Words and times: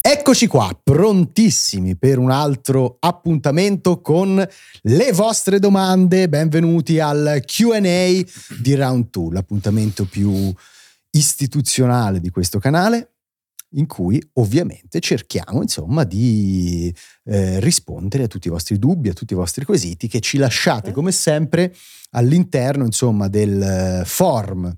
Eccoci 0.00 0.46
qua, 0.46 0.70
prontissimi 0.82 1.96
per 1.96 2.16
un 2.16 2.30
altro 2.30 2.96
appuntamento 2.98 4.00
con 4.00 4.42
le 4.82 5.12
vostre 5.12 5.58
domande. 5.58 6.30
Benvenuti 6.30 6.98
al 6.98 7.42
QA 7.44 7.78
di 8.58 8.74
Round 8.74 9.08
2, 9.10 9.34
l'appuntamento 9.34 10.06
più 10.06 10.50
istituzionale 11.14 12.20
di 12.20 12.30
questo 12.30 12.58
canale 12.58 13.10
in 13.76 13.86
cui 13.86 14.22
ovviamente 14.34 15.00
cerchiamo 15.00 15.62
insomma 15.62 16.04
di 16.04 16.94
eh, 17.24 17.58
rispondere 17.60 18.24
a 18.24 18.28
tutti 18.28 18.46
i 18.46 18.50
vostri 18.50 18.78
dubbi, 18.78 19.08
a 19.08 19.12
tutti 19.12 19.32
i 19.32 19.36
vostri 19.36 19.64
quesiti 19.64 20.06
che 20.06 20.20
ci 20.20 20.38
lasciate 20.38 20.92
come 20.92 21.10
sempre 21.10 21.74
all'interno 22.10 22.84
insomma 22.84 23.28
del 23.28 24.02
form 24.04 24.72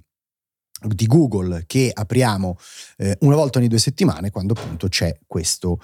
di 0.89 1.07
Google 1.07 1.65
che 1.67 1.91
apriamo 1.93 2.59
eh, 2.99 3.17
una 3.21 3.37
volta 3.37 3.59
ogni 3.59 3.69
due 3.69 3.79
settimane 3.79 4.31
quando 4.31 4.55
appunto 4.55 4.89
c'è 4.89 5.19
questo 5.27 5.79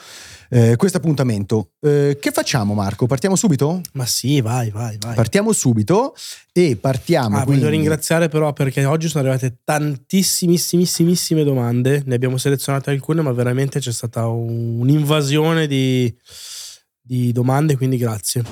eh, 0.50 0.76
appuntamento. 0.92 1.72
Eh, 1.80 2.18
che 2.20 2.30
facciamo 2.30 2.74
Marco? 2.74 3.06
Partiamo 3.06 3.36
subito? 3.36 3.80
Ma 3.94 4.06
sì, 4.06 4.40
vai, 4.40 4.70
vai, 4.70 4.96
vai. 5.00 5.14
Partiamo 5.14 5.52
subito 5.52 6.14
e 6.52 6.76
partiamo. 6.76 7.38
Ah, 7.38 7.44
quindi... 7.44 7.62
Voglio 7.62 7.74
ringraziare 7.74 8.28
però 8.28 8.52
perché 8.52 8.84
oggi 8.84 9.08
sono 9.08 9.26
arrivate 9.26 9.58
tantissimissimissime 9.64 11.44
domande, 11.44 12.02
ne 12.04 12.14
abbiamo 12.14 12.36
selezionate 12.36 12.90
alcune 12.90 13.22
ma 13.22 13.32
veramente 13.32 13.80
c'è 13.80 13.92
stata 13.92 14.26
un'invasione 14.26 15.66
di, 15.66 16.14
di 17.00 17.32
domande, 17.32 17.76
quindi 17.76 17.96
grazie. 17.96 18.42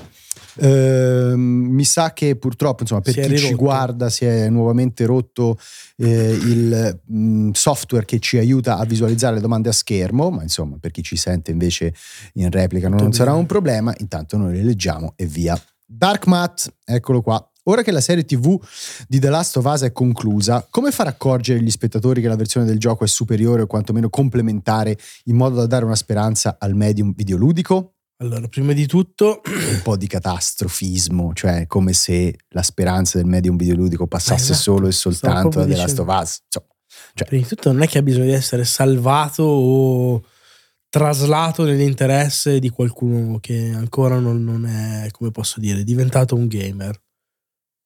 Uh, 0.62 1.34
mi 1.36 1.84
sa 1.84 2.12
che 2.12 2.36
purtroppo, 2.36 2.82
insomma, 2.82 3.00
per 3.00 3.14
chi 3.14 3.22
rirotto. 3.22 3.46
ci 3.46 3.54
guarda, 3.54 4.10
si 4.10 4.26
è 4.26 4.48
nuovamente 4.50 5.06
rotto 5.06 5.58
eh, 5.96 6.32
il 6.32 7.00
mh, 7.04 7.18
mm, 7.18 7.50
software 7.52 8.04
che 8.04 8.18
ci 8.18 8.36
aiuta 8.36 8.76
a 8.76 8.84
visualizzare 8.84 9.36
le 9.36 9.40
domande 9.40 9.70
a 9.70 9.72
schermo, 9.72 10.30
ma 10.30 10.42
insomma, 10.42 10.76
per 10.78 10.90
chi 10.90 11.02
ci 11.02 11.16
sente 11.16 11.50
invece 11.50 11.94
in 12.34 12.50
replica 12.50 12.88
non, 12.88 12.98
non 12.98 13.12
sarà 13.12 13.32
un 13.32 13.46
problema. 13.46 13.94
Intanto 13.98 14.36
noi 14.36 14.54
le 14.56 14.62
leggiamo 14.62 15.14
e 15.16 15.24
via. 15.24 15.60
Dark 15.86 16.26
Matt, 16.26 16.72
eccolo 16.84 17.22
qua. 17.22 17.42
Ora 17.64 17.82
che 17.82 17.90
la 17.90 18.00
serie 18.00 18.24
TV 18.24 18.58
di 19.06 19.18
The 19.18 19.28
Last 19.28 19.56
of 19.56 19.64
Us 19.64 19.82
è 19.82 19.92
conclusa, 19.92 20.66
come 20.70 20.90
far 20.90 21.06
accorgere 21.06 21.62
gli 21.62 21.70
spettatori 21.70 22.20
che 22.20 22.28
la 22.28 22.36
versione 22.36 22.66
del 22.66 22.78
gioco 22.78 23.04
è 23.04 23.06
superiore 23.06 23.62
o 23.62 23.66
quantomeno 23.66 24.08
complementare 24.08 24.96
in 25.24 25.36
modo 25.36 25.56
da 25.56 25.66
dare 25.66 25.84
una 25.84 25.94
speranza 25.94 26.56
al 26.58 26.74
medium 26.74 27.12
videoludico? 27.14 27.96
Allora, 28.22 28.48
prima 28.48 28.74
di 28.74 28.86
tutto... 28.86 29.40
Un 29.44 29.80
po' 29.82 29.96
di 29.96 30.06
catastrofismo, 30.06 31.32
cioè 31.32 31.66
come 31.66 31.94
se 31.94 32.36
la 32.48 32.62
speranza 32.62 33.16
del 33.16 33.26
medium 33.26 33.56
videoludico 33.56 34.06
passasse 34.06 34.52
esatto. 34.52 34.58
solo 34.58 34.88
e 34.88 34.92
soltanto 34.92 35.60
da 35.60 35.66
The 35.66 35.76
Last 35.76 35.98
of 36.00 36.08
Us. 36.08 36.42
Cioè. 36.48 37.26
Prima 37.26 37.42
di 37.42 37.48
tutto 37.48 37.72
non 37.72 37.82
è 37.82 37.88
che 37.88 37.98
ha 37.98 38.02
bisogno 38.02 38.26
di 38.26 38.32
essere 38.32 38.64
salvato 38.64 39.42
o 39.42 40.22
traslato 40.90 41.64
nell'interesse 41.64 42.58
di 42.58 42.68
qualcuno 42.68 43.38
che 43.40 43.72
ancora 43.74 44.18
non, 44.18 44.44
non 44.44 44.66
è, 44.66 45.08
come 45.12 45.30
posso 45.30 45.58
dire, 45.58 45.82
diventato 45.82 46.34
un 46.34 46.46
gamer. 46.46 47.00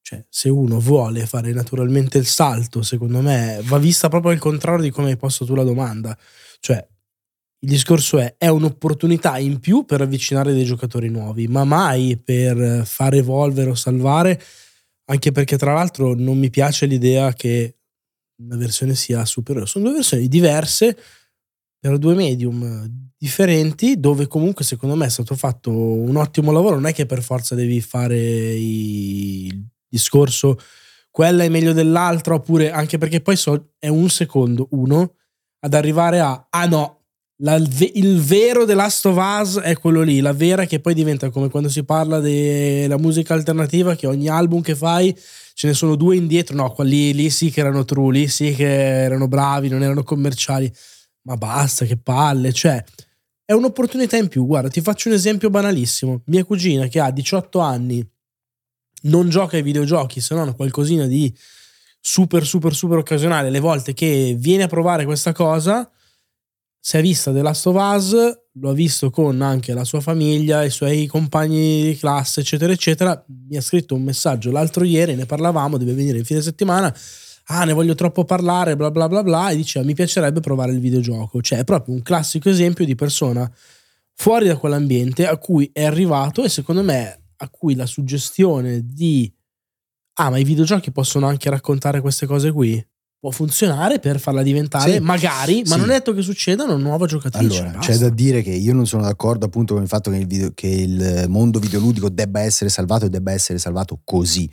Cioè, 0.00 0.26
se 0.28 0.48
uno 0.48 0.80
vuole 0.80 1.26
fare 1.26 1.52
naturalmente 1.52 2.19
il 2.19 2.26
salto, 2.26 2.82
secondo 2.82 3.20
me 3.20 3.60
va 3.64 3.78
vista 3.78 4.08
proprio 4.08 4.32
al 4.32 4.38
contrario 4.38 4.82
di 4.82 4.91
come 4.91 5.10
hai 5.10 5.16
posto 5.16 5.44
tu 5.44 5.54
la 5.54 5.62
domanda. 5.62 6.19
Cioè, 6.58 6.86
il 7.64 7.70
discorso 7.70 8.18
è, 8.18 8.34
è 8.36 8.48
un'opportunità 8.48 9.38
in 9.38 9.58
più 9.58 9.86
per 9.86 10.02
avvicinare 10.02 10.52
dei 10.52 10.64
giocatori 10.64 11.08
nuovi, 11.08 11.48
ma 11.48 11.64
mai 11.64 12.18
per 12.22 12.82
far 12.84 13.14
evolvere 13.14 13.70
o 13.70 13.75
salvare, 13.75 14.38
anche 15.06 15.32
perché 15.32 15.56
tra 15.56 15.72
l'altro 15.72 16.14
non 16.14 16.38
mi 16.38 16.50
piace 16.50 16.84
l'idea 16.84 17.32
che 17.32 17.78
una 18.42 18.56
versione 18.56 18.94
sia 18.94 19.24
superiore. 19.24 19.66
Sono 19.66 19.86
due 19.86 19.94
versioni 19.94 20.28
diverse 20.28 20.94
per 21.78 21.97
due 21.97 22.14
medium 22.14 22.86
differenti, 23.16 23.98
dove 23.98 24.26
comunque 24.26 24.62
secondo 24.62 24.94
me 24.94 25.06
è 25.06 25.10
stato 25.10 25.34
fatto 25.34 25.70
un 25.70 26.16
ottimo 26.16 26.53
lavoro. 26.53 26.74
Non 26.74 26.86
è 26.86 26.92
che 26.92 27.06
per 27.06 27.22
forza 27.22 27.54
devi 27.54 27.80
fare 27.80 28.19
il 28.54 29.66
discorso 29.88 30.58
quella 31.10 31.44
è 31.44 31.48
meglio 31.48 31.72
dell'altra, 31.72 32.34
oppure 32.34 32.72
anche 32.72 32.98
perché 32.98 33.22
poi 33.22 33.36
so, 33.36 33.70
è 33.78 33.88
un 33.88 34.10
secondo, 34.10 34.66
uno, 34.72 35.14
ad 35.60 35.72
arrivare 35.72 36.20
a 36.20 36.48
ah 36.50 36.66
no, 36.66 37.03
la, 37.44 37.56
il 37.56 38.21
vero 38.21 38.65
The 38.65 38.75
Last 38.75 39.05
of 39.05 39.16
Us 39.16 39.60
è 39.60 39.77
quello 39.77 40.00
lì, 40.00 40.21
la 40.21 40.32
vera 40.32 40.65
che 40.65 40.81
poi 40.81 40.94
diventa 40.94 41.28
come 41.28 41.50
quando 41.50 41.69
si 41.69 41.84
parla 41.84 42.19
della 42.19 42.97
musica 42.97 43.34
alternativa, 43.34 43.94
che 43.94 44.06
ogni 44.06 44.28
album 44.28 44.62
che 44.62 44.75
fai 44.75 45.15
ce 45.53 45.66
ne 45.66 45.75
sono 45.75 45.94
due 45.94 46.16
indietro, 46.16 46.56
no, 46.56 46.72
quelli 46.72 47.12
lì 47.12 47.28
sì 47.28 47.50
che 47.50 47.60
erano 47.60 47.84
true, 47.84 48.12
lì 48.12 48.28
sì 48.28 48.54
che 48.54 49.03
erano 49.04 49.28
bravi, 49.28 49.69
non 49.69 49.83
erano 49.83 50.03
commerciali, 50.03 50.72
ma 51.22 51.37
basta, 51.37 51.84
che 51.84 51.99
palle, 51.99 52.50
cioè 52.53 52.83
è 53.44 53.53
un'opportunità 53.53 54.16
in 54.16 54.28
più, 54.28 54.47
guarda, 54.47 54.71
ti 54.71 54.81
faccio 54.81 55.09
un 55.09 55.15
esempio 55.15 55.50
banalissimo, 55.50 56.22
mia 56.27 56.44
cugina 56.44 56.87
che 56.87 56.99
ha 56.99 57.10
18 57.10 57.59
anni 57.59 58.03
non 59.03 59.28
gioca 59.28 59.56
ai 59.56 59.62
videogiochi 59.62 60.19
se 60.22 60.34
non 60.34 60.56
qualcosina 60.56 61.04
di 61.06 61.33
super 62.00 62.47
super 62.47 62.75
super 62.75 62.97
occasionale, 62.97 63.50
le 63.50 63.60
volte 63.60 63.93
che 63.93 64.34
viene 64.38 64.62
a 64.62 64.66
provare 64.66 65.04
questa 65.04 65.33
cosa 65.33 65.91
si 66.87 66.99
è 66.99 67.00
vista 67.00 67.33
The 67.33 67.41
Last 67.41 67.67
of 67.69 67.77
Us, 67.77 68.15
lo 68.53 68.69
ha 68.69 68.75
visto 68.75 69.09
con 69.09 69.41
anche 69.41 69.72
la 69.72 69.84
sua 69.84 70.03
famiglia, 70.03 70.65
i 70.65 70.71
suoi 70.71 71.06
compagni 71.06 71.83
di 71.83 71.97
classe, 71.97 72.41
eccetera, 72.41 72.75
eccetera. 72.75 73.25
Mi 73.49 73.56
ha 73.56 73.62
scritto 73.62 73.95
un 73.95 74.03
messaggio 74.03 74.50
l'altro 74.50 74.84
ieri, 74.84 75.15
ne 75.15 75.25
parlavamo, 75.25 75.78
deve 75.78 75.95
venire 75.95 76.19
in 76.19 76.27
fine 76.27 76.43
settimana. 76.43 76.95
Ah, 77.47 77.65
ne 77.65 77.72
voglio 77.72 77.95
troppo 77.95 78.27
parlare, 78.27 78.77
bla 78.77 78.91
bla 78.91 79.09
bla 79.09 79.22
bla. 79.22 79.49
E 79.49 79.56
diceva, 79.56 79.83
mi 79.87 79.95
piacerebbe 79.95 80.41
provare 80.41 80.72
il 80.72 80.78
videogioco. 80.78 81.41
Cioè, 81.41 81.61
è 81.61 81.65
proprio 81.65 81.95
un 81.95 82.03
classico 82.03 82.50
esempio 82.50 82.84
di 82.84 82.95
persona 82.95 83.51
fuori 84.12 84.47
da 84.47 84.59
quell'ambiente 84.59 85.27
a 85.27 85.39
cui 85.39 85.71
è 85.72 85.84
arrivato 85.84 86.45
e 86.45 86.51
secondo 86.51 86.83
me 86.83 87.28
a 87.34 87.49
cui 87.49 87.77
la 87.77 87.87
suggestione 87.87 88.84
di 88.84 89.33
ah, 90.19 90.28
ma 90.28 90.37
i 90.37 90.45
videogiochi 90.45 90.93
possono 90.93 91.27
anche 91.28 91.49
raccontare 91.49 92.03
queste 92.03 92.27
cose 92.27 92.53
qui 92.53 92.87
può 93.24 93.32
funzionare 93.32 94.00
per 94.00 94.20
farla 94.20 94.42
diventare 94.42 94.92
sì, 94.92 94.98
magari, 94.98 95.62
ma 95.64 95.76
sì. 95.76 95.80
non 95.80 95.88
è 95.88 95.92
detto 95.94 96.12
che 96.12 96.20
succeda 96.20 96.64
una 96.64 96.76
nuova 96.76 97.06
giocatrice. 97.06 97.60
Allora, 97.60 97.78
basta. 97.78 97.92
c'è 97.92 97.98
da 97.98 98.10
dire 98.10 98.42
che 98.42 98.50
io 98.50 98.74
non 98.74 98.86
sono 98.86 99.00
d'accordo 99.00 99.46
appunto 99.46 99.72
con 99.72 99.82
il 99.82 99.88
fatto 99.88 100.10
che 100.10 100.18
il, 100.18 100.26
video, 100.26 100.50
che 100.52 100.66
il 100.66 101.24
mondo 101.28 101.58
videoludico 101.58 102.10
debba 102.10 102.40
essere 102.40 102.68
salvato 102.68 103.06
e 103.06 103.08
debba 103.08 103.32
essere 103.32 103.58
salvato 103.58 103.98
così. 104.04 104.46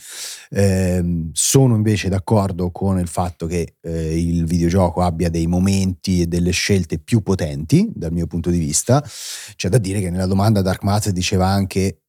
Eh, 0.51 1.03
sono 1.33 1.75
invece 1.75 2.07
d'accordo 2.07 2.71
con 2.71 2.97
il 2.97 3.09
fatto 3.09 3.45
che 3.45 3.75
eh, 3.81 4.17
il 4.17 4.45
videogioco 4.45 5.01
abbia 5.01 5.29
dei 5.29 5.47
momenti 5.47 6.21
e 6.21 6.27
delle 6.27 6.51
scelte 6.51 6.97
più 6.97 7.23
potenti 7.23 7.91
dal 7.93 8.13
mio 8.13 8.25
punto 8.25 8.49
di 8.49 8.57
vista. 8.57 9.03
C'è 9.53 9.67
da 9.67 9.79
dire 9.79 9.99
che 9.99 10.09
nella 10.09 10.27
domanda 10.27 10.61
Dark 10.61 10.83
Matter 10.83 11.11
diceva 11.11 11.45
anche 11.45 12.03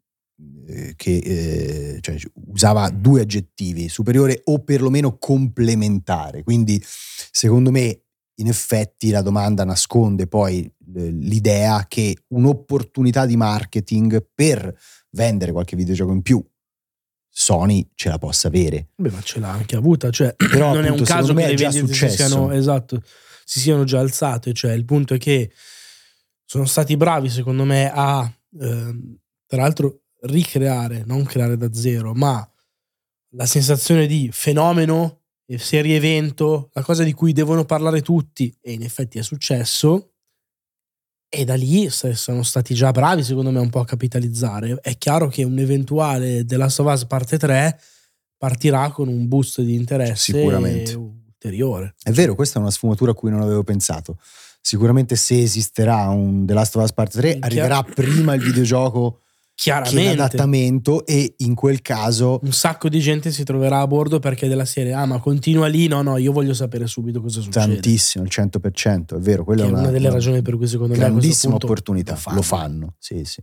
che 0.97 1.17
eh, 1.17 1.99
cioè, 2.01 2.17
usava 2.47 2.89
due 2.91 3.23
aggettivi, 3.23 3.89
superiore 3.89 4.41
o 4.45 4.63
perlomeno 4.63 5.19
complementare. 5.19 6.43
Quindi, 6.43 6.83
secondo 7.31 7.71
me, 7.71 8.03
in 8.37 8.49
effetti 8.49 9.11
la 9.11 9.23
domanda 9.23 9.65
nasconde 9.65 10.27
poi 10.27 10.71
l'idea 10.95 11.87
che 11.89 12.17
un'opportunità 12.29 13.27
di 13.27 13.37
marketing 13.37 14.27
per 14.35 14.75
vendere 15.11 15.53
qualche 15.53 15.77
videogioco 15.77 16.13
in 16.13 16.23
più 16.23 16.45
Sony 17.35 17.91
ce 17.95 18.11
la 18.11 18.19
possa 18.19 18.49
avere. 18.49 18.89
Beh, 18.95 19.11
ma 19.11 19.23
ce 19.23 19.41
l'ha 19.41 19.51
anche 19.51 19.77
avuta, 19.77 20.11
cioè 20.11 20.35
Però, 20.37 20.73
non 20.75 20.85
appunto, 20.85 20.97
è 20.97 20.99
un 20.99 21.05
caso 21.05 21.35
che 21.35 21.47
le 21.47 21.55
vendite 21.55 21.95
si 21.95 22.09
siano, 22.11 22.53
esatto, 22.53 23.03
si 23.45 23.61
siano 23.61 23.85
già 23.85 24.01
alzate, 24.01 24.53
cioè 24.53 24.73
il 24.73 24.85
punto 24.85 25.15
è 25.15 25.19
che 25.19 25.51
sono 26.45 26.67
stati 26.67 26.97
bravi 26.99 27.31
secondo 27.31 27.65
me 27.65 27.91
a 27.91 28.31
eh, 28.61 28.95
tra 29.47 29.63
l'altro 29.63 30.02
ricreare, 30.23 31.05
non 31.07 31.25
creare 31.25 31.57
da 31.57 31.73
zero, 31.73 32.15
ma 32.15 32.47
la 33.35 33.47
sensazione 33.47 34.07
di 34.07 34.29
fenomeno, 34.33 35.21
serie 35.57 35.97
evento, 35.97 36.71
la 36.73 36.83
cosa 36.83 37.03
di 37.03 37.13
cui 37.13 37.33
devono 37.33 37.65
parlare 37.65 38.01
tutti, 38.01 38.55
e 38.61 38.73
in 38.73 38.83
effetti 38.83 39.19
è 39.19 39.23
successo, 39.23 40.15
e 41.29 41.45
da 41.45 41.55
lì 41.55 41.89
sono 41.89 42.43
stati 42.43 42.75
già 42.75 42.91
bravi, 42.91 43.23
secondo 43.23 43.51
me, 43.51 43.59
un 43.59 43.71
po' 43.71 43.81
a 43.81 43.87
capitalizzare. 43.87 44.79
È 44.81 44.97
chiaro 44.99 45.29
che 45.29 45.45
un 45.45 45.59
eventuale 45.59 46.45
The 46.45 46.57
Last 46.59 46.81
of 46.81 46.93
Us 46.93 47.07
parte 47.07 47.39
3 47.39 47.81
partirà 48.37 48.91
con 48.91 49.09
un 49.09 49.29
boost 49.29 49.63
di 49.63 49.75
interesse 49.75 50.33
Sicuramente. 50.33 50.95
ulteriore. 50.95 51.95
È 52.03 52.11
vero, 52.11 52.35
questa 52.35 52.59
è 52.59 52.63
una 52.63 52.71
sfumatura 52.71 53.13
a 53.13 53.15
cui 53.15 53.31
non 53.31 53.41
avevo 53.41 53.63
pensato. 53.63 54.19
Sicuramente 54.61 55.17
se 55.17 55.41
esisterà 55.41 56.09
un 56.09 56.45
The 56.45 56.53
Last 56.53 56.77
of 56.77 56.85
Us 56.85 56.93
parte 56.93 57.19
3, 57.19 57.39
arriverà 57.41 57.83
prima 57.83 58.35
il 58.35 58.43
videogioco 58.43 59.22
Chiaramente. 59.55 60.01
che 60.11 60.17
l'adattamento 60.17 61.07
e 61.07 61.35
in 61.39 61.55
quel 61.55 61.83
caso 61.83 62.41
Un 62.43 62.53
sacco 62.53 62.89
di 62.89 62.99
gente 63.01 63.31
si 63.31 63.45
troverà 63.45 63.81
a 63.81 63.87
bordo 63.87 64.19
perché 64.19 64.49
della 64.49 64.65
serie, 64.65 64.93
ah 64.93 65.07
ma 65.07 65.19
continua 65.19 65.67
lì, 65.67 65.87
no 65.87 66.03
no, 66.03 66.17
io 66.17 66.33
voglio 66.33 66.55
sapere 66.55 66.87
subito 66.87 67.21
cosa 67.21 67.41
succede. 67.41 67.67
tantissimo, 67.73 68.25
il 68.25 68.31
100%, 68.33 69.17
è 69.17 69.19
vero, 69.21 69.45
quella 69.45 69.65
è 69.65 69.67
è 69.67 69.71
una, 69.71 69.91
delle 69.91 70.11
ragioni 70.11 70.43
per 70.43 70.57
cui 70.57 70.67
secondo 70.67 70.95
me 70.95 70.99
grandissima 70.99 71.55
opportunità, 71.55 72.13
lo 72.13 72.19
fanno. 72.19 72.37
lo 72.37 72.43
fanno, 72.43 72.95
sì 72.99 73.25
sì. 73.25 73.41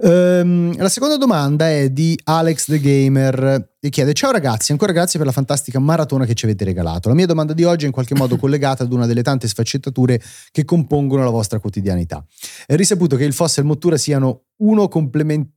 Ehm, 0.00 0.76
la 0.76 0.88
seconda 0.88 1.16
domanda 1.16 1.68
è 1.68 1.90
di 1.90 2.18
Alex 2.24 2.66
the 2.66 2.78
Gamer 2.78 3.74
e 3.80 3.88
chiede 3.88 4.12
ciao 4.12 4.30
ragazzi 4.30 4.70
ancora 4.72 4.92
grazie 4.92 5.18
per 5.18 5.26
la 5.26 5.32
fantastica 5.32 5.78
maratona 5.78 6.24
che 6.24 6.34
ci 6.34 6.44
avete 6.44 6.64
regalato. 6.64 7.08
La 7.08 7.14
mia 7.14 7.26
domanda 7.26 7.52
di 7.52 7.64
oggi 7.64 7.84
è 7.84 7.86
in 7.86 7.92
qualche 7.92 8.14
modo 8.14 8.36
collegata 8.38 8.84
ad 8.84 8.92
una 8.92 9.06
delle 9.06 9.22
tante 9.22 9.48
sfaccettature 9.48 10.20
che 10.50 10.64
compongono 10.64 11.24
la 11.24 11.30
vostra 11.30 11.58
quotidianità. 11.58 12.24
È 12.66 12.76
risaputo 12.76 13.16
che 13.16 13.24
il 13.24 13.32
FOSS 13.32 13.58
e 13.58 13.60
il 13.62 13.66
Mottura 13.66 13.96
siano 13.96 14.44
uno 14.58 14.88
complementare 14.88 15.56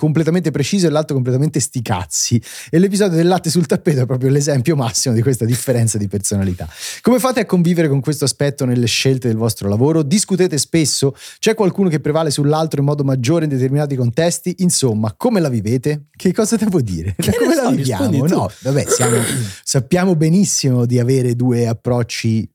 completamente 0.00 0.50
preciso 0.50 0.86
e 0.86 0.90
l'altro 0.90 1.14
completamente 1.14 1.60
sti 1.60 1.82
cazzi 1.82 2.42
e 2.70 2.78
l'episodio 2.78 3.18
del 3.18 3.28
latte 3.28 3.50
sul 3.50 3.66
tappeto 3.66 4.00
è 4.00 4.06
proprio 4.06 4.30
l'esempio 4.30 4.74
massimo 4.74 5.14
di 5.14 5.20
questa 5.20 5.44
differenza 5.44 5.98
di 5.98 6.08
personalità. 6.08 6.66
Come 7.02 7.18
fate 7.18 7.40
a 7.40 7.44
convivere 7.44 7.86
con 7.86 8.00
questo 8.00 8.24
aspetto 8.24 8.64
nelle 8.64 8.86
scelte 8.86 9.28
del 9.28 9.36
vostro 9.36 9.68
lavoro? 9.68 10.02
Discutete 10.02 10.56
spesso? 10.56 11.14
C'è 11.38 11.52
qualcuno 11.52 11.90
che 11.90 12.00
prevale 12.00 12.30
sull'altro 12.30 12.80
in 12.80 12.86
modo 12.86 13.04
maggiore 13.04 13.44
in 13.44 13.50
determinati 13.50 13.94
contesti? 13.94 14.54
Insomma 14.60 15.12
come 15.14 15.38
la 15.38 15.50
vivete? 15.50 16.06
Che 16.16 16.32
cosa 16.32 16.56
devo 16.56 16.80
dire? 16.80 17.14
Che 17.18 17.34
come 17.36 17.54
la 17.54 17.64
so, 17.64 17.70
viviamo? 17.70 18.26
no 18.26 18.50
vabbè 18.58 18.86
siamo, 18.88 19.18
sappiamo 19.62 20.16
benissimo 20.16 20.86
di 20.86 20.98
avere 20.98 21.36
due 21.36 21.66
approcci 21.66 22.50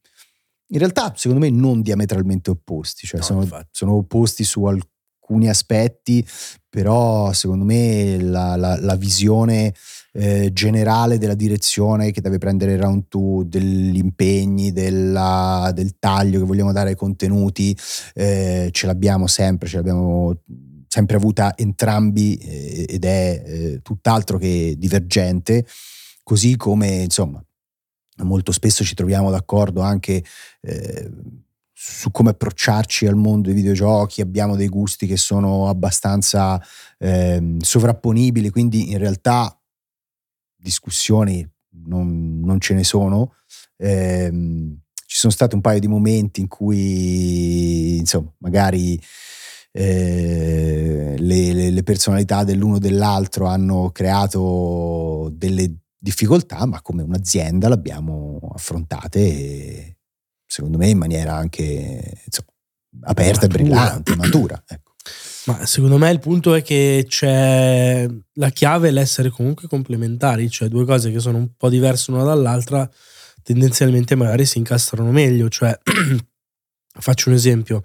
in 0.70 0.80
realtà 0.80 1.14
secondo 1.16 1.46
me 1.46 1.52
non 1.52 1.84
diametralmente 1.84 2.50
opposti 2.50 3.06
cioè 3.06 3.20
No, 3.20 3.26
sono, 3.26 3.66
sono 3.70 3.94
opposti 3.94 4.44
su 4.44 4.66
alcuni 4.66 4.94
aspetti 5.48 6.26
però 6.70 7.32
secondo 7.34 7.64
me 7.66 8.20
la, 8.22 8.56
la- 8.56 8.80
la 8.80 8.96
visione 8.96 9.74
eh, 10.14 10.52
generale 10.54 11.18
della 11.18 11.34
direzione 11.36 12.12
che 12.12 12.22
deve 12.22 12.38
prendere 12.38 12.74
il 12.74 12.80
round 12.80 13.06
2 13.10 13.48
degli 13.48 13.98
impegni 13.98 14.72
della- 14.72 15.72
del 15.74 15.98
taglio 16.00 16.40
che 16.40 16.46
vogliamo 16.46 16.72
dare 16.72 16.90
ai 16.90 16.96
contenuti 16.96 17.76
eh, 18.14 18.70
ce 18.72 18.86
l'abbiamo 18.88 19.28
sempre 19.28 19.68
ce 19.68 19.78
l'abbiamo 19.78 20.34
sempre 20.88 21.18
avuta 21.18 21.58
entrambi 21.58 22.36
eh, 22.38 22.86
ed 22.88 23.04
è 23.04 23.44
eh, 23.46 23.80
tutt'altro 23.82 24.38
che 24.38 24.76
divergente. 24.78 25.66
Così 26.24 26.56
come 26.56 26.88
insomma 27.04 27.44
molto 28.24 28.54
spesso 28.54 28.84
ci 28.86 28.96
troviamo 28.96 29.30
d'accordo 29.30 29.82
anche 29.82 30.24
eh, 30.62 31.12
su 31.78 32.10
come 32.10 32.30
approcciarci 32.30 33.06
al 33.06 33.16
mondo 33.16 33.50
dei 33.50 33.54
videogiochi, 33.54 34.22
abbiamo 34.22 34.56
dei 34.56 34.70
gusti 34.70 35.06
che 35.06 35.18
sono 35.18 35.68
abbastanza 35.68 36.62
ehm, 36.98 37.60
sovrapponibili, 37.60 38.50
quindi 38.50 38.92
in 38.92 38.98
realtà 38.98 39.60
discussioni 40.56 41.46
non, 41.86 42.40
non 42.40 42.62
ce 42.62 42.74
ne 42.76 42.86
sono. 42.86 43.34
Ehm, 43.76 44.80
ci 45.06 45.18
sono 45.18 45.34
stati 45.34 45.54
un 45.54 45.62
paio 45.62 45.80
di 45.82 45.88
momenti 45.88 46.40
in 46.40 46.48
cui, 46.48 47.98
insomma, 47.98 48.34
magari 48.38 49.00
eh, 49.74 51.16
le, 51.18 51.54
le- 51.54 51.70
le 51.72 51.84
personalità 51.84 52.46
dell'uno 52.46 52.76
o 52.76 52.80
dell'altro 52.80 53.48
hanno 53.48 53.92
creato 53.92 55.30
delle 55.34 55.76
difficoltà, 56.00 56.66
ma 56.66 56.82
come 56.82 57.04
un'azienda 57.04 57.68
l'abbiamo 57.68 58.40
affrontate 58.54 59.20
e, 59.20 59.95
secondo 60.56 60.78
me 60.78 60.88
in 60.88 60.98
maniera 60.98 61.36
anche 61.36 62.22
insomma, 62.24 62.48
aperta 63.02 63.42
Matura. 63.42 63.46
e 63.46 63.64
brillante, 63.64 64.16
matura. 64.16 64.64
Ecco. 64.66 64.94
Ma 65.48 65.66
secondo 65.66 65.98
me 65.98 66.10
il 66.12 66.20
punto 66.20 66.54
è 66.54 66.62
che 66.64 67.06
c'è 67.10 68.08
la 68.36 68.50
chiave 68.50 68.88
è 68.88 68.92
l'essere 68.92 69.30
comunque 69.30 69.68
complementari, 69.68 70.50
cioè 70.50 70.70
due 70.70 70.86
cose 70.86 71.12
che 71.12 71.20
sono 71.20 71.40
un 71.40 71.50
po' 71.58 71.68
diverse 71.68 72.10
l'una 72.10 72.24
dall'altra, 72.24 72.90
tendenzialmente 73.44 74.16
magari 74.16 74.46
si 74.46 74.58
incastrano 74.58 75.12
meglio. 75.12 75.50
Cioè, 75.50 75.78
faccio 77.00 77.30
un 77.30 77.36
esempio. 77.36 77.84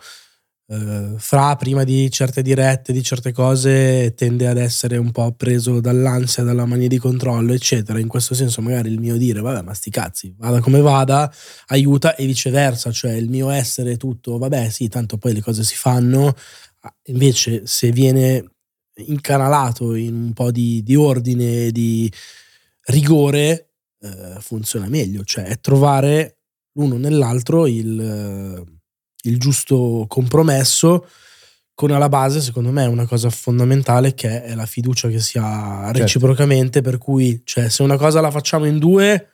Eh, 0.73 1.15
Fra 1.17 1.57
prima 1.57 1.83
di 1.83 2.09
certe 2.13 2.43
dirette, 2.43 2.93
di 2.93 3.03
certe 3.03 3.33
cose, 3.33 4.15
tende 4.15 4.47
ad 4.47 4.57
essere 4.57 4.99
un 4.99 5.11
po' 5.11 5.33
preso 5.33 5.81
dall'ansia, 5.81 6.45
dalla 6.45 6.65
mania 6.65 6.87
di 6.87 6.99
controllo, 6.99 7.53
eccetera. 7.53 7.99
In 7.99 8.07
questo 8.07 8.35
senso, 8.35 8.63
magari 8.63 8.89
il 8.89 9.01
mio 9.01 9.17
dire, 9.17 9.41
vabbè, 9.41 9.63
ma 9.63 9.75
sti 9.75 9.91
cazzi, 9.91 10.33
vada 10.39 10.61
come 10.61 10.81
vada, 10.81 11.33
aiuta 11.67 12.15
e 12.15 12.25
viceversa. 12.25 12.93
Cioè, 12.93 13.13
il 13.15 13.29
mio 13.29 13.51
essere 13.51 13.97
tutto, 13.97 14.39
vabbè, 14.39 14.69
sì, 14.71 14.87
tanto 14.89 15.19
poi 15.19 15.35
le 15.35 15.43
cose 15.43 15.65
si 15.65 15.75
fanno. 15.75 16.35
Invece, 17.07 17.67
se 17.67 17.91
viene 17.91 18.53
incanalato 19.07 19.95
in 19.97 20.15
un 20.15 20.33
po' 20.35 20.53
di, 20.53 20.83
di 20.85 20.95
ordine, 20.95 21.73
di 21.73 22.11
rigore, 22.85 23.71
eh, 24.01 24.37
funziona 24.39 24.87
meglio. 24.89 25.25
Cioè, 25.25 25.47
è 25.47 25.59
trovare 25.59 26.39
l'uno 26.75 26.97
nell'altro 26.97 27.67
il, 27.67 28.80
il 29.23 29.39
giusto 29.39 30.05
compromesso 30.09 31.07
con 31.75 31.91
alla 31.93 32.11
base, 32.11 32.43
secondo 32.43 32.71
me, 32.71 32.85
una 32.85 33.07
cosa 33.07 33.31
fondamentale 33.31 34.13
che 34.13 34.43
è 34.43 34.55
la 34.55 34.67
fiducia 34.67 35.09
che 35.09 35.19
si 35.19 35.39
ha 35.41 35.91
reciprocamente, 35.93 36.83
per 36.83 36.99
cui, 36.99 37.41
cioè, 37.45 37.71
se 37.71 37.83
una 37.83 37.97
cosa 37.97 38.21
la 38.21 38.31
facciamo 38.31 38.67
in 38.67 38.79
due, 38.79 39.29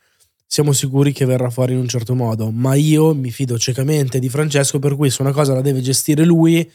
siamo 0.47 0.73
sicuri 0.73 1.13
che 1.13 1.25
verrà 1.25 1.51
fuori 1.51 1.73
in 1.73 1.81
un 1.81 1.89
certo 1.89 2.15
modo, 2.15 2.53
ma 2.53 2.75
io 2.75 3.15
mi 3.15 3.33
fido 3.33 3.59
ciecamente 3.59 4.21
di 4.21 4.29
Francesco, 4.29 4.79
per 4.79 4.95
cui 4.95 5.11
se 5.11 5.23
una 5.23 5.33
cosa 5.33 5.55
la 5.55 5.61
deve 5.61 5.81
gestire 5.81 6.25
lui, 6.25 6.71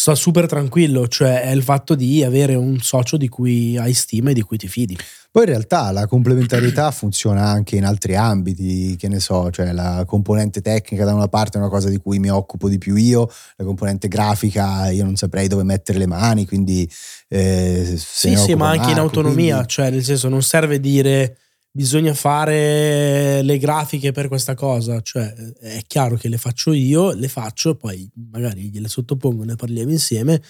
sto 0.00 0.14
super 0.14 0.46
tranquillo, 0.46 1.08
cioè 1.08 1.40
è 1.42 1.50
il 1.50 1.64
fatto 1.64 1.96
di 1.96 2.22
avere 2.22 2.54
un 2.54 2.78
socio 2.78 3.16
di 3.16 3.26
cui 3.26 3.76
hai 3.76 3.92
stima 3.94 4.30
e 4.30 4.32
di 4.32 4.42
cui 4.42 4.56
ti 4.56 4.68
fidi. 4.68 4.96
Poi 5.28 5.42
in 5.42 5.48
realtà 5.48 5.90
la 5.90 6.06
complementarietà 6.06 6.92
funziona 6.92 7.46
anche 7.46 7.74
in 7.74 7.84
altri 7.84 8.14
ambiti, 8.14 8.94
che 8.96 9.08
ne 9.08 9.18
so, 9.18 9.50
cioè 9.50 9.72
la 9.72 10.04
componente 10.06 10.60
tecnica 10.60 11.04
da 11.04 11.14
una 11.14 11.26
parte 11.26 11.58
è 11.58 11.60
una 11.60 11.68
cosa 11.68 11.88
di 11.88 11.96
cui 11.96 12.20
mi 12.20 12.30
occupo 12.30 12.68
di 12.68 12.78
più 12.78 12.94
io, 12.94 13.28
la 13.56 13.64
componente 13.64 14.06
grafica 14.06 14.88
io 14.88 15.02
non 15.02 15.16
saprei 15.16 15.48
dove 15.48 15.64
mettere 15.64 15.98
le 15.98 16.06
mani, 16.06 16.46
quindi... 16.46 16.88
eh, 17.26 17.94
Sì, 17.96 18.36
sì, 18.36 18.54
ma 18.54 18.68
anche 18.68 18.90
in 18.90 18.96
Marco, 18.96 19.00
autonomia, 19.00 19.54
quindi- 19.56 19.68
cioè 19.68 19.90
nel 19.90 20.04
senso 20.04 20.28
non 20.28 20.42
serve 20.42 20.78
dire 20.78 21.38
bisogna 21.78 22.12
fare 22.12 23.40
le 23.40 23.56
grafiche 23.56 24.10
per 24.10 24.26
questa 24.26 24.54
cosa, 24.54 25.00
cioè 25.00 25.32
è 25.32 25.80
chiaro 25.86 26.16
che 26.16 26.28
le 26.28 26.36
faccio 26.36 26.72
io, 26.72 27.12
le 27.12 27.28
faccio, 27.28 27.76
poi 27.76 28.10
magari 28.32 28.68
gliele 28.68 28.88
sottopongo, 28.88 29.44
ne 29.44 29.54
parliamo 29.54 29.92
insieme 29.92 30.42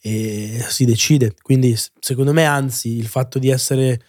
e 0.00 0.64
si 0.70 0.86
decide. 0.86 1.34
Quindi 1.42 1.76
secondo 1.98 2.32
me 2.32 2.46
anzi 2.46 2.96
il 2.96 3.08
fatto 3.08 3.38
di 3.38 3.50
essere 3.50 4.00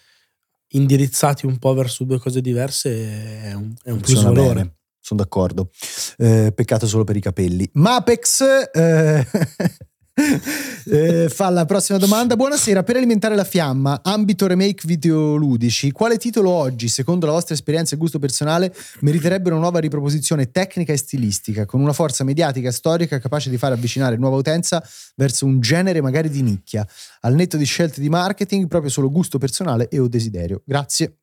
indirizzati 0.69 1.45
un 1.45 1.57
po' 1.57 1.73
verso 1.73 2.05
due 2.05 2.19
cose 2.19 2.39
diverse 2.39 3.41
è 3.41 3.53
un, 3.53 3.73
è 3.83 3.91
un 3.91 3.99
plus 3.99 4.23
valore. 4.23 4.53
bene, 4.53 4.75
sono 5.01 5.19
d'accordo. 5.19 5.71
Eh, 6.19 6.53
peccato 6.55 6.87
solo 6.87 7.03
per 7.03 7.17
i 7.17 7.21
capelli. 7.21 7.69
Mapex 7.73 8.43
eh, 8.71 9.27
eh, 10.85 11.29
fa 11.29 11.49
la 11.49 11.65
prossima 11.65 11.97
domanda. 11.97 12.35
Buonasera, 12.35 12.83
per 12.83 12.95
alimentare 12.95 13.35
la 13.35 13.43
fiamma, 13.43 14.01
ambito 14.03 14.47
remake 14.47 14.83
videoludici, 14.85 15.91
quale 15.91 16.17
titolo 16.17 16.49
oggi, 16.49 16.87
secondo 16.87 17.25
la 17.25 17.31
vostra 17.31 17.53
esperienza 17.53 17.95
e 17.95 17.97
gusto 17.97 18.19
personale, 18.19 18.73
meriterebbe 19.01 19.49
una 19.49 19.59
nuova 19.59 19.79
riproposizione 19.79 20.51
tecnica 20.51 20.93
e 20.93 20.97
stilistica, 20.97 21.65
con 21.65 21.81
una 21.81 21.93
forza 21.93 22.23
mediatica 22.23 22.69
e 22.69 22.71
storica 22.71 23.19
capace 23.19 23.49
di 23.49 23.57
far 23.57 23.71
avvicinare 23.71 24.17
nuova 24.17 24.37
utenza 24.37 24.83
verso 25.15 25.45
un 25.45 25.59
genere 25.59 26.01
magari 26.01 26.29
di 26.29 26.41
nicchia, 26.41 26.87
al 27.21 27.35
netto 27.35 27.57
di 27.57 27.65
scelte 27.65 28.01
di 28.01 28.09
marketing, 28.09 28.67
proprio 28.67 28.89
solo 28.89 29.09
gusto 29.09 29.37
personale 29.37 29.87
e 29.89 29.99
o 29.99 30.07
desiderio. 30.07 30.61
Grazie 30.65 31.17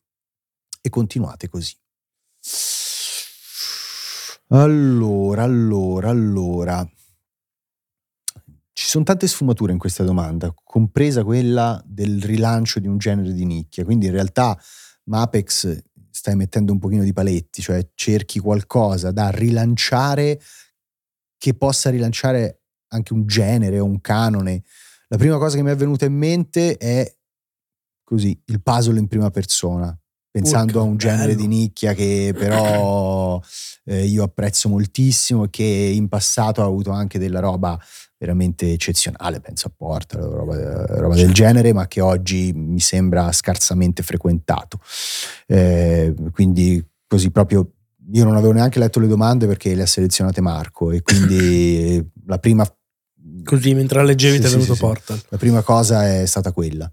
e 0.81 0.89
continuate 0.89 1.49
così. 1.49 1.75
Allora, 4.51 5.43
allora, 5.43 6.09
allora. 6.09 6.89
Sono 8.89 9.03
tante 9.03 9.27
sfumature 9.27 9.71
in 9.71 9.77
questa 9.77 10.03
domanda, 10.03 10.51
compresa 10.63 11.23
quella 11.23 11.79
del 11.85 12.23
rilancio 12.23 12.79
di 12.79 12.87
un 12.87 12.97
genere 12.97 13.33
di 13.33 13.45
nicchia. 13.45 13.85
Quindi 13.85 14.07
in 14.07 14.13
realtà 14.13 14.59
Mapex 15.03 15.79
stai 16.09 16.35
mettendo 16.35 16.71
un 16.71 16.79
pochino 16.79 17.03
di 17.03 17.13
paletti, 17.13 17.61
cioè 17.61 17.87
cerchi 17.93 18.39
qualcosa 18.39 19.11
da 19.11 19.29
rilanciare 19.29 20.41
che 21.37 21.53
possa 21.53 21.91
rilanciare 21.91 22.63
anche 22.87 23.13
un 23.13 23.27
genere 23.27 23.79
o 23.79 23.85
un 23.85 24.01
canone. 24.01 24.63
La 25.09 25.17
prima 25.17 25.37
cosa 25.37 25.55
che 25.55 25.61
mi 25.61 25.69
è 25.69 25.75
venuta 25.75 26.05
in 26.05 26.15
mente 26.15 26.75
è 26.77 27.15
così, 28.03 28.41
il 28.45 28.59
puzzle 28.59 28.97
in 28.97 29.07
prima 29.07 29.29
persona, 29.29 29.95
pensando 30.31 30.79
Urca, 30.79 30.79
a 30.79 30.89
un 30.89 30.97
genere 30.97 31.35
bello. 31.35 31.41
di 31.41 31.47
nicchia 31.47 31.93
che 31.93 32.33
però 32.35 33.39
eh, 33.83 34.05
io 34.05 34.23
apprezzo 34.23 34.67
moltissimo 34.67 35.43
e 35.43 35.49
che 35.51 35.63
in 35.63 36.07
passato 36.07 36.63
ha 36.63 36.65
avuto 36.65 36.89
anche 36.89 37.19
della 37.19 37.39
roba 37.39 37.79
veramente 38.19 38.71
eccezionale, 38.71 39.39
penso 39.39 39.67
a 39.67 39.71
Portal, 39.75 40.21
roba, 40.21 40.85
roba 40.85 41.15
del 41.15 41.33
genere, 41.33 41.71
ma 41.73 41.87
che 41.87 42.01
oggi 42.01 42.51
mi 42.53 42.81
sembra 42.81 43.31
scarsamente 43.31 44.03
frequentato. 44.03 44.79
Eh, 45.47 46.13
quindi 46.31 46.85
così 47.07 47.31
proprio 47.31 47.71
io 48.11 48.23
non 48.25 48.35
avevo 48.35 48.51
neanche 48.51 48.79
letto 48.79 48.99
le 48.99 49.07
domande 49.07 49.47
perché 49.47 49.73
le 49.73 49.83
ha 49.83 49.87
selezionate 49.87 50.41
Marco 50.41 50.91
e 50.91 51.01
quindi 51.01 52.05
la 52.27 52.37
prima 52.39 52.65
Così 53.43 53.73
mentre 53.73 54.03
leggevi 54.03 54.35
Sì, 54.35 54.39
ti 54.41 54.45
è 54.45 54.49
sì, 54.49 54.55
venuto 54.55 54.73
sì, 54.73 54.79
sì. 54.79 54.85
Portal. 54.85 55.21
La 55.29 55.37
prima 55.37 55.61
cosa 55.61 56.07
è 56.07 56.25
stata 56.25 56.51
quella. 56.51 56.91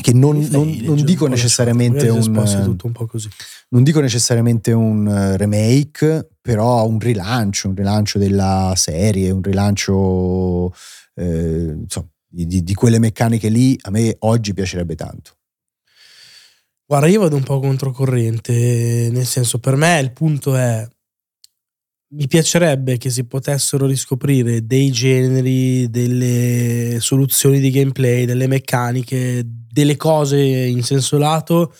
Che 0.00 0.12
non, 0.12 0.38
non- 0.50 0.76
non 0.82 1.04
dico 1.04 1.26
necessariamente 1.26 2.08
un, 2.08 2.24
un 2.28 2.92
po' 2.92 3.06
così. 3.06 3.28
non 3.70 3.82
dico 3.82 4.00
necessariamente 4.00 4.70
un 4.70 5.36
remake, 5.36 6.28
però 6.40 6.86
un 6.86 7.00
rilancio, 7.00 7.68
un 7.68 7.74
rilancio 7.74 8.18
della 8.18 8.74
serie, 8.76 9.30
un 9.30 9.42
rilancio 9.42 10.72
eh, 11.16 11.74
insomma, 11.82 12.06
di- 12.28 12.62
di 12.62 12.74
quelle 12.74 13.00
meccaniche 13.00 13.48
lì, 13.48 13.76
a 13.82 13.90
me 13.90 14.14
oggi 14.20 14.54
piacerebbe 14.54 14.94
tanto. 14.94 15.32
Guarda, 16.86 17.08
io 17.08 17.20
vado 17.20 17.36
un 17.36 17.42
po' 17.42 17.58
controcorrente, 17.58 19.08
nel 19.12 19.26
senso, 19.26 19.58
per 19.58 19.74
me 19.76 19.98
il 19.98 20.12
punto 20.12 20.54
è 20.56 20.88
mi 22.10 22.26
piacerebbe 22.26 22.96
che 22.96 23.10
si 23.10 23.24
potessero 23.24 23.84
riscoprire 23.84 24.64
dei 24.66 24.90
generi, 24.90 25.90
delle 25.90 26.96
soluzioni 27.00 27.60
di 27.60 27.70
gameplay, 27.70 28.24
delle 28.24 28.46
meccaniche, 28.46 29.46
delle 29.78 29.96
cose 29.96 30.38
in 30.38 30.82
senso 30.82 31.18
lato, 31.18 31.72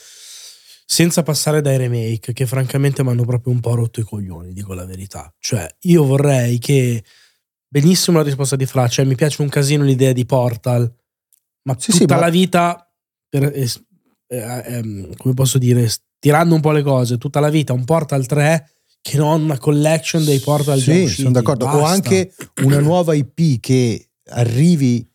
senza 0.86 1.22
passare 1.22 1.60
dai 1.60 1.76
remake, 1.76 2.32
che 2.32 2.46
francamente 2.46 3.02
mi 3.02 3.10
hanno 3.10 3.24
proprio 3.24 3.52
un 3.52 3.60
po' 3.60 3.74
rotto 3.74 4.00
i 4.00 4.04
coglioni, 4.04 4.52
dico 4.52 4.72
la 4.72 4.84
verità. 4.86 5.32
Cioè, 5.38 5.66
io 5.80 6.04
vorrei 6.04 6.58
che 6.58 7.02
benissimo 7.68 8.18
la 8.18 8.24
risposta 8.24 8.56
di 8.56 8.66
Fra, 8.66 8.86
cioè 8.88 9.04
mi 9.04 9.14
piace 9.16 9.42
un 9.42 9.48
casino 9.48 9.84
l'idea 9.84 10.12
di 10.12 10.24
Portal, 10.24 10.90
ma 11.64 11.74
Sì, 11.78 11.92
sì, 11.92 11.98
tutta 12.00 12.14
ma- 12.14 12.20
la 12.20 12.30
vita, 12.30 12.90
per- 13.28 13.52
es- 13.54 13.82
eh, 14.28 14.62
ehm, 14.66 15.14
come 15.16 15.34
posso 15.34 15.58
dire, 15.58 15.90
tirando 16.18 16.54
un 16.54 16.60
po' 16.60 16.72
le 16.72 16.82
cose, 16.82 17.18
tutta 17.18 17.40
la 17.40 17.50
vita 17.50 17.72
un 17.72 17.84
Portal 17.84 18.26
3 18.26 18.70
che 19.02 19.16
non 19.16 19.42
una 19.42 19.58
collection 19.58 20.24
dei 20.24 20.38
Portal 20.40 20.78
Sì, 20.80 21.02
usciti. 21.02 21.22
sono 21.22 21.32
d'accordo. 21.32 21.66
O 21.66 21.70
Basta. 21.72 21.88
anche 21.92 22.32
una 22.62 22.78
nuova 22.80 23.14
IP 23.14 23.60
che 23.60 24.10
arrivi 24.30 25.06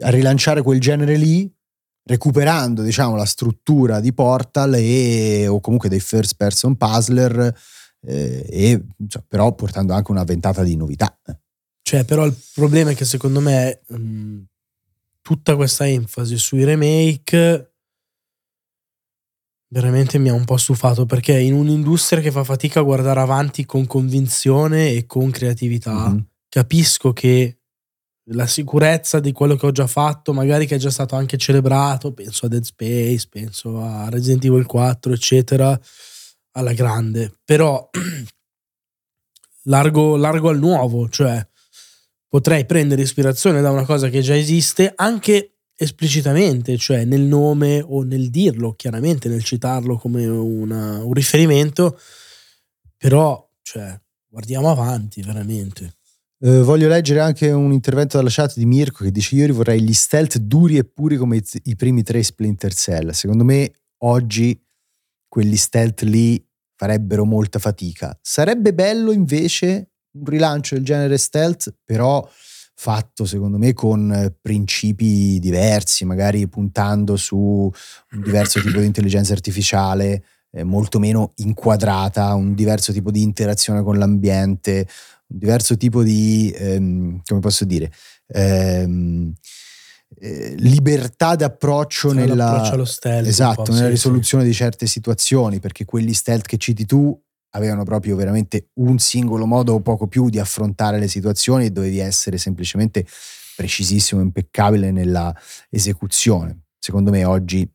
a 0.00 0.10
rilanciare 0.10 0.62
quel 0.62 0.80
genere 0.80 1.16
lì, 1.16 1.50
recuperando 2.10 2.82
diciamo 2.82 3.14
la 3.14 3.24
struttura 3.24 4.00
di 4.00 4.12
Portal 4.12 4.74
e, 4.74 5.46
o 5.46 5.60
comunque 5.60 5.88
dei 5.88 6.00
first 6.00 6.34
person 6.34 6.76
puzzler, 6.76 7.56
eh, 8.02 8.46
e, 8.50 8.84
insomma, 8.96 9.24
però 9.28 9.54
portando 9.54 9.92
anche 9.92 10.10
una 10.10 10.24
ventata 10.24 10.64
di 10.64 10.74
novità. 10.74 11.16
Cioè, 11.82 12.04
però 12.04 12.26
il 12.26 12.36
problema 12.52 12.90
è 12.90 12.94
che 12.96 13.04
secondo 13.04 13.40
me 13.40 13.82
mh, 13.86 14.38
tutta 15.22 15.54
questa 15.54 15.86
enfasi 15.86 16.36
sui 16.36 16.64
remake 16.64 17.74
veramente 19.72 20.18
mi 20.18 20.28
ha 20.30 20.34
un 20.34 20.44
po' 20.44 20.56
stufato 20.56 21.06
perché 21.06 21.38
in 21.38 21.54
un'industria 21.54 22.20
che 22.20 22.32
fa 22.32 22.42
fatica 22.42 22.80
a 22.80 22.82
guardare 22.82 23.20
avanti 23.20 23.64
con 23.64 23.86
convinzione 23.86 24.90
e 24.90 25.06
con 25.06 25.30
creatività, 25.30 26.08
Mhm. 26.08 26.26
capisco 26.48 27.12
che 27.12 27.59
la 28.32 28.46
sicurezza 28.46 29.20
di 29.20 29.32
quello 29.32 29.56
che 29.56 29.66
ho 29.66 29.72
già 29.72 29.86
fatto, 29.86 30.32
magari 30.32 30.66
che 30.66 30.76
è 30.76 30.78
già 30.78 30.90
stato 30.90 31.16
anche 31.16 31.36
celebrato, 31.36 32.12
penso 32.12 32.46
a 32.46 32.48
Dead 32.48 32.62
Space, 32.62 33.26
penso 33.28 33.80
a 33.80 34.08
Resident 34.08 34.44
Evil 34.44 34.66
4, 34.66 35.12
eccetera, 35.12 35.78
alla 36.52 36.72
grande, 36.72 37.32
però 37.44 37.88
largo, 39.64 40.16
largo 40.16 40.48
al 40.48 40.58
nuovo, 40.58 41.08
cioè 41.08 41.44
potrei 42.28 42.64
prendere 42.66 43.02
ispirazione 43.02 43.60
da 43.60 43.70
una 43.70 43.84
cosa 43.84 44.08
che 44.08 44.20
già 44.20 44.36
esiste 44.36 44.92
anche 44.94 45.56
esplicitamente, 45.74 46.76
cioè 46.76 47.04
nel 47.04 47.22
nome 47.22 47.80
o 47.80 48.02
nel 48.02 48.30
dirlo, 48.30 48.74
chiaramente 48.74 49.28
nel 49.28 49.42
citarlo 49.42 49.96
come 49.96 50.26
una- 50.26 51.02
un 51.02 51.12
riferimento, 51.14 51.98
però 52.96 53.48
cioè, 53.62 53.98
guardiamo 54.26 54.70
avanti 54.70 55.22
veramente. 55.22 55.94
Eh, 56.42 56.62
voglio 56.62 56.88
leggere 56.88 57.20
anche 57.20 57.50
un 57.50 57.70
intervento 57.70 58.16
dalla 58.16 58.30
chat 58.30 58.54
di 58.56 58.64
Mirko 58.64 59.04
che 59.04 59.10
dice: 59.10 59.34
Io 59.34 59.52
vorrei 59.52 59.82
gli 59.82 59.92
stealth 59.92 60.38
duri 60.38 60.78
e 60.78 60.84
puri 60.84 61.16
come 61.16 61.36
i, 61.36 61.44
i 61.64 61.76
primi 61.76 62.02
tre 62.02 62.22
Splinter 62.22 62.72
Cell. 62.72 63.10
Secondo 63.10 63.44
me, 63.44 63.70
oggi 64.04 64.58
quegli 65.28 65.56
stealth 65.56 66.00
lì 66.02 66.42
farebbero 66.76 67.26
molta 67.26 67.58
fatica. 67.58 68.18
Sarebbe 68.22 68.72
bello 68.72 69.12
invece 69.12 69.90
un 70.12 70.24
rilancio 70.24 70.76
del 70.76 70.84
genere 70.84 71.18
stealth, 71.18 71.74
però 71.84 72.26
fatto 72.74 73.26
secondo 73.26 73.58
me 73.58 73.74
con 73.74 74.34
principi 74.40 75.38
diversi, 75.38 76.06
magari 76.06 76.48
puntando 76.48 77.16
su 77.16 77.36
un 77.36 78.22
diverso 78.22 78.62
tipo 78.62 78.78
di 78.78 78.86
intelligenza 78.86 79.34
artificiale, 79.34 80.24
eh, 80.52 80.64
molto 80.64 80.98
meno 80.98 81.32
inquadrata, 81.36 82.32
un 82.32 82.54
diverso 82.54 82.94
tipo 82.94 83.10
di 83.10 83.20
interazione 83.20 83.82
con 83.82 83.98
l'ambiente, 83.98 84.88
diverso 85.32 85.76
tipo 85.76 86.02
di, 86.02 86.52
ehm, 86.54 87.20
come 87.24 87.40
posso 87.40 87.64
dire, 87.64 87.90
ehm, 88.26 89.32
eh, 90.18 90.54
libertà 90.58 91.36
d'approccio 91.36 92.10
Cioè, 92.10 92.26
nella, 92.26 92.62
allo 92.62 92.84
stealth, 92.84 93.28
esatto, 93.28 93.72
nella 93.72 93.84
sì, 93.84 93.90
risoluzione 93.90 94.44
di 94.44 94.52
certe 94.52 94.86
situazioni, 94.86 95.60
perché 95.60 95.84
quelli 95.84 96.12
stealth 96.12 96.46
che 96.46 96.56
citi 96.56 96.84
tu 96.84 97.16
avevano 97.50 97.84
proprio 97.84 98.16
veramente 98.16 98.70
un 98.74 98.98
singolo 98.98 99.46
modo 99.46 99.74
o 99.74 99.80
poco 99.80 100.08
più 100.08 100.28
di 100.28 100.38
affrontare 100.38 100.98
le 100.98 101.08
situazioni 101.08 101.66
e 101.66 101.70
dovevi 101.70 101.98
essere 101.98 102.38
semplicemente 102.38 103.06
precisissimo, 103.56 104.20
impeccabile 104.20 104.90
nella 104.90 105.34
esecuzione. 105.68 106.62
Secondo 106.78 107.10
me 107.10 107.24
oggi 107.24 107.68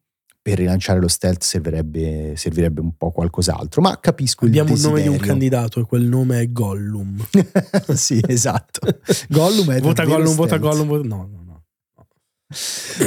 per 0.46 0.60
rilanciare 0.60 1.00
lo 1.00 1.08
stealth 1.08 1.42
servirebbe, 1.42 2.34
servirebbe 2.36 2.80
un 2.80 2.96
po' 2.96 3.10
qualcos'altro, 3.10 3.82
ma 3.82 4.00
capisco 4.00 4.46
Abbiamo 4.46 4.74
il 4.74 4.76
il 4.76 4.82
nome 4.84 5.02
di 5.02 5.08
un 5.08 5.14
desiderio. 5.14 5.34
candidato 5.34 5.80
e 5.80 5.86
quel 5.86 6.04
nome 6.04 6.40
è 6.40 6.52
Gollum. 6.52 7.18
sì, 7.96 8.22
esatto. 8.28 8.82
Gollum 9.28 9.72
è 9.72 9.82
vota 9.82 10.04
Gollum, 10.04 10.36
vota 10.36 10.58
stealth. 10.58 10.60
Gollum, 10.60 10.88
vota... 10.88 11.08
No, 11.08 11.30
no. 11.32 11.45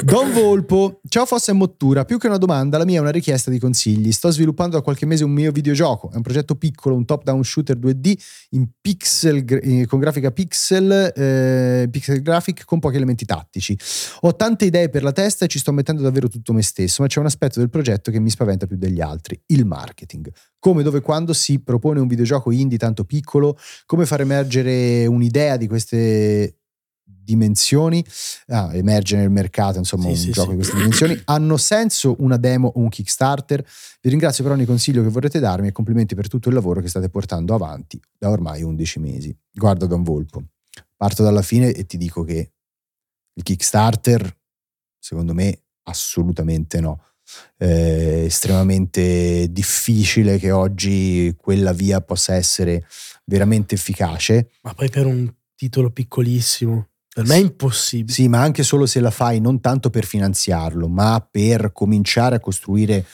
Don 0.02 0.33
Volpo, 0.33 1.00
ciao 1.09 1.25
Fossa 1.25 1.52
e 1.52 1.54
Mottura. 1.54 2.04
Più 2.04 2.18
che 2.18 2.26
una 2.26 2.38
domanda, 2.38 2.76
la 2.76 2.85
mia 2.85 2.99
è 2.99 3.00
una 3.00 3.12
richiesta 3.12 3.52
di 3.52 3.61
consigli. 3.61 4.11
Sto 4.11 4.30
sviluppando 4.30 4.76
da 4.76 4.83
qualche 4.83 5.07
mese 5.07 5.23
un 5.23 5.30
mio 5.30 5.52
videogioco. 5.52 6.11
È 6.11 6.16
un 6.16 6.23
progetto 6.23 6.57
piccolo, 6.57 6.97
un 6.97 7.04
top-down 7.04 7.45
shooter 7.45 7.78
2D 7.78 8.14
in 8.50 8.68
pixel, 8.80 9.45
eh, 9.49 9.87
con 9.87 10.00
grafica 10.00 10.33
pixel, 10.33 11.12
eh, 11.14 11.88
pixel 11.88 12.21
graphic 12.21 12.64
con 12.64 12.80
pochi 12.80 12.97
elementi 12.97 13.25
tattici. 13.25 13.78
Ho 14.23 14.35
tante 14.35 14.64
idee 14.64 14.88
per 14.88 15.04
la 15.04 15.12
testa 15.12 15.45
e 15.45 15.49
ci 15.49 15.61
sto 15.61 15.71
mettendo 15.71 16.02
davvero 16.02 16.26
tutto 16.26 16.52
me 16.52 16.62
stesso, 16.62 17.02
ma 17.02 17.09
c'è 17.09 17.21
un 17.21 17.26
aspetto 17.26 17.61
del 17.61 17.71
progetto 17.71 18.11
che 18.11 18.18
mi 18.18 18.30
spaventa 18.30 18.66
più 18.66 18.76
degli 18.76 19.00
altri: 19.00 19.40
il 19.47 19.64
marketing. 19.64 20.33
Come, 20.59 20.83
dove, 20.83 21.00
quando 21.00 21.33
si 21.33 21.61
propone 21.61 22.00
un 22.00 22.09
videogioco 22.09 22.50
indie 22.50 22.76
tanto 22.76 23.04
piccolo, 23.04 23.57
come 23.87 24.04
far 24.04 24.21
emergere 24.21 25.07
un'idea 25.07 25.57
di 25.57 25.68
queste 25.68 26.58
dimensioni, 27.29 28.05
ah, 28.49 28.75
emerge 28.75 29.17
nel 29.17 29.31
mercato, 29.31 29.79
insomma, 29.79 30.05
Sì, 30.05 30.09
un 30.09 30.17
sì, 30.17 30.31
gioco 30.31 30.47
sì. 30.47 30.50
di 30.50 30.57
queste 30.57 30.77
dimensioni. 30.77 31.21
Hanno 31.27 31.57
senso 31.57 32.17
una 32.21 32.37
demo 32.38 32.69
o 32.69 32.81
un 32.81 32.88
Kickstarter? 32.88 33.62
Vi 34.00 34.09
ringrazio 34.09 34.45
per 34.45 34.53
ogni 34.53 34.65
consiglio 34.65 35.03
che 35.03 35.09
vorrete 35.11 35.38
darmi 35.38 35.69
e 35.69 35.73
complimenti 35.73 36.15
per 36.15 36.29
tutto 36.29 36.49
il 36.49 36.55
lavoro 36.55 36.81
che 36.81 36.88
state 36.88 37.11
portando 37.11 37.55
avanti 37.55 38.00
da 38.17 38.31
ormai 38.31 38.62
11 38.62 38.99
mesi. 38.99 39.37
Guarda 39.53 39.87
Don 39.87 40.03
Volpo, 40.03 40.43
parto 40.97 41.23
dalla 41.23 41.43
fine 41.43 41.73
e 41.73 41.85
ti 41.85 41.99
dico 41.99 42.23
che 42.25 42.53
il 43.35 43.43
Kickstarter, 43.43 44.37
secondo 44.99 45.35
me, 45.35 45.65
assolutamente 45.85 46.81
no. 46.81 47.03
È 47.57 48.23
estremamente 48.25 49.49
difficile 49.50 50.38
che 50.38 50.50
oggi 50.50 51.35
quella 51.37 51.73
via 51.73 52.00
possa 52.00 52.35
essere 52.35 52.87
veramente 53.27 53.75
efficace. 53.75 54.53
Ma 54.62 54.73
poi 54.73 54.88
per 54.88 55.05
un 55.05 55.31
titolo 55.55 55.91
piccolissimo. 55.91 56.88
Per 57.19 57.27
me 57.27 57.35
è 57.35 57.41
impossibile. 57.41 58.13
Sì, 58.13 58.29
ma 58.29 58.41
anche 58.41 58.63
solo 58.63 58.87
se 58.87 59.01
la 59.01 59.11
fai 59.11 59.41
non 59.41 59.61
tanto 59.61 59.91
per 59.91 60.05
finanziarlo, 60.05 60.87
ma 60.87 61.27
per 61.29 61.73
cominciare 61.73 62.37
a 62.37 62.41
costruire 62.41 63.05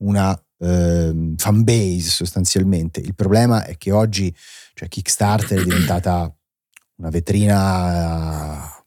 una 0.00 0.38
ehm, 0.58 1.34
fan 1.36 1.62
base 1.62 2.10
sostanzialmente. 2.10 3.00
Il 3.00 3.14
problema 3.14 3.64
è 3.64 3.78
che 3.78 3.90
oggi 3.90 4.34
cioè, 4.74 4.88
Kickstarter 4.88 5.60
è 5.60 5.64
diventata 5.64 6.30
una 6.96 7.08
vetrina 7.08 8.66
eh, 8.66 8.84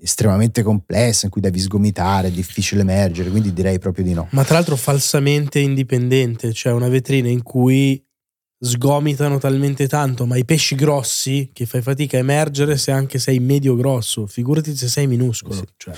estremamente 0.00 0.64
complessa 0.64 1.26
in 1.26 1.30
cui 1.30 1.40
devi 1.40 1.60
sgomitare, 1.60 2.28
è 2.28 2.32
difficile 2.32 2.80
emergere, 2.80 3.30
quindi 3.30 3.52
direi 3.52 3.78
proprio 3.78 4.02
di 4.02 4.12
no. 4.12 4.26
Ma 4.32 4.42
tra 4.42 4.54
l'altro 4.54 4.74
falsamente 4.74 5.60
indipendente, 5.60 6.52
cioè 6.52 6.72
una 6.72 6.88
vetrina 6.88 7.28
in 7.28 7.44
cui 7.44 8.04
sgomitano 8.62 9.38
talmente 9.38 9.88
tanto, 9.88 10.26
ma 10.26 10.36
i 10.36 10.44
pesci 10.44 10.74
grossi 10.74 11.50
che 11.52 11.64
fai 11.64 11.80
fatica 11.80 12.18
a 12.18 12.20
emergere 12.20 12.76
se 12.76 12.90
anche 12.90 13.18
sei 13.18 13.38
medio 13.40 13.74
grosso, 13.74 14.26
figurati 14.26 14.76
se 14.76 14.86
sei 14.88 15.06
minuscolo. 15.06 15.54
Sì. 15.54 15.64
Cioè, 15.76 15.94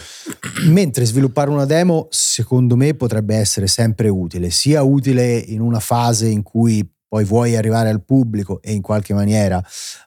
Mentre 0.70 1.04
sviluppare 1.04 1.50
una 1.50 1.64
demo, 1.64 2.06
secondo 2.10 2.76
me, 2.76 2.94
potrebbe 2.94 3.34
essere 3.34 3.66
sempre 3.66 4.08
utile, 4.08 4.50
sia 4.50 4.82
utile 4.82 5.36
in 5.36 5.60
una 5.60 5.80
fase 5.80 6.28
in 6.28 6.42
cui 6.42 6.88
poi 7.12 7.24
vuoi 7.24 7.56
arrivare 7.56 7.90
al 7.90 8.02
pubblico 8.02 8.62
e 8.62 8.72
in 8.72 8.80
qualche 8.80 9.12
maniera 9.12 9.62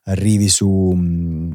arrivi 0.06 0.50
su, 0.50 0.92
mm, 0.96 1.52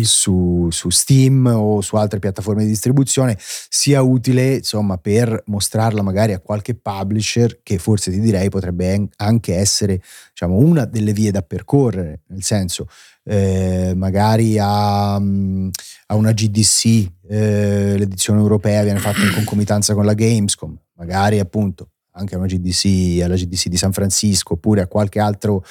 su, 0.00 0.68
su, 0.70 0.88
Steam 0.88 1.44
o 1.54 1.82
su 1.82 1.96
altre 1.96 2.18
piattaforme 2.18 2.62
di 2.62 2.70
distribuzione, 2.70 3.36
sia 3.38 4.00
utile 4.00 4.54
insomma 4.54 4.96
per 4.96 5.42
mostrarla 5.48 6.00
magari 6.00 6.32
a 6.32 6.38
qualche 6.38 6.74
publisher 6.74 7.60
che 7.62 7.76
forse 7.76 8.10
ti 8.10 8.20
direi 8.20 8.48
potrebbe 8.48 9.08
anche 9.16 9.54
essere 9.54 10.00
diciamo, 10.30 10.56
una 10.56 10.86
delle 10.86 11.12
vie 11.12 11.30
da 11.30 11.42
percorrere, 11.42 12.22
nel 12.28 12.42
senso 12.42 12.86
eh, 13.24 13.92
magari 13.94 14.56
a, 14.58 15.20
mm, 15.20 15.68
a, 16.06 16.14
una 16.14 16.32
GDC 16.32 17.06
eh, 17.28 17.98
l'edizione 17.98 18.40
europea 18.40 18.82
viene 18.82 18.98
fatta 18.98 19.20
in 19.20 19.34
concomitanza 19.34 19.92
con 19.92 20.06
la 20.06 20.14
Gamescom, 20.14 20.74
magari 20.94 21.38
appunto 21.38 21.90
anche 22.12 22.34
a 22.34 22.38
una 22.38 22.46
GDC, 22.46 23.22
alla 23.22 23.36
GDC 23.36 23.68
di 23.68 23.76
San 23.76 23.92
Francisco 23.92 24.54
oppure 24.54 24.82
a 24.82 24.86
qualche, 24.86 25.20
altro, 25.20 25.64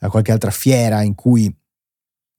a 0.00 0.10
qualche 0.10 0.32
altra 0.32 0.50
fiera 0.50 1.02
in 1.02 1.14
cui 1.14 1.54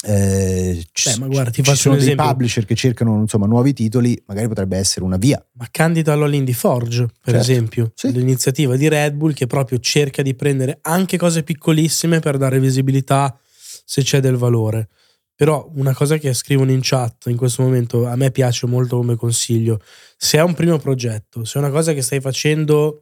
eh, 0.03 0.85
Beh, 1.05 1.17
ma 1.19 1.27
guarda, 1.27 1.49
ci 1.49 1.63
sono 1.75 1.95
dei 1.95 2.15
publisher 2.15 2.65
che 2.65 2.75
cercano 2.75 3.19
insomma, 3.19 3.47
nuovi 3.47 3.73
titoli, 3.73 4.21
magari 4.27 4.47
potrebbe 4.47 4.77
essere 4.77 5.03
una 5.03 5.17
via. 5.17 5.43
Ma 5.53 5.67
candida 5.71 6.13
all'Indie 6.13 6.53
Forge, 6.53 7.05
per 7.05 7.33
certo. 7.33 7.39
esempio, 7.39 7.91
sì. 7.95 8.11
l'iniziativa 8.11 8.75
di 8.75 8.87
Red 8.87 9.15
Bull 9.15 9.33
che 9.33 9.47
proprio 9.47 9.79
cerca 9.79 10.21
di 10.21 10.35
prendere 10.35 10.79
anche 10.81 11.17
cose 11.17 11.41
piccolissime 11.41 12.19
per 12.19 12.37
dare 12.37 12.59
visibilità 12.59 13.37
se 13.85 14.03
c'è 14.03 14.19
del 14.19 14.35
valore. 14.35 14.89
Però 15.35 15.69
una 15.75 15.93
cosa 15.93 16.17
che 16.17 16.33
scrivono 16.33 16.71
in 16.71 16.79
chat 16.81 17.25
in 17.27 17.37
questo 17.37 17.61
momento 17.61 18.07
a 18.07 18.15
me 18.15 18.31
piace 18.31 18.65
molto 18.65 18.97
come 18.97 19.15
consiglio, 19.15 19.81
se 20.15 20.37
è 20.37 20.41
un 20.41 20.53
primo 20.53 20.77
progetto, 20.77 21.43
se 21.43 21.59
è 21.59 21.61
una 21.61 21.71
cosa 21.71 21.93
che 21.93 22.01
stai 22.01 22.19
facendo 22.19 23.01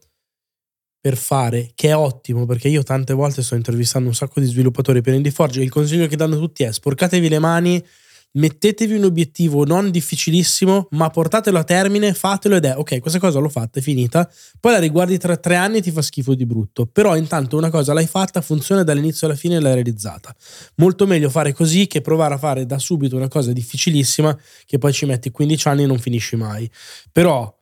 per 1.05 1.17
fare, 1.17 1.69
che 1.75 1.89
è 1.89 1.95
ottimo, 1.95 2.47
perché 2.47 2.67
io 2.67 2.81
tante 2.81 3.13
volte 3.13 3.43
sto 3.43 3.53
intervistando 3.53 4.09
un 4.09 4.15
sacco 4.15 4.39
di 4.39 4.47
sviluppatori 4.47 5.01
per 5.01 5.13
IndieForge 5.13 5.59
e 5.59 5.63
il 5.63 5.69
consiglio 5.69 6.07
che 6.07 6.15
danno 6.15 6.35
tutti 6.35 6.63
è 6.63 6.71
sporcatevi 6.71 7.29
le 7.29 7.37
mani, 7.37 7.85
mettetevi 8.31 8.95
un 8.95 9.03
obiettivo 9.03 9.65
non 9.65 9.91
difficilissimo, 9.91 10.87
ma 10.93 11.11
portatelo 11.11 11.59
a 11.59 11.63
termine, 11.63 12.11
fatelo 12.15 12.55
ed 12.55 12.65
è 12.65 12.75
ok, 12.75 13.01
questa 13.01 13.19
cosa 13.19 13.37
l'ho 13.37 13.49
fatta, 13.49 13.77
è 13.77 13.83
finita. 13.83 14.27
Poi 14.59 14.71
la 14.71 14.79
riguardi 14.79 15.19
tra 15.19 15.37
tre 15.37 15.57
anni 15.57 15.77
e 15.77 15.81
ti 15.83 15.91
fa 15.91 16.01
schifo 16.01 16.33
di 16.33 16.47
brutto. 16.47 16.87
Però 16.87 17.15
intanto 17.15 17.55
una 17.55 17.69
cosa 17.69 17.93
l'hai 17.93 18.07
fatta, 18.07 18.41
funziona 18.41 18.81
dall'inizio 18.81 19.27
alla 19.27 19.35
fine 19.35 19.57
e 19.57 19.59
l'hai 19.59 19.75
realizzata. 19.75 20.35
Molto 20.77 21.05
meglio 21.05 21.29
fare 21.29 21.53
così 21.53 21.85
che 21.85 22.01
provare 22.01 22.33
a 22.33 22.39
fare 22.39 22.65
da 22.65 22.79
subito 22.79 23.15
una 23.15 23.27
cosa 23.27 23.53
difficilissima 23.53 24.35
che 24.65 24.79
poi 24.79 24.91
ci 24.91 25.05
metti 25.05 25.29
15 25.29 25.67
anni 25.67 25.83
e 25.83 25.85
non 25.85 25.99
finisci 25.99 26.35
mai. 26.35 26.67
Però 27.11 27.55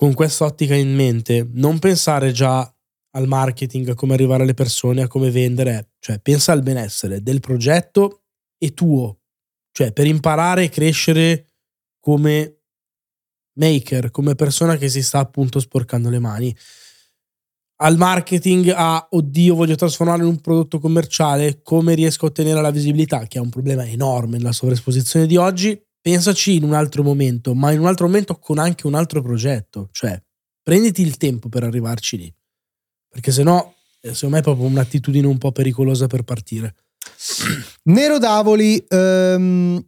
con 0.00 0.14
quest'ottica 0.14 0.74
in 0.74 0.94
mente, 0.94 1.46
non 1.52 1.78
pensare 1.78 2.32
già 2.32 2.60
al 3.10 3.26
marketing, 3.26 3.90
a 3.90 3.94
come 3.94 4.14
arrivare 4.14 4.44
alle 4.44 4.54
persone, 4.54 5.02
a 5.02 5.08
come 5.08 5.30
vendere, 5.30 5.90
cioè 5.98 6.18
pensa 6.20 6.52
al 6.52 6.62
benessere 6.62 7.22
del 7.22 7.40
progetto 7.40 8.22
e 8.56 8.72
tuo, 8.72 9.20
cioè 9.70 9.92
per 9.92 10.06
imparare 10.06 10.64
e 10.64 10.68
crescere 10.70 11.48
come 12.00 12.62
maker, 13.58 14.10
come 14.10 14.34
persona 14.36 14.78
che 14.78 14.88
si 14.88 15.02
sta 15.02 15.18
appunto 15.18 15.60
sporcando 15.60 16.08
le 16.08 16.18
mani. 16.18 16.56
Al 17.82 17.98
marketing, 17.98 18.72
a 18.74 19.06
oddio, 19.10 19.54
voglio 19.54 19.74
trasformarlo 19.74 20.24
in 20.24 20.30
un 20.30 20.40
prodotto 20.40 20.78
commerciale, 20.78 21.60
come 21.60 21.92
riesco 21.92 22.24
a 22.24 22.28
ottenere 22.28 22.62
la 22.62 22.70
visibilità, 22.70 23.26
che 23.26 23.36
è 23.36 23.42
un 23.42 23.50
problema 23.50 23.86
enorme 23.86 24.38
nella 24.38 24.52
sovraesposizione 24.52 25.26
di 25.26 25.36
oggi 25.36 25.78
pensaci 26.00 26.56
in 26.56 26.64
un 26.64 26.74
altro 26.74 27.02
momento, 27.02 27.54
ma 27.54 27.72
in 27.72 27.80
un 27.80 27.86
altro 27.86 28.06
momento 28.06 28.38
con 28.38 28.58
anche 28.58 28.86
un 28.86 28.94
altro 28.94 29.22
progetto. 29.22 29.88
Cioè, 29.92 30.20
prenditi 30.62 31.02
il 31.02 31.16
tempo 31.16 31.48
per 31.48 31.64
arrivarci 31.64 32.16
lì. 32.16 32.34
Perché 33.08 33.32
se 33.32 33.42
no, 33.42 33.74
eh, 34.00 34.14
secondo 34.14 34.36
me 34.36 34.40
è 34.40 34.44
proprio 34.44 34.66
un'attitudine 34.66 35.26
un 35.26 35.38
po' 35.38 35.52
pericolosa 35.52 36.06
per 36.06 36.22
partire. 36.22 36.74
Nero 37.84 38.18
Davoli, 38.18 38.84
um, 38.88 39.84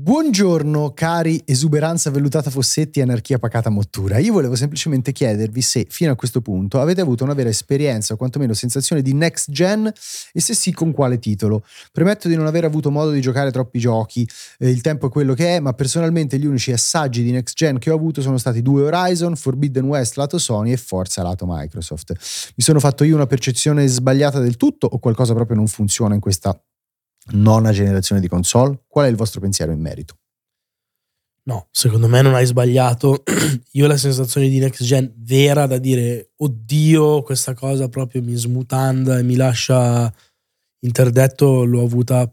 Buongiorno 0.00 0.92
cari 0.94 1.42
esuberanza 1.44 2.12
vellutata 2.12 2.50
Fossetti 2.50 3.00
e 3.00 3.02
anarchia 3.02 3.40
pacata 3.40 3.68
Mottura. 3.68 4.18
Io 4.18 4.32
volevo 4.32 4.54
semplicemente 4.54 5.10
chiedervi 5.10 5.60
se 5.60 5.86
fino 5.90 6.12
a 6.12 6.14
questo 6.14 6.40
punto 6.40 6.80
avete 6.80 7.00
avuto 7.00 7.24
una 7.24 7.34
vera 7.34 7.48
esperienza 7.48 8.14
o 8.14 8.16
quantomeno 8.16 8.52
sensazione 8.54 9.02
di 9.02 9.12
next 9.12 9.50
gen 9.50 9.92
e 10.32 10.40
se 10.40 10.54
sì 10.54 10.72
con 10.72 10.92
quale 10.92 11.18
titolo. 11.18 11.64
Premetto 11.90 12.28
di 12.28 12.36
non 12.36 12.46
aver 12.46 12.62
avuto 12.62 12.92
modo 12.92 13.10
di 13.10 13.20
giocare 13.20 13.50
troppi 13.50 13.80
giochi, 13.80 14.24
eh, 14.58 14.70
il 14.70 14.82
tempo 14.82 15.08
è 15.08 15.10
quello 15.10 15.34
che 15.34 15.56
è, 15.56 15.58
ma 15.58 15.72
personalmente 15.72 16.38
gli 16.38 16.46
unici 16.46 16.70
assaggi 16.70 17.24
di 17.24 17.32
next 17.32 17.56
gen 17.56 17.80
che 17.80 17.90
ho 17.90 17.96
avuto 17.96 18.22
sono 18.22 18.38
stati 18.38 18.62
due 18.62 18.82
Horizon, 18.82 19.34
Forbidden 19.34 19.84
West 19.84 20.14
lato 20.14 20.38
Sony 20.38 20.70
e 20.70 20.76
Forza 20.76 21.24
lato 21.24 21.44
Microsoft. 21.44 22.12
Mi 22.54 22.62
sono 22.62 22.78
fatto 22.78 23.02
io 23.02 23.16
una 23.16 23.26
percezione 23.26 23.84
sbagliata 23.88 24.38
del 24.38 24.56
tutto 24.56 24.86
o 24.86 25.00
qualcosa 25.00 25.34
proprio 25.34 25.56
non 25.56 25.66
funziona 25.66 26.14
in 26.14 26.20
questa 26.20 26.56
nona 27.30 27.72
generazione 27.72 28.20
di 28.20 28.28
console. 28.28 28.80
Qual 28.86 29.06
è 29.06 29.08
il 29.08 29.16
vostro 29.16 29.40
pensiero 29.40 29.72
in 29.72 29.80
merito? 29.80 30.18
No, 31.48 31.68
secondo 31.70 32.08
me 32.08 32.20
non 32.20 32.34
hai 32.34 32.44
sbagliato. 32.44 33.22
Io 33.72 33.86
la 33.86 33.96
sensazione 33.96 34.48
di 34.48 34.58
next 34.58 34.84
gen 34.84 35.12
vera 35.16 35.66
da 35.66 35.78
dire, 35.78 36.32
oddio, 36.36 37.22
questa 37.22 37.54
cosa 37.54 37.88
proprio 37.88 38.22
mi 38.22 38.34
smutanda 38.34 39.18
e 39.18 39.22
mi 39.22 39.34
lascia 39.34 40.12
interdetto, 40.80 41.64
l'ho 41.64 41.82
avuta 41.82 42.30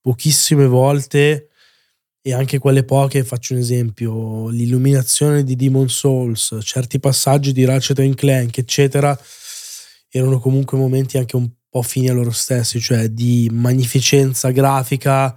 pochissime 0.00 0.66
volte 0.66 1.48
e 2.26 2.32
anche 2.32 2.58
quelle 2.58 2.84
poche, 2.84 3.22
faccio 3.22 3.52
un 3.52 3.58
esempio, 3.58 4.48
l'illuminazione 4.48 5.44
di 5.44 5.56
Demon 5.56 5.90
Souls, 5.90 6.56
certi 6.62 6.98
passaggi 6.98 7.52
di 7.52 7.66
Ratchet 7.66 8.14
Clank, 8.14 8.56
eccetera, 8.56 9.18
erano 10.08 10.38
comunque 10.38 10.78
momenti 10.78 11.18
anche 11.18 11.36
un 11.36 11.50
po' 11.74 11.82
fini 11.82 12.08
a 12.08 12.12
loro 12.12 12.30
stessi, 12.30 12.78
cioè 12.80 13.08
di 13.08 13.50
magnificenza 13.52 14.52
grafica, 14.52 15.36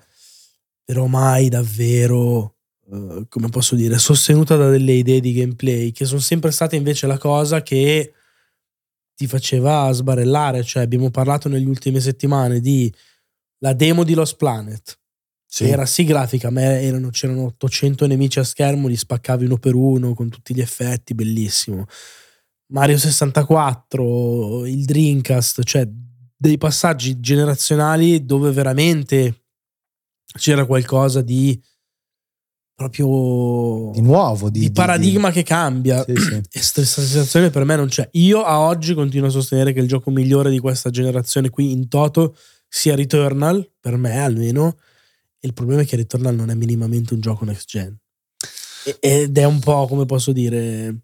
però 0.84 1.08
mai 1.08 1.50
davvero, 1.50 2.58
uh, 2.86 3.26
come 3.28 3.50
posso 3.50 3.74
dire, 3.74 3.98
sostenuta 3.98 4.56
da 4.56 4.70
delle 4.70 4.92
idee 4.92 5.20
di 5.20 5.34
gameplay, 5.34 5.92
che 5.92 6.06
sono 6.06 6.20
sempre 6.20 6.52
state 6.52 6.76
invece 6.76 7.08
la 7.08 7.18
cosa 7.18 7.64
che 7.64 8.14
ti 9.16 9.26
faceva 9.26 9.92
sbarellare, 9.92 10.64
cioè 10.64 10.84
abbiamo 10.84 11.10
parlato 11.10 11.50
nelle 11.50 11.66
ultime 11.66 12.00
settimane 12.00 12.60
di 12.60 12.94
la 13.62 13.74
demo 13.74 14.04
di 14.04 14.14
Lost 14.14 14.36
Planet, 14.36 15.00
sì. 15.44 15.68
era 15.68 15.88
sì 15.88 16.04
grafica, 16.04 16.52
ma 16.52 16.62
erano, 16.62 17.10
c'erano 17.10 17.46
800 17.46 18.06
nemici 18.06 18.38
a 18.38 18.44
schermo, 18.44 18.88
li 18.88 18.96
spaccavi 18.96 19.46
uno 19.46 19.58
per 19.58 19.74
uno 19.74 20.14
con 20.14 20.30
tutti 20.30 20.54
gli 20.54 20.62
effetti, 20.62 21.16
bellissimo. 21.16 21.88
Mario 22.68 23.00
64, 23.00 24.68
il 24.68 24.86
Dreamcast, 24.86 25.64
cioè 25.64 25.90
dei 26.38 26.58
passaggi 26.58 27.20
generazionali 27.20 28.24
dove 28.24 28.52
veramente 28.52 29.46
c'era 30.38 30.66
qualcosa 30.66 31.22
di 31.22 31.60
proprio 32.76 33.90
di 33.92 34.02
nuovo, 34.02 34.52
di, 34.52 34.60
di 34.60 34.72
paradigma 34.72 35.30
di, 35.30 35.34
che 35.34 35.44
cambia. 35.44 36.04
Sì, 36.04 36.16
sì. 36.16 36.36
E 36.38 36.48
questa 36.52 36.84
sensazione 36.84 37.50
per 37.50 37.64
me 37.64 37.76
non 37.76 37.88
c'è. 37.88 38.08
Io 38.14 38.44
a 38.44 38.60
oggi 38.60 38.94
continuo 38.94 39.30
a 39.30 39.32
sostenere 39.32 39.74
che 39.74 39.80
il 39.80 39.88
gioco 39.88 40.12
migliore 40.12 40.52
di 40.52 40.60
questa 40.60 40.92
generazione 40.92 41.50
qui 41.50 41.72
in 41.72 41.88
toto 41.88 42.38
sia 42.70 42.96
Returnal, 42.96 43.68
per 43.80 43.98
me 43.98 44.20
almeno. 44.20 44.78
E 45.40 45.48
il 45.48 45.54
problema 45.54 45.82
è 45.82 45.86
che 45.86 45.96
Returnal 45.96 46.36
non 46.36 46.52
è 46.52 46.54
minimamente 46.54 47.16
un 47.16 47.20
gioco 47.20 47.46
next 47.46 47.68
gen. 47.68 47.98
Ed 49.00 49.36
è 49.36 49.44
un 49.44 49.60
po', 49.60 49.88
come 49.88 50.06
posso 50.06 50.32
dire, 50.32 50.96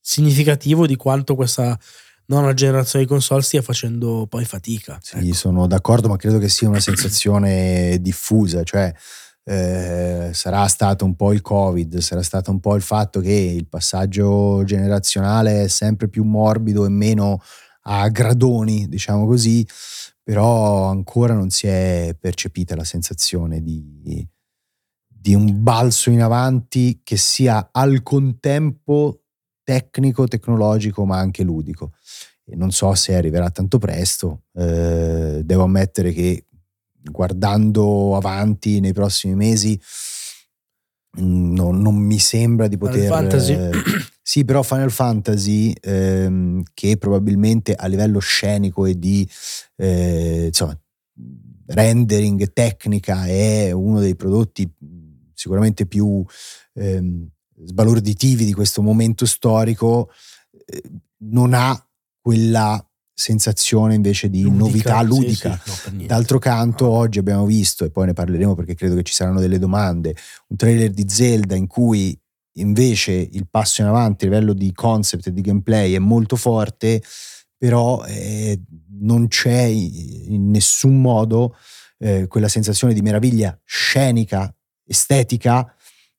significativo 0.00 0.86
di 0.86 0.96
quanto 0.96 1.34
questa 1.34 1.78
nuova 2.26 2.54
generazione 2.54 3.04
di 3.04 3.10
console 3.10 3.42
stia 3.42 3.62
facendo 3.62 4.26
poi 4.28 4.44
fatica. 4.44 4.98
Sì, 5.00 5.18
ecco. 5.18 5.34
sono 5.34 5.66
d'accordo, 5.66 6.08
ma 6.08 6.16
credo 6.16 6.38
che 6.38 6.48
sia 6.48 6.68
una 6.68 6.80
sensazione 6.80 7.98
diffusa, 8.00 8.62
cioè 8.62 8.92
eh, 9.44 10.30
sarà 10.32 10.66
stato 10.66 11.04
un 11.04 11.14
po' 11.14 11.32
il 11.32 11.40
Covid, 11.40 11.98
sarà 11.98 12.22
stato 12.22 12.50
un 12.50 12.60
po' 12.60 12.74
il 12.74 12.82
fatto 12.82 13.20
che 13.20 13.32
il 13.32 13.68
passaggio 13.68 14.64
generazionale 14.64 15.64
è 15.64 15.68
sempre 15.68 16.08
più 16.08 16.24
morbido 16.24 16.84
e 16.84 16.88
meno 16.88 17.40
a 17.82 18.08
gradoni, 18.08 18.88
diciamo 18.88 19.26
così, 19.26 19.66
però 20.22 20.88
ancora 20.88 21.34
non 21.34 21.50
si 21.50 21.68
è 21.68 22.16
percepita 22.18 22.74
la 22.74 22.82
sensazione 22.82 23.62
di, 23.62 24.26
di 25.06 25.34
un 25.34 25.62
balzo 25.62 26.10
in 26.10 26.22
avanti 26.22 27.00
che 27.02 27.16
sia 27.16 27.68
al 27.70 28.02
contempo 28.02 29.25
tecnico, 29.66 30.28
tecnologico, 30.28 31.04
ma 31.04 31.18
anche 31.18 31.42
ludico. 31.42 31.90
Non 32.54 32.70
so 32.70 32.94
se 32.94 33.16
arriverà 33.16 33.50
tanto 33.50 33.78
presto. 33.78 34.44
Eh, 34.54 35.40
devo 35.42 35.64
ammettere 35.64 36.12
che 36.12 36.44
guardando 37.02 38.16
avanti 38.16 38.78
nei 38.78 38.92
prossimi 38.92 39.34
mesi 39.34 39.78
mm, 41.20 41.54
no, 41.54 41.72
non 41.72 41.96
mi 41.96 42.20
sembra 42.20 42.68
di 42.68 42.78
poter... 42.78 43.06
Final 43.06 43.18
Fantasy. 43.18 43.52
Eh, 43.54 43.70
sì, 44.22 44.44
però 44.44 44.62
Final 44.62 44.92
Fantasy, 44.92 45.72
ehm, 45.80 46.62
che 46.72 46.96
probabilmente 46.96 47.74
a 47.74 47.86
livello 47.86 48.20
scenico 48.20 48.86
e 48.86 48.96
di 48.96 49.28
eh, 49.74 50.44
insomma, 50.46 50.78
rendering 51.66 52.52
tecnica 52.52 53.26
è 53.26 53.72
uno 53.72 53.98
dei 53.98 54.14
prodotti 54.14 54.72
sicuramente 55.34 55.86
più 55.86 56.24
ehm, 56.74 57.28
sbalorditivi 57.64 58.44
di 58.44 58.52
questo 58.52 58.82
momento 58.82 59.26
storico, 59.26 60.10
eh, 60.66 60.82
non 61.18 61.54
ha 61.54 61.80
quella 62.20 62.80
sensazione 63.18 63.94
invece 63.94 64.28
di 64.28 64.42
Ludica, 64.42 64.58
novità 64.58 64.98
sì, 65.00 65.06
ludica. 65.06 65.60
sì, 65.64 65.70
no, 65.70 65.90
niente. 65.90 66.06
D'altro 66.06 66.38
canto, 66.38 66.88
oggi 66.88 67.18
abbiamo 67.18 67.46
visto, 67.46 67.84
e 67.84 67.90
poi 67.90 68.06
ne 68.06 68.12
parleremo 68.12 68.54
perché 68.54 68.74
credo 68.74 68.94
che 68.96 69.04
ci 69.04 69.14
saranno 69.14 69.40
delle 69.40 69.58
domande, 69.58 70.14
un 70.48 70.56
trailer 70.56 70.90
di 70.90 71.06
Zelda 71.08 71.54
in 71.54 71.66
cui 71.66 72.18
invece 72.58 73.12
il 73.12 73.46
passo 73.48 73.82
in 73.82 73.88
avanti 73.88 74.24
a 74.24 74.28
livello 74.28 74.52
di 74.52 74.72
concept 74.72 75.28
e 75.28 75.32
di 75.32 75.40
gameplay 75.40 75.94
è 75.94 75.98
molto 75.98 76.36
forte, 76.36 77.02
però 77.56 78.04
eh, 78.04 78.60
non 79.00 79.28
c'è 79.28 79.62
in 79.62 80.50
nessun 80.50 81.00
modo 81.00 81.56
eh, 81.98 82.26
quella 82.26 82.48
sensazione 82.48 82.92
di 82.92 83.00
meraviglia 83.00 83.58
scenica, 83.64 84.54
estetica, 84.86 85.74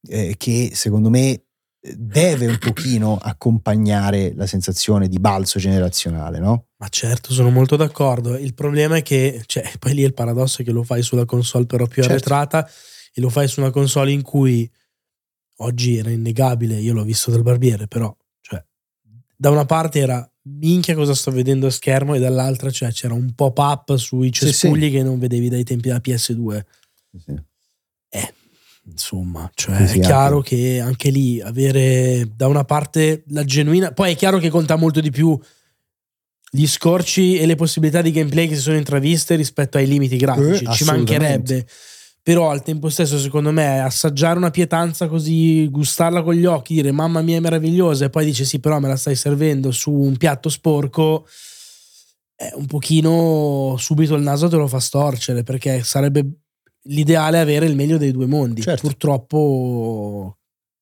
eh, 0.08 0.36
che 0.38 0.72
secondo 0.74 1.10
me 1.10 1.42
deve 1.80 2.48
un 2.48 2.58
pochino 2.58 3.18
accompagnare 3.18 4.34
la 4.36 4.46
sensazione 4.48 5.08
di 5.08 5.20
balzo 5.20 5.58
generazionale, 5.60 6.40
no? 6.40 6.68
Ma 6.78 6.90
certo, 6.90 7.32
sono 7.34 7.50
molto 7.50 7.76
d'accordo. 7.78 8.36
Il 8.38 8.54
problema 8.54 8.98
è 8.98 9.02
che, 9.02 9.42
cioè, 9.46 9.72
poi 9.80 9.94
lì 9.94 10.04
è 10.04 10.06
il 10.06 10.14
paradosso 10.14 10.62
è 10.62 10.66
che 10.66 10.72
lo 10.72 10.84
fai 10.84 11.02
sulla 11.02 11.26
console 11.26 11.66
però 11.66 11.86
più 11.86 12.02
Certo. 12.02 12.12
arretrata 12.12 12.70
e 13.14 13.22
lo 13.22 13.30
fai 13.30 13.48
su 13.48 13.62
una 13.62 13.72
console 13.72 14.12
in 14.12 14.22
cui 14.22 14.70
oggi 15.58 15.98
era 15.98 16.10
innegabile, 16.10 16.76
io 16.76 16.94
l'ho 16.94 17.04
visto 17.04 17.32
dal 17.32 17.42
barbiere, 17.42 17.88
però, 17.88 18.16
cioè, 18.42 18.64
da 19.36 19.50
una 19.50 19.66
parte 19.66 20.00
era 20.00 20.30
minchia 20.50 20.94
cosa 20.96 21.14
sto 21.16 21.32
vedendo 21.32 21.68
a 21.68 21.72
schermo 21.72 22.14
e 22.16 22.20
dall'altra 22.20 22.70
cioè, 22.70 22.92
c'era 22.92 23.14
un 23.14 23.34
pop-up 23.34 23.96
sui 23.96 24.28
Sì, 24.34 24.46
cespugli 24.46 24.92
che 24.92 25.04
non 25.04 25.20
vedevi 25.20 25.50
dai 25.50 25.64
tempi 25.64 25.88
della 25.88 26.02
PS2. 26.04 26.62
Sì. 27.18 27.42
Insomma, 28.90 29.50
cioè 29.54 29.86
è 29.86 30.00
chiaro 30.00 30.42
che 30.42 30.80
anche 30.80 31.10
lì 31.10 31.42
avere 31.42 32.30
da 32.36 32.48
una 32.48 32.64
parte 32.64 33.24
la 33.28 33.44
genuina. 33.44 33.92
Poi 33.92 34.14
è 34.14 34.16
chiaro 34.16 34.38
che 34.38 34.50
conta 34.50 34.76
molto 34.76 35.02
di 35.02 35.12
più 35.12 35.38
gli 36.50 36.66
scorci 36.66 37.38
e 37.38 37.46
le 37.46 37.56
possibilità 37.56 38.02
di 38.02 38.12
gameplay 38.12 38.48
che 38.48 38.56
si 38.56 38.62
sono 38.62 38.78
intraviste 38.78 39.36
rispetto 39.36 39.78
ai 39.78 39.88
limiti 39.88 40.16
grafici. 40.16 40.64
Eh, 40.64 40.72
Ci 40.72 40.86
mancherebbe. 40.86 41.68
Però 42.24 42.50
al 42.50 42.64
tempo 42.64 42.90
stesso, 42.90 43.18
secondo 43.20 43.52
me, 43.52 43.80
assaggiare 43.82 44.38
una 44.38 44.52
pietanza 44.52 45.08
così, 45.08 45.68
gustarla 45.70 46.24
con 46.24 46.34
gli 46.34 46.46
occhi, 46.46 46.74
dire 46.74 46.92
mamma 46.92 47.22
mia 47.22 47.38
è 47.38 47.40
meravigliosa, 47.40 48.06
e 48.06 48.10
poi 48.10 48.26
dice 48.26 48.44
sì, 48.44 48.60
però 48.60 48.80
me 48.80 48.90
la 48.90 48.98
stai 48.98 49.16
servendo 49.16 49.72
su 49.72 49.92
un 49.92 50.18
piatto 50.18 50.50
sporco. 50.50 51.26
È 52.36 52.52
un 52.54 52.66
pochino 52.66 53.76
subito 53.78 54.16
il 54.16 54.24
naso 54.24 54.48
te 54.48 54.58
lo 54.58 54.68
fa 54.68 54.80
storcere 54.80 55.44
perché 55.44 55.84
sarebbe 55.84 56.26
l'ideale 56.88 57.40
avere 57.40 57.66
il 57.66 57.76
meglio 57.76 57.98
dei 57.98 58.12
due 58.12 58.26
mondi. 58.26 58.62
Certo. 58.62 58.88
Purtroppo 58.88 60.38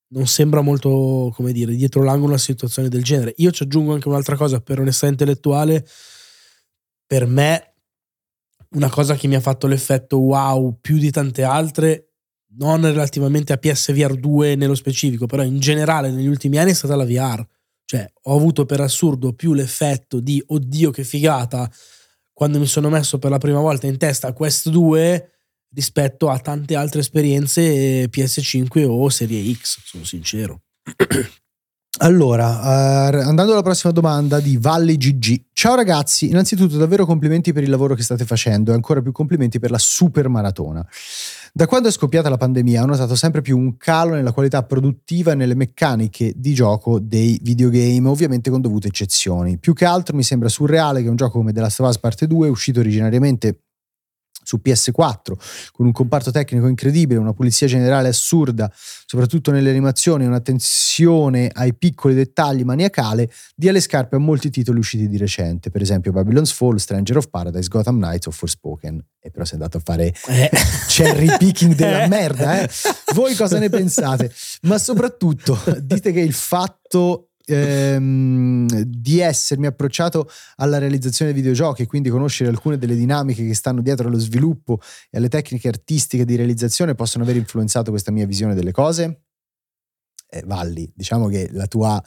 non 0.08 0.26
sembra 0.26 0.60
molto, 0.60 1.32
come 1.34 1.52
dire, 1.52 1.74
dietro 1.74 2.02
l'angolo 2.02 2.32
una 2.32 2.38
situazione 2.38 2.88
del 2.88 3.02
genere. 3.02 3.34
Io 3.38 3.50
ci 3.50 3.64
aggiungo 3.64 3.92
anche 3.92 4.08
un'altra 4.08 4.36
cosa 4.36 4.60
per 4.60 4.80
onestà 4.80 5.06
intellettuale. 5.06 5.86
Per 7.06 7.26
me, 7.26 7.74
una 8.70 8.90
cosa 8.90 9.14
che 9.14 9.28
mi 9.28 9.34
ha 9.34 9.40
fatto 9.40 9.66
l'effetto 9.66 10.18
wow 10.18 10.78
più 10.80 10.98
di 10.98 11.10
tante 11.10 11.42
altre, 11.42 12.12
non 12.58 12.80
relativamente 12.80 13.52
a 13.52 13.58
PSVR 13.58 14.14
2 14.14 14.54
nello 14.54 14.74
specifico, 14.74 15.26
però 15.26 15.42
in 15.42 15.58
generale 15.58 16.10
negli 16.10 16.26
ultimi 16.26 16.58
anni 16.58 16.70
è 16.70 16.74
stata 16.74 16.96
la 16.96 17.04
VR. 17.04 17.44
Cioè, 17.84 18.10
ho 18.22 18.34
avuto 18.34 18.66
per 18.66 18.80
assurdo 18.80 19.32
più 19.32 19.52
l'effetto 19.52 20.18
di 20.18 20.42
oddio 20.44 20.90
che 20.90 21.04
figata 21.04 21.70
quando 22.32 22.58
mi 22.58 22.66
sono 22.66 22.88
messo 22.88 23.18
per 23.18 23.30
la 23.30 23.38
prima 23.38 23.60
volta 23.60 23.86
in 23.86 23.96
testa 23.96 24.32
Quest 24.32 24.68
2 24.70 25.35
rispetto 25.74 26.28
a 26.28 26.38
tante 26.38 26.74
altre 26.76 27.00
esperienze 27.00 28.06
PS5 28.06 28.84
o 28.84 29.08
Serie 29.08 29.52
X, 29.54 29.78
sono 29.84 30.04
sincero. 30.04 30.60
Allora, 32.00 33.10
eh, 33.10 33.22
andando 33.22 33.52
alla 33.52 33.62
prossima 33.62 33.90
domanda 33.90 34.38
di 34.38 34.58
Valli 34.58 34.98
GG. 34.98 35.44
Ciao 35.54 35.74
ragazzi, 35.74 36.28
innanzitutto 36.28 36.76
davvero 36.76 37.06
complimenti 37.06 37.54
per 37.54 37.62
il 37.62 37.70
lavoro 37.70 37.94
che 37.94 38.02
state 38.02 38.26
facendo 38.26 38.70
e 38.70 38.74
ancora 38.74 39.00
più 39.00 39.12
complimenti 39.12 39.58
per 39.58 39.70
la 39.70 39.78
super 39.78 40.28
maratona. 40.28 40.86
Da 41.54 41.66
quando 41.66 41.88
è 41.88 41.90
scoppiata 41.90 42.28
la 42.28 42.36
pandemia 42.36 42.82
ho 42.82 42.86
notato 42.86 43.14
sempre 43.14 43.40
più 43.40 43.56
un 43.56 43.78
calo 43.78 44.12
nella 44.12 44.32
qualità 44.32 44.62
produttiva 44.62 45.32
e 45.32 45.36
nelle 45.36 45.54
meccaniche 45.54 46.34
di 46.36 46.52
gioco 46.52 46.98
dei 46.98 47.40
videogame, 47.42 48.06
ovviamente 48.08 48.50
con 48.50 48.60
dovute 48.60 48.88
eccezioni. 48.88 49.56
Più 49.56 49.72
che 49.72 49.86
altro 49.86 50.14
mi 50.14 50.22
sembra 50.22 50.50
surreale 50.50 51.02
che 51.02 51.08
un 51.08 51.16
gioco 51.16 51.38
come 51.38 51.54
The 51.54 51.60
Last 51.60 51.80
of 51.80 51.88
Us 51.88 51.98
Parte 51.98 52.26
2, 52.26 52.50
uscito 52.50 52.80
originariamente 52.80 53.62
su 54.46 54.60
PS4, 54.64 55.32
con 55.72 55.86
un 55.86 55.92
comparto 55.92 56.30
tecnico 56.30 56.68
incredibile, 56.68 57.18
una 57.18 57.32
pulizia 57.32 57.66
generale 57.66 58.06
assurda, 58.06 58.72
soprattutto 59.04 59.50
nelle 59.50 59.70
animazioni, 59.70 60.24
un'attenzione 60.24 61.50
ai 61.52 61.74
piccoli 61.74 62.14
dettagli 62.14 62.62
maniacale, 62.62 63.28
dia 63.56 63.72
le 63.72 63.80
scarpe 63.80 64.14
a 64.14 64.18
molti 64.20 64.48
titoli 64.50 64.78
usciti 64.78 65.08
di 65.08 65.16
recente, 65.16 65.70
per 65.70 65.82
esempio 65.82 66.12
Babylon's 66.12 66.52
Fall, 66.52 66.76
Stranger 66.76 67.16
of 67.16 67.28
Paradise, 67.28 67.68
Gotham 67.68 67.96
Knights 67.96 68.26
o 68.26 68.30
Forspoken. 68.30 69.04
E 69.20 69.30
però 69.32 69.44
sei 69.44 69.54
andato 69.54 69.78
a 69.78 69.80
fare 69.84 70.14
Eh. 70.28 70.50
cherry 70.86 71.36
picking 71.38 71.74
della 71.74 72.06
merda, 72.06 72.60
eh? 72.60 72.70
Voi 73.14 73.34
cosa 73.34 73.58
ne 73.58 73.68
pensate? 73.68 74.32
Ma 74.62 74.78
soprattutto 74.78 75.58
dite 75.80 76.12
che 76.12 76.20
il 76.20 76.32
fatto 76.32 77.30
ehm, 77.46 78.66
di 78.82 79.20
essermi 79.20 79.66
approcciato 79.66 80.28
alla 80.56 80.78
realizzazione 80.78 81.32
dei 81.32 81.40
videogiochi 81.40 81.82
e 81.82 81.86
quindi 81.86 82.10
conoscere 82.10 82.50
alcune 82.50 82.76
delle 82.76 82.96
dinamiche 82.96 83.46
che 83.46 83.54
stanno 83.54 83.80
dietro 83.80 84.08
allo 84.08 84.18
sviluppo 84.18 84.80
e 85.10 85.18
alle 85.18 85.28
tecniche 85.28 85.68
artistiche 85.68 86.24
di 86.24 86.36
realizzazione 86.36 86.94
possono 86.94 87.24
aver 87.24 87.36
influenzato 87.36 87.90
questa 87.90 88.10
mia 88.10 88.26
visione 88.26 88.54
delle 88.54 88.72
cose? 88.72 89.22
Eh, 90.28 90.42
Valli, 90.44 90.90
diciamo 90.94 91.28
che 91.28 91.48
la 91.52 91.66
tua, 91.66 92.02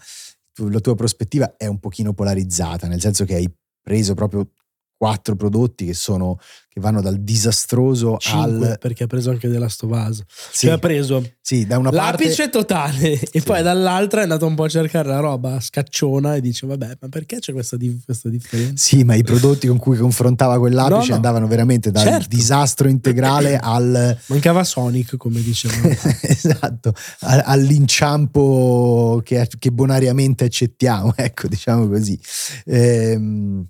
la 0.55 0.79
tua 0.79 0.95
prospettiva 0.95 1.55
è 1.55 1.67
un 1.67 1.79
pochino 1.79 2.13
polarizzata, 2.13 2.87
nel 2.87 2.99
senso 2.99 3.23
che 3.23 3.35
hai 3.35 3.51
preso 3.81 4.13
proprio 4.13 4.51
quattro 4.99 5.33
prodotti 5.37 5.85
che 5.85 5.93
sono 5.93 6.37
che 6.67 6.81
vanno 6.81 7.01
dal 7.01 7.21
disastroso 7.21 8.17
5 8.19 8.67
al 8.67 8.77
perché 8.77 9.05
ha 9.05 9.07
preso 9.07 9.29
anche 9.31 9.47
of 9.47 9.81
Us. 9.89 10.21
sì, 10.51 10.65
Cioè 10.65 10.75
ha 10.75 10.77
preso 10.77 11.23
sì, 11.41 11.65
da 11.65 11.77
una 11.77 11.89
parte 11.89 12.23
l'apice 12.25 12.49
totale 12.49 13.13
e 13.17 13.29
Sì. 13.31 13.41
poi 13.41 13.63
dall'altra 13.63 14.19
è 14.19 14.23
andato 14.23 14.45
un 14.45 14.55
po' 14.55 14.65
a 14.65 14.69
cercare 14.69 15.07
la 15.07 15.19
roba 15.19 15.57
scacciona 15.61 16.35
e 16.35 16.41
dice 16.41 16.67
vabbè 16.67 16.97
ma 16.99 17.07
perché 17.07 17.39
c'è 17.39 17.53
questa, 17.53 17.77
di- 17.77 17.97
questa 18.03 18.27
differenza? 18.29 18.73
Sì, 18.75 19.03
ma 19.05 19.15
i 19.15 19.23
prodotti 19.23 19.67
con 19.67 19.77
cui 19.77 19.97
confrontava 19.97 20.59
quell'apice 20.59 20.97
No, 20.99 21.05
no. 21.07 21.15
andavano 21.15 21.47
veramente 21.47 21.91
dal 21.91 22.03
Certo. 22.03 22.27
disastro 22.27 22.89
integrale 22.89 23.55
al 23.63 24.17
Mancava 24.27 24.65
Sonic 24.65 25.15
come 25.15 25.41
dicevano. 25.41 25.95
esatto, 26.21 26.93
all'inciampo 27.21 29.21
che, 29.23 29.47
che 29.57 29.71
bonariamente 29.71 30.43
accettiamo, 30.45 31.13
ecco, 31.15 31.47
diciamo 31.47 31.87
così. 31.87 32.19
Ehm, 32.65 33.65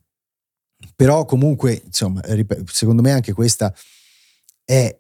però 0.96 1.26
comunque, 1.26 1.82
insomma, 1.86 2.22
secondo 2.65 3.02
me 3.02 3.12
anche 3.12 3.34
questa 3.34 3.74
è 4.63 4.98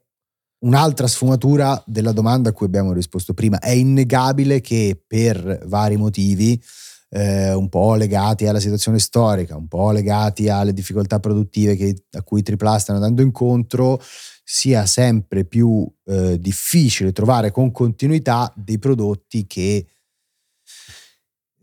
un'altra 0.59 1.07
sfumatura 1.07 1.81
della 1.85 2.11
domanda 2.11 2.49
a 2.49 2.53
cui 2.53 2.65
abbiamo 2.65 2.91
risposto 2.93 3.33
prima. 3.33 3.59
È 3.59 3.69
innegabile 3.69 4.61
che 4.61 5.01
per 5.05 5.61
vari 5.65 5.95
motivi, 5.95 6.61
eh, 7.11 7.53
un 7.53 7.69
po' 7.69 7.95
legati 7.95 8.45
alla 8.45 8.59
situazione 8.59 8.99
storica, 8.99 9.55
un 9.55 9.67
po' 9.67 9.91
legati 9.91 10.49
alle 10.49 10.73
difficoltà 10.73 11.19
produttive 11.19 11.75
che- 11.75 12.03
a 12.11 12.23
cui 12.23 12.43
AAA 12.43 12.77
stanno 12.79 12.99
andando 12.99 13.21
incontro, 13.21 14.01
sia 14.43 14.85
sempre 14.85 15.45
più 15.45 15.87
eh, 16.05 16.39
difficile 16.39 17.11
trovare 17.11 17.51
con 17.51 17.71
continuità 17.71 18.51
dei 18.55 18.79
prodotti 18.79 19.45
che 19.45 19.85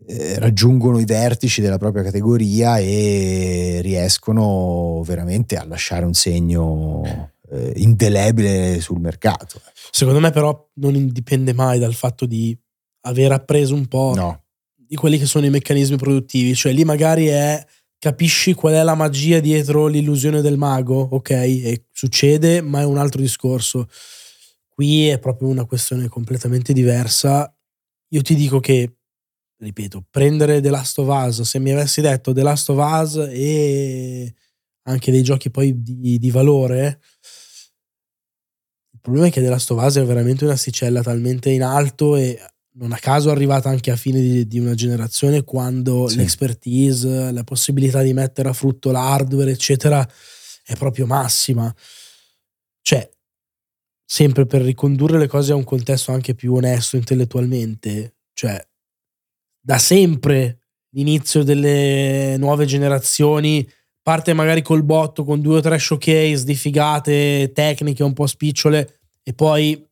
eh, 0.07 0.39
raggiungono 0.39 0.99
i 0.99 1.05
vertici 1.05 1.61
della 1.61 1.77
propria 1.77 2.03
categoria 2.03 2.77
e 2.77 3.79
riescono 3.81 5.03
veramente 5.05 5.57
a 5.57 5.65
lasciare 5.65 6.05
un 6.05 6.13
segno 6.13 7.31
eh, 7.49 7.73
indelebile 7.75 8.79
sul 8.79 8.99
mercato. 8.99 9.61
Secondo 9.91 10.19
me 10.19 10.31
però 10.31 10.69
non 10.75 11.09
dipende 11.09 11.53
mai 11.53 11.79
dal 11.79 11.93
fatto 11.93 12.25
di 12.25 12.57
aver 13.01 13.33
appreso 13.33 13.75
un 13.75 13.85
po' 13.87 14.13
No, 14.15 14.43
di 14.75 14.95
quelli 14.95 15.17
che 15.17 15.25
sono 15.25 15.45
i 15.45 15.49
meccanismi 15.49 15.97
produttivi, 15.97 16.55
cioè 16.55 16.71
lì 16.71 16.83
magari 16.83 17.27
è 17.27 17.65
capisci 17.99 18.53
qual 18.53 18.73
è 18.73 18.83
la 18.83 18.95
magia 18.95 19.39
dietro 19.39 19.87
l'illusione 19.87 20.41
del 20.41 20.57
mago, 20.57 21.07
ok? 21.11 21.29
E 21.31 21.85
succede, 21.91 22.61
ma 22.61 22.81
è 22.81 22.85
un 22.85 22.97
altro 22.97 23.19
discorso. 23.19 23.89
Qui 24.69 25.07
è 25.07 25.19
proprio 25.19 25.47
una 25.47 25.65
questione 25.65 26.07
completamente 26.07 26.73
diversa. 26.73 27.51
Io 28.09 28.21
ti 28.21 28.35
dico 28.35 28.59
che, 28.59 28.96
ripeto, 29.59 30.05
prendere 30.09 30.61
The 30.61 30.69
Last 30.69 30.99
of 30.99 31.07
Us, 31.07 31.41
se 31.41 31.59
mi 31.59 31.71
avessi 31.71 32.01
detto 32.01 32.31
The 32.33 32.43
Last 32.43 32.69
of 32.69 32.77
Us 32.79 33.15
e 33.29 34.33
anche 34.83 35.11
dei 35.11 35.23
giochi 35.23 35.49
poi 35.49 35.81
di, 35.81 36.17
di 36.17 36.31
valore, 36.31 36.99
il 38.93 38.99
problema 39.01 39.27
è 39.27 39.31
che 39.31 39.41
The 39.41 39.49
Last 39.49 39.71
of 39.71 39.83
Us 39.83 39.97
è 39.97 40.05
veramente 40.05 40.43
un'asticella 40.45 41.01
talmente 41.01 41.49
in 41.49 41.63
alto 41.63 42.15
e 42.15 42.39
non 42.79 42.91
a 42.91 42.97
caso 42.97 43.29
è 43.29 43.31
arrivata 43.31 43.69
anche 43.69 43.89
a 43.89 43.95
fine 43.95 44.19
di, 44.21 44.47
di 44.47 44.59
una 44.59 44.75
generazione 44.75 45.43
quando 45.43 46.07
Sì. 46.07 46.17
l'expertise, 46.17 47.31
la 47.31 47.43
possibilità 47.43 48.01
di 48.03 48.13
mettere 48.13 48.49
a 48.49 48.53
frutto 48.53 48.91
l'hardware, 48.91 49.49
eccetera, 49.51 50.07
è 50.63 50.75
proprio 50.75 51.07
massima. 51.07 51.73
Cioè, 52.81 53.09
sempre 54.05 54.45
per 54.45 54.61
ricondurre 54.61 55.17
le 55.17 55.27
cose 55.27 55.51
a 55.51 55.55
un 55.55 55.63
contesto 55.63 56.11
anche 56.11 56.35
più 56.35 56.53
onesto 56.53 56.97
intellettualmente, 56.97 58.17
cioè, 58.33 58.63
da 59.67 59.77
sempre 59.79 60.59
l'inizio 60.91 61.43
delle 61.43 62.37
nuove 62.37 62.65
generazioni 62.65 63.67
parte 64.01 64.31
magari 64.31 64.61
col 64.61 64.81
botto 64.83 65.25
con 65.25 65.41
due 65.41 65.57
o 65.57 65.59
tre 65.61 65.77
showcase 65.77 66.45
di 66.45 66.55
figate 66.55 67.51
tecniche 67.53 68.01
un 68.01 68.13
po' 68.13 68.27
spicciole 68.27 68.99
e 69.23 69.33
poi 69.33 69.85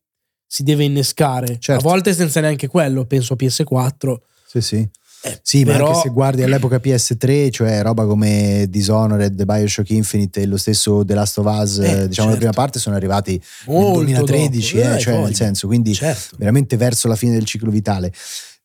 si 0.48 0.64
deve 0.64 0.86
innescare. 0.86 1.58
Certo. 1.60 1.74
A 1.86 1.90
volte 1.92 2.14
senza 2.14 2.40
neanche 2.40 2.68
quello, 2.68 3.04
penso 3.04 3.34
a 3.34 3.36
PS4. 3.36 4.16
Sì, 4.48 4.62
sì. 4.62 4.90
Eh, 5.24 5.40
Sì, 5.42 5.66
però- 5.66 5.84
ma 5.84 5.90
anche 5.90 6.08
se 6.08 6.14
guardi 6.14 6.44
all'epoca 6.44 6.78
PS3, 6.80 7.50
cioè 7.52 7.82
roba 7.82 8.06
come 8.06 8.68
Dishonored, 8.70 9.44
Bioshock 9.44 9.90
Infinite 9.90 10.40
e 10.42 10.46
lo 10.46 10.56
stesso 10.56 11.04
The 11.04 11.16
Last 11.16 11.38
of 11.40 11.48
Us, 11.48 11.80
Eh, 11.80 12.08
diciamo 12.08 12.30
la 12.30 12.36
certo. 12.36 12.36
prima 12.38 12.52
parte, 12.54 12.80
sono 12.80 12.96
arrivati 12.96 13.42
Molto 13.66 14.02
nel 14.04 14.06
2013, 14.06 14.78
dopo. 14.78 14.88
eh, 14.88 14.96
Eh, 14.96 15.00
cioè 15.00 15.20
nel 15.20 15.36
senso, 15.36 15.68
quindi 15.68 15.94
Certo. 15.94 16.38
veramente 16.38 16.78
verso 16.78 17.10
la 17.10 17.18
fine 17.18 17.34
del 17.34 17.44
ciclo 17.44 17.70
vitale. 17.70 18.14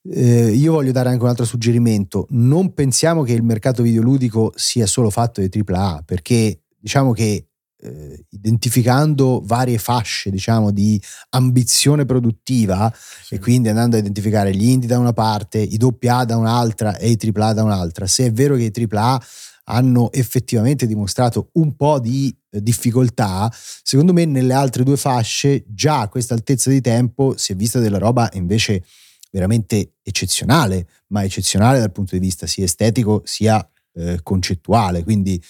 Eh, 0.03 0.51
io 0.51 0.71
voglio 0.73 0.91
dare 0.91 1.09
anche 1.09 1.23
un 1.23 1.29
altro 1.29 1.45
suggerimento. 1.45 2.25
Non 2.31 2.73
pensiamo 2.73 3.23
che 3.23 3.33
il 3.33 3.43
mercato 3.43 3.83
videoludico 3.83 4.51
sia 4.55 4.85
solo 4.87 5.09
fatto 5.09 5.41
di 5.41 5.63
AAA, 5.65 6.03
perché 6.05 6.61
diciamo 6.79 7.11
che 7.11 7.45
eh, 7.83 8.25
identificando 8.29 9.41
varie 9.43 9.77
fasce 9.77 10.29
diciamo, 10.29 10.71
di 10.71 11.01
ambizione 11.29 12.05
produttiva 12.05 12.91
Sì. 13.23 13.35
e 13.35 13.39
quindi 13.39 13.69
andando 13.69 13.95
a 13.95 13.99
identificare 13.99 14.55
gli 14.55 14.67
indie 14.69 14.87
da 14.87 14.99
una 14.99 15.13
parte, 15.13 15.59
i 15.59 15.77
AA 15.79 16.25
da 16.25 16.37
un'altra 16.37 16.97
e 16.97 17.09
i 17.09 17.17
AAA 17.17 17.53
da 17.53 17.63
un'altra, 17.63 18.07
se 18.07 18.25
è 18.25 18.31
vero 18.31 18.55
che 18.55 18.71
i 18.75 18.87
AAA 18.89 19.21
hanno 19.65 20.11
effettivamente 20.11 20.85
dimostrato 20.87 21.49
un 21.53 21.75
po' 21.75 21.99
di 21.99 22.35
eh, 22.49 22.61
difficoltà, 22.61 23.51
secondo 23.83 24.13
me 24.13 24.25
nelle 24.25 24.53
altre 24.53 24.83
due 24.83 24.97
fasce 24.97 25.63
già 25.67 26.01
a 26.01 26.09
questa 26.09 26.33
altezza 26.33 26.69
di 26.69 26.81
tempo 26.81 27.35
si 27.37 27.53
è 27.53 27.55
vista 27.55 27.79
della 27.79 27.97
roba 27.99 28.29
invece 28.33 28.83
veramente 29.31 29.93
eccezionale, 30.03 30.87
ma 31.07 31.23
eccezionale 31.23 31.79
dal 31.79 31.91
punto 31.91 32.15
di 32.15 32.21
vista 32.21 32.45
sia 32.45 32.65
estetico 32.65 33.21
sia 33.25 33.65
eh, 33.93 34.19
concettuale. 34.23 35.03
Quindi 35.03 35.41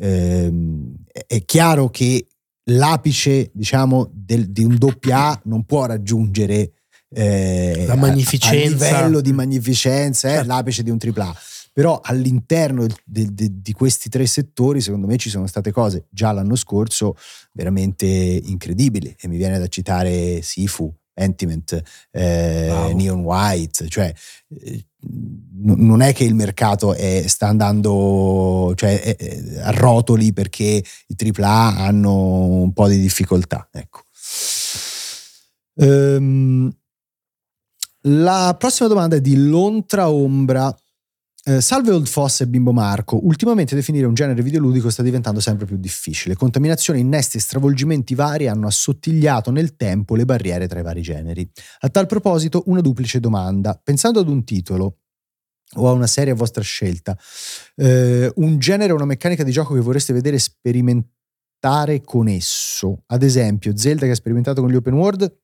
ehm, 0.00 0.94
è- 1.26 1.44
chiaro 1.44 1.88
che 1.90 2.26
l'apice, 2.70 3.50
diciamo, 3.52 4.10
del- 4.12 4.50
di 4.50 4.64
un 4.64 4.76
doppia 4.78 5.26
A 5.28 5.40
non 5.44 5.64
può 5.64 5.86
raggiungere 5.86 6.72
eh, 7.16 7.84
La 7.86 7.92
a- 7.92 7.96
magnificenza. 7.96 8.88
a 8.88 8.96
livello 9.02 9.20
di 9.20 9.32
magnificenza, 9.32 10.26
è 10.28 10.32
Certo. 10.32 10.46
l'apice 10.48 10.82
di 10.82 10.90
un 10.90 10.98
tripla 10.98 11.28
A. 11.28 11.36
Però 11.72 12.00
all'interno 12.02 12.86
del- 13.04 13.32
de- 13.32 13.50
di 13.60 13.72
questi 13.72 14.08
tre 14.08 14.26
settori, 14.26 14.80
secondo 14.80 15.06
me, 15.06 15.16
ci 15.16 15.30
sono 15.30 15.46
state 15.46 15.70
cose 15.70 16.06
già 16.10 16.32
l'anno 16.32 16.56
scorso 16.56 17.16
veramente 17.52 18.06
incredibili. 18.06 19.14
E 19.20 19.28
mi 19.28 19.36
viene 19.36 19.58
da 19.60 19.68
citare 19.68 20.40
Sifu, 20.42 20.92
Pentiment, 21.14 21.80
eh, 22.10 22.68
Wow. 22.70 22.96
Neon 22.96 23.20
White, 23.20 23.88
cioè 23.88 24.12
eh, 24.60 24.84
n- 25.06 25.86
non 25.86 26.02
è 26.02 26.12
che 26.12 26.24
il 26.24 26.34
mercato 26.34 26.92
è- 26.92 27.24
sta 27.28 27.46
andando 27.46 28.72
cioè, 28.74 29.00
è- 29.00 29.16
è 29.16 29.60
a 29.62 29.70
rotoli 29.70 30.32
perché 30.32 30.84
i 31.06 31.14
AAA 31.16 31.76
hanno 31.76 32.14
un 32.62 32.72
po' 32.72 32.88
di 32.88 32.98
difficoltà. 33.00 33.68
Ecco. 33.72 34.02
Ehm, 35.76 36.70
la 38.06 38.54
prossima 38.58 38.88
domanda 38.88 39.16
è 39.16 39.20
di 39.20 39.36
Lontra 39.36 40.10
Ombra. 40.10 40.74
Eh, 41.46 41.60
salve 41.60 41.90
Old 41.90 42.06
Foss 42.06 42.40
e 42.40 42.46
Bimbo 42.46 42.72
Marco. 42.72 43.22
Ultimamente 43.22 43.74
definire 43.74 44.06
un 44.06 44.14
genere 44.14 44.40
videoludico 44.40 44.88
sta 44.88 45.02
diventando 45.02 45.40
sempre 45.40 45.66
più 45.66 45.76
difficile. 45.76 46.36
Contaminazioni, 46.36 47.00
innesti 47.00 47.36
e 47.36 47.40
stravolgimenti 47.40 48.14
vari 48.14 48.48
hanno 48.48 48.66
assottigliato 48.66 49.50
nel 49.50 49.76
tempo 49.76 50.16
le 50.16 50.24
barriere 50.24 50.66
tra 50.66 50.80
i 50.80 50.82
vari 50.82 51.02
generi. 51.02 51.46
A 51.80 51.90
tal 51.90 52.06
proposito, 52.06 52.62
una 52.66 52.80
duplice 52.80 53.20
domanda. 53.20 53.78
Pensando 53.82 54.20
ad 54.20 54.28
un 54.28 54.42
titolo 54.42 55.00
o 55.74 55.86
a 55.86 55.92
una 55.92 56.06
serie 56.06 56.32
a 56.32 56.36
vostra 56.36 56.62
scelta, 56.62 57.14
eh, 57.76 58.32
un 58.36 58.58
genere 58.58 58.92
o 58.92 58.94
una 58.94 59.04
meccanica 59.04 59.42
di 59.44 59.50
gioco 59.50 59.74
che 59.74 59.80
vorreste 59.80 60.14
vedere 60.14 60.38
sperimentare 60.38 62.00
con 62.02 62.26
esso, 62.26 63.02
ad 63.08 63.22
esempio 63.22 63.76
Zelda 63.76 64.06
che 64.06 64.12
ha 64.12 64.14
sperimentato 64.14 64.62
con 64.62 64.70
gli 64.70 64.76
open 64.76 64.94
world 64.94 65.43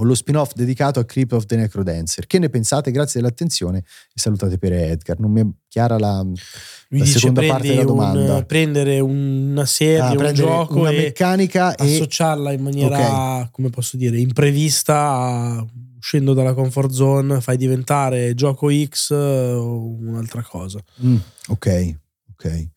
o 0.00 0.04
lo 0.04 0.14
spin-off 0.14 0.52
dedicato 0.54 1.00
a 1.00 1.04
Creep 1.04 1.32
of 1.32 1.44
the 1.46 1.56
Necrodancer. 1.56 2.26
Che 2.26 2.38
ne 2.38 2.48
pensate? 2.48 2.90
Grazie 2.90 3.20
dell'attenzione 3.20 3.78
e 3.78 3.84
salutate 4.14 4.56
per 4.58 4.72
Edgar. 4.72 5.18
Non 5.18 5.30
mi 5.32 5.40
è 5.40 5.46
chiara 5.68 5.98
la, 5.98 6.20
Lui 6.22 6.98
la 7.00 7.04
dice 7.04 7.18
seconda 7.18 7.42
parte 7.46 7.66
della 7.68 7.84
domanda. 7.84 8.36
un- 8.36 8.46
prendere 8.46 9.00
una 9.00 9.66
serie, 9.66 10.00
Ah, 10.00 10.10
un 10.12 10.32
gioco 10.34 10.80
una 10.80 10.90
e 10.90 10.96
meccanica 10.96 11.74
e 11.74 11.94
associarla 11.94 12.52
in 12.52 12.62
maniera, 12.62 13.48
come 13.50 13.70
posso 13.70 13.96
dire, 13.96 14.18
imprevista, 14.18 15.64
uscendo 15.98 16.32
dalla 16.32 16.54
comfort 16.54 16.90
zone, 16.92 17.40
fai 17.40 17.56
diventare 17.56 18.34
gioco 18.34 18.68
X 18.70 19.10
eh, 19.10 19.14
o 19.52 19.96
un'altra 19.98 20.42
cosa. 20.42 20.80
Mm, 21.04 21.16
ok, 21.48 21.94
ok. 22.40 22.68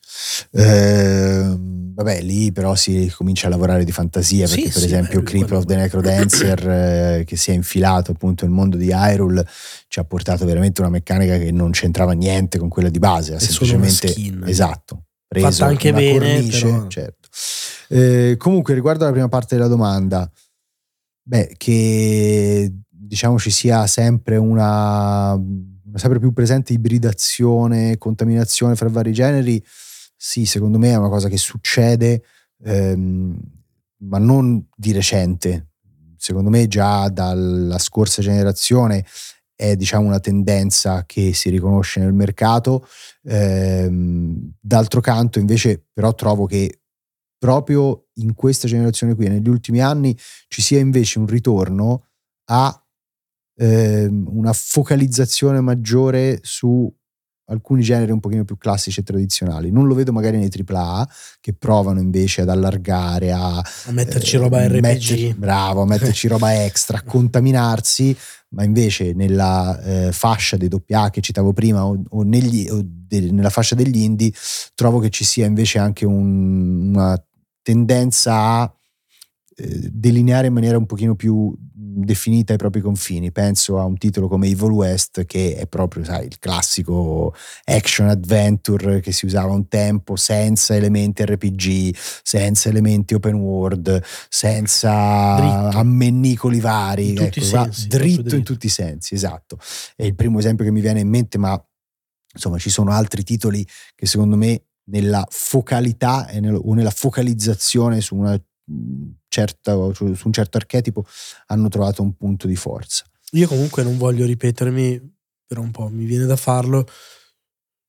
Ehm, 0.54 1.94
vabbè, 1.94 2.22
lì 2.22 2.52
però 2.52 2.76
si 2.76 3.12
comincia 3.16 3.48
a 3.48 3.50
lavorare 3.52 3.84
di 3.84 3.92
fantasia 3.92 4.48
Sì, 4.48 4.56
perché, 4.56 4.70
per 4.72 4.80
sì, 4.82 4.86
esempio, 4.88 5.20
beh, 5.22 5.26
Creep 5.30 5.52
of 5.52 5.66
the 5.66 5.76
Necrodancer, 5.76 6.70
eh, 7.20 7.24
che 7.26 7.36
si 7.36 7.52
è 7.52 7.54
infilato 7.54 8.12
appunto 8.12 8.46
nel 8.46 8.54
mondo 8.54 8.78
di 8.78 8.90
Hyrule, 8.92 9.46
ci 9.88 10.00
ha 10.00 10.04
portato 10.04 10.46
veramente 10.46 10.82
una 10.82 10.90
meccanica 10.90 11.38
che 11.38 11.52
non 11.52 11.72
c'entrava 11.72 12.14
niente 12.14 12.58
con 12.58 12.70
quella 12.70 12.90
di 12.90 13.00
base. 13.00 13.36
Ha 13.36 13.40
semplicemente 13.40 14.14
esatto. 14.46 15.04
Preso 15.28 15.50
Fatta 15.50 15.66
anche 15.66 15.94
bene, 15.94 16.12
cornice, 16.12 16.66
però- 16.66 16.88
certo. 16.88 17.30
Eh, 17.90 18.36
comunque, 18.38 18.74
riguardo 18.74 19.04
alla 19.04 19.14
prima 19.14 19.30
parte 19.30 19.56
della 19.56 19.68
domanda, 19.68 20.30
beh, 21.24 21.54
che 21.58 22.74
diciamo 22.90 23.38
ci 23.38 23.52
sia 23.52 23.88
sempre 23.88 24.38
una, 24.38 25.38
sempre 25.98 26.20
più 26.20 26.34
presente 26.34 26.74
ibridazione, 26.74 27.98
contaminazione 27.98 28.76
fra 28.76 28.90
vari 28.90 29.12
generi, 29.14 29.64
sì, 30.16 30.46
secondo 30.46 30.78
me 30.78 30.92
è 30.92 30.96
una 30.96 31.10
cosa 31.10 31.28
che 31.30 31.38
succede, 31.38 32.24
ehm, 32.64 33.38
ma 34.04 34.18
non 34.20 34.68
di 34.76 34.92
recente. 34.92 35.70
Secondo 36.18 36.50
me 36.50 36.68
già 36.68 37.10
dalla 37.10 37.80
scorsa 37.80 38.22
generazione 38.22 39.06
è 39.56 39.76
diciamo 39.76 40.08
una 40.08 40.20
tendenza 40.20 41.06
che 41.06 41.34
si 41.34 41.50
riconosce 41.50 42.00
nel 42.00 42.14
mercato. 42.14 42.88
Ehm, 43.24 44.54
d'altro 44.60 45.02
canto, 45.02 45.40
invece, 45.40 45.84
però 45.94 46.14
trovo 46.14 46.46
che 46.46 46.82
proprio 47.38 48.08
in 48.16 48.36
questa 48.36 48.68
generazione 48.68 49.16
qui, 49.16 49.28
negli 49.28 49.50
ultimi 49.50 49.82
anni, 49.82 50.16
ci 50.48 50.62
sia 50.62 50.80
invece 50.80 51.20
un 51.20 51.26
ritorno 51.28 52.06
a 52.46 52.81
ehm, 53.56 54.28
una 54.32 54.54
focalizzazione 54.54 55.60
maggiore 55.62 56.40
su 56.44 56.92
alcuni 57.46 57.82
generi 57.82 58.12
un 58.12 58.22
pochino 58.22 58.46
più 58.46 58.58
classici 58.58 59.02
e 59.02 59.04
tradizionali. 59.04 59.72
Non 59.72 59.86
lo 59.86 59.94
vedo 59.94 60.14
magari 60.14 60.38
nei 60.38 60.50
AAA 60.50 61.10
che 61.42 61.54
provano 61.54 62.00
invece 62.00 62.42
ad 62.42 62.50
allargare, 62.50 63.34
a 63.34 63.58
A 63.58 63.92
metterci 63.92 64.38
eh, 64.38 64.40
roba 64.40 64.66
RPG. 64.66 64.80
metter- 64.80 65.36
bravo, 65.36 65.82
a 65.82 65.86
metterci 65.86 66.30
roba 66.30 66.54
extra, 66.64 67.00
a 67.00 67.04
contaminarsi, 67.04 68.16
ma 68.50 68.64
invece 68.64 69.12
nella 69.14 69.82
eh, 69.82 70.12
fascia 70.14 70.56
dei 70.56 70.70
AA 70.90 71.10
che 71.10 71.20
citavo 71.20 71.52
prima 71.52 71.86
o, 71.86 72.02
o 72.08 72.24
negli- 72.24 72.70
o 72.70 72.80
de- 72.86 73.32
nella 73.32 73.50
fascia 73.50 73.76
degli 73.76 73.98
indie 73.98 74.32
trovo 74.74 75.00
che 75.00 75.10
ci 75.10 75.26
sia 75.26 75.46
invece 75.46 75.78
anche 75.78 76.06
un- 76.06 76.92
una 76.94 77.22
tendenza 77.62 78.34
a 78.34 78.74
eh, 79.58 79.90
delineare 79.92 80.48
in 80.48 80.54
maniera 80.54 80.78
un 80.78 80.86
pochino 80.86 81.16
più 81.16 81.54
definita 81.94 82.54
i 82.54 82.58
propri 82.58 82.82
confini. 82.82 83.32
Penso 83.32 83.80
a 83.80 83.84
un 83.86 83.98
titolo 83.98 84.28
come 84.28 84.48
Evil 84.48 84.70
West 84.72 85.26
che 85.26 85.56
è 85.56 85.68
proprio, 85.68 86.04
sai, 86.04 86.26
il 86.26 86.40
classico 86.40 87.34
action 87.66 88.08
adventure 88.08 89.00
che 89.02 89.12
si 89.12 89.26
usava 89.26 89.52
un 89.54 89.68
tempo 89.68 90.16
senza 90.16 90.76
elementi 90.76 91.24
RPG, 91.26 91.96
senza 92.24 92.70
elementi 92.70 93.14
open 93.14 93.36
world, 93.36 94.02
senza 94.30 95.36
Dritto. 95.36 95.78
ammennicoli 95.78 96.60
vari, 96.60 97.10
In 97.12 97.22
ecco, 97.24 97.42
sensi, 97.42 97.88
dritto, 97.88 97.88
proprio 97.88 98.16
in 98.16 98.24
dritto. 98.24 98.54
tutti 98.54 98.66
i 98.66 98.70
sensi, 98.70 99.14
esatto. 99.14 99.58
È 99.96 100.04
il 100.04 100.16
primo 100.16 100.40
esempio 100.40 100.66
che 100.66 100.72
mi 100.72 100.82
viene 100.82 101.00
in 101.02 101.10
mente, 101.10 101.38
ma 101.38 101.62
insomma 102.34 102.58
ci 102.58 102.70
sono 102.70 102.92
altri 102.92 103.24
titoli 103.24 103.66
che 103.96 104.06
secondo 104.06 104.36
me 104.38 104.64
nella 104.90 105.26
focalità 105.30 106.28
nel- 106.40 106.60
o 106.62 106.74
nella 106.74 106.90
focalizzazione 106.92 108.02
su 108.02 108.16
una 108.16 108.42
certa 109.32 109.74
su 109.94 110.04
un 110.04 110.34
certo 110.34 110.58
archetipo 110.58 111.06
hanno 111.48 111.70
trovato 111.70 112.02
un 112.02 112.14
punto 112.16 112.48
di 112.48 112.58
forza. 112.58 113.06
Io 113.32 113.48
comunque 113.48 113.82
non 113.82 113.98
voglio 113.98 114.26
ripetermi, 114.26 115.16
però 115.48 115.62
un 115.62 115.72
po' 115.72 115.88
mi 115.88 116.04
viene 116.04 116.26
da 116.26 116.36
farlo. 116.36 116.86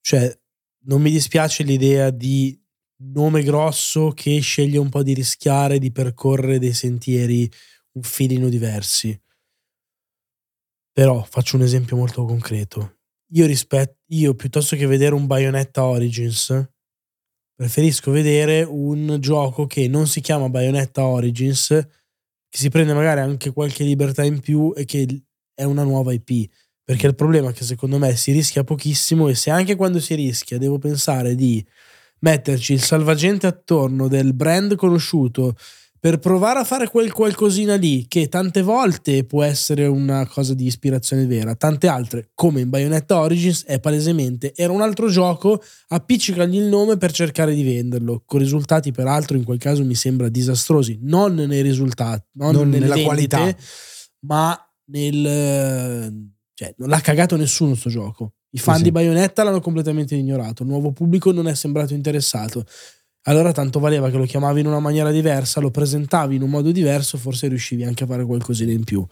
Cioè, 0.01 0.41
non 0.85 1.03
mi 1.03 1.11
dispiace 1.11 1.65
l'idea 1.65 2.11
di 2.11 2.59
nome 3.13 3.43
grosso 3.43 4.13
che 4.15 4.39
sceglie 4.39 4.79
un 4.79 4.89
po' 4.89 5.03
di 5.03 5.15
rischiare 5.15 5.81
di 5.81 5.91
percorrere 5.91 6.61
dei 6.61 6.73
sentieri 6.73 7.51
un 7.95 8.03
filino 8.03 8.49
diversi. 8.49 9.21
Però 10.93 11.25
faccio 11.25 11.57
un 11.57 11.63
esempio 11.63 11.97
molto 11.97 12.25
concreto. 12.25 12.99
Io 13.33 13.47
rispetto, 13.47 13.99
io 14.09 14.35
piuttosto 14.35 14.77
che 14.77 14.87
vedere 14.87 15.15
un 15.15 15.27
Bayonetta 15.27 15.85
Origins, 15.85 16.71
preferisco 17.63 18.11
vedere 18.11 18.67
un 18.69 19.19
gioco 19.21 19.67
che 19.67 19.87
non 19.87 20.09
si 20.09 20.21
chiama 20.21 20.49
Bayonetta 20.49 21.07
Origins, 21.07 21.69
che 21.69 22.59
si 22.59 22.71
prende 22.71 22.93
magari 22.93 23.21
anche 23.21 23.53
qualche 23.53 23.85
libertà 23.85 24.25
in 24.25 24.41
più 24.41 24.73
e 24.77 24.85
che 24.85 25.07
è 25.55 25.63
una 25.63 25.85
nuova 25.85 26.13
IP. 26.13 26.51
Perché 26.83 27.07
il 27.07 27.15
problema 27.15 27.51
è 27.51 27.53
che 27.53 27.63
secondo 27.63 27.99
me 27.99 28.17
si 28.17 28.33
rischia 28.33 28.65
pochissimo 28.65 29.29
e 29.29 29.37
se 29.37 29.51
anche 29.51 29.77
quando 29.77 30.01
si 30.01 30.17
rischia 30.17 30.59
devo 30.59 30.79
pensare 30.79 31.37
di 31.37 31.65
metterci 32.23 32.73
il 32.73 32.83
salvagente 32.83 33.47
attorno 33.47 34.09
del 34.09 34.35
brand 34.35 34.75
conosciuto 34.75 35.55
per 36.03 36.19
provare 36.19 36.59
a 36.59 36.65
fare 36.65 36.89
quel 36.89 37.13
qualcosina 37.13 37.77
lì 37.77 38.07
che 38.09 38.29
tante 38.29 38.63
volte 38.63 39.23
può 39.23 39.45
essere 39.45 39.87
una 39.87 40.27
cosa 40.27 40.53
di 40.53 40.67
ispirazione 40.67 41.27
vera, 41.27 41.55
tante 41.55 41.87
altre, 41.87 42.31
come 42.35 42.61
in 42.61 42.71
Bayonetta 42.71 43.21
Origins, 43.21 43.63
è 43.63 43.79
palesemente 43.79 44.53
era 44.57 44.73
un 44.73 44.83
altro 44.83 45.09
gioco, 45.09 45.63
appiccicagli 45.91 46.57
il 46.57 46.65
nome 46.65 46.97
per 46.97 47.13
cercare 47.13 47.55
di 47.55 47.63
venderlo, 47.63 48.25
con 48.27 48.41
risultati 48.41 48.91
peraltro 48.91 49.37
in 49.37 49.45
quel 49.45 49.59
caso 49.59 49.85
mi 49.85 49.95
sembra 49.95 50.29
disastrosi, 50.29 50.99
non 51.03 51.35
nei 51.35 51.63
risultati, 51.63 52.27
non, 52.33 52.53
non 52.53 52.69
nella 52.69 52.97
vendite, 52.97 53.05
qualità, 53.05 53.57
ma 54.27 54.59
nel 54.87 56.33
cioè 56.53 56.75
non 56.79 56.89
l'ha 56.89 57.01
cagato 57.01 57.37
nessuno 57.37 57.77
sto 57.77 57.91
gioco. 57.91 58.33
I 58.55 58.59
fan 58.59 58.79
sì. 58.79 58.83
di 58.83 58.91
Bayonetta 58.91 59.45
l'hanno 59.45 59.61
completamente 59.61 60.17
ignorato, 60.17 60.65
il 60.65 60.69
nuovo 60.69 60.91
pubblico 60.91 61.31
non 61.31 61.47
è 61.47 61.55
sembrato 61.55 61.95
interessato 61.95 62.67
allora 63.23 63.53
tanto 63.53 63.79
valeva 63.79 64.11
che 64.11 64.17
lo 64.17 64.25
chiamavi 64.25 64.61
in 64.61 64.67
una 64.67 64.81
maniera 64.81 65.11
diversa, 65.11 65.61
lo 65.61 65.71
presentavi 65.71 66.37
in 66.37 66.43
un 66.43 66.51
modo 66.51 66.73
diverso, 66.73 67.19
forse 67.19 67.49
riuscivi 67.49 67.85
anche 67.85 68.05
a 68.05 68.07
fare 68.07 68.25
qualcosina 68.25 68.73
in 68.73 68.85
più. 68.85 69.07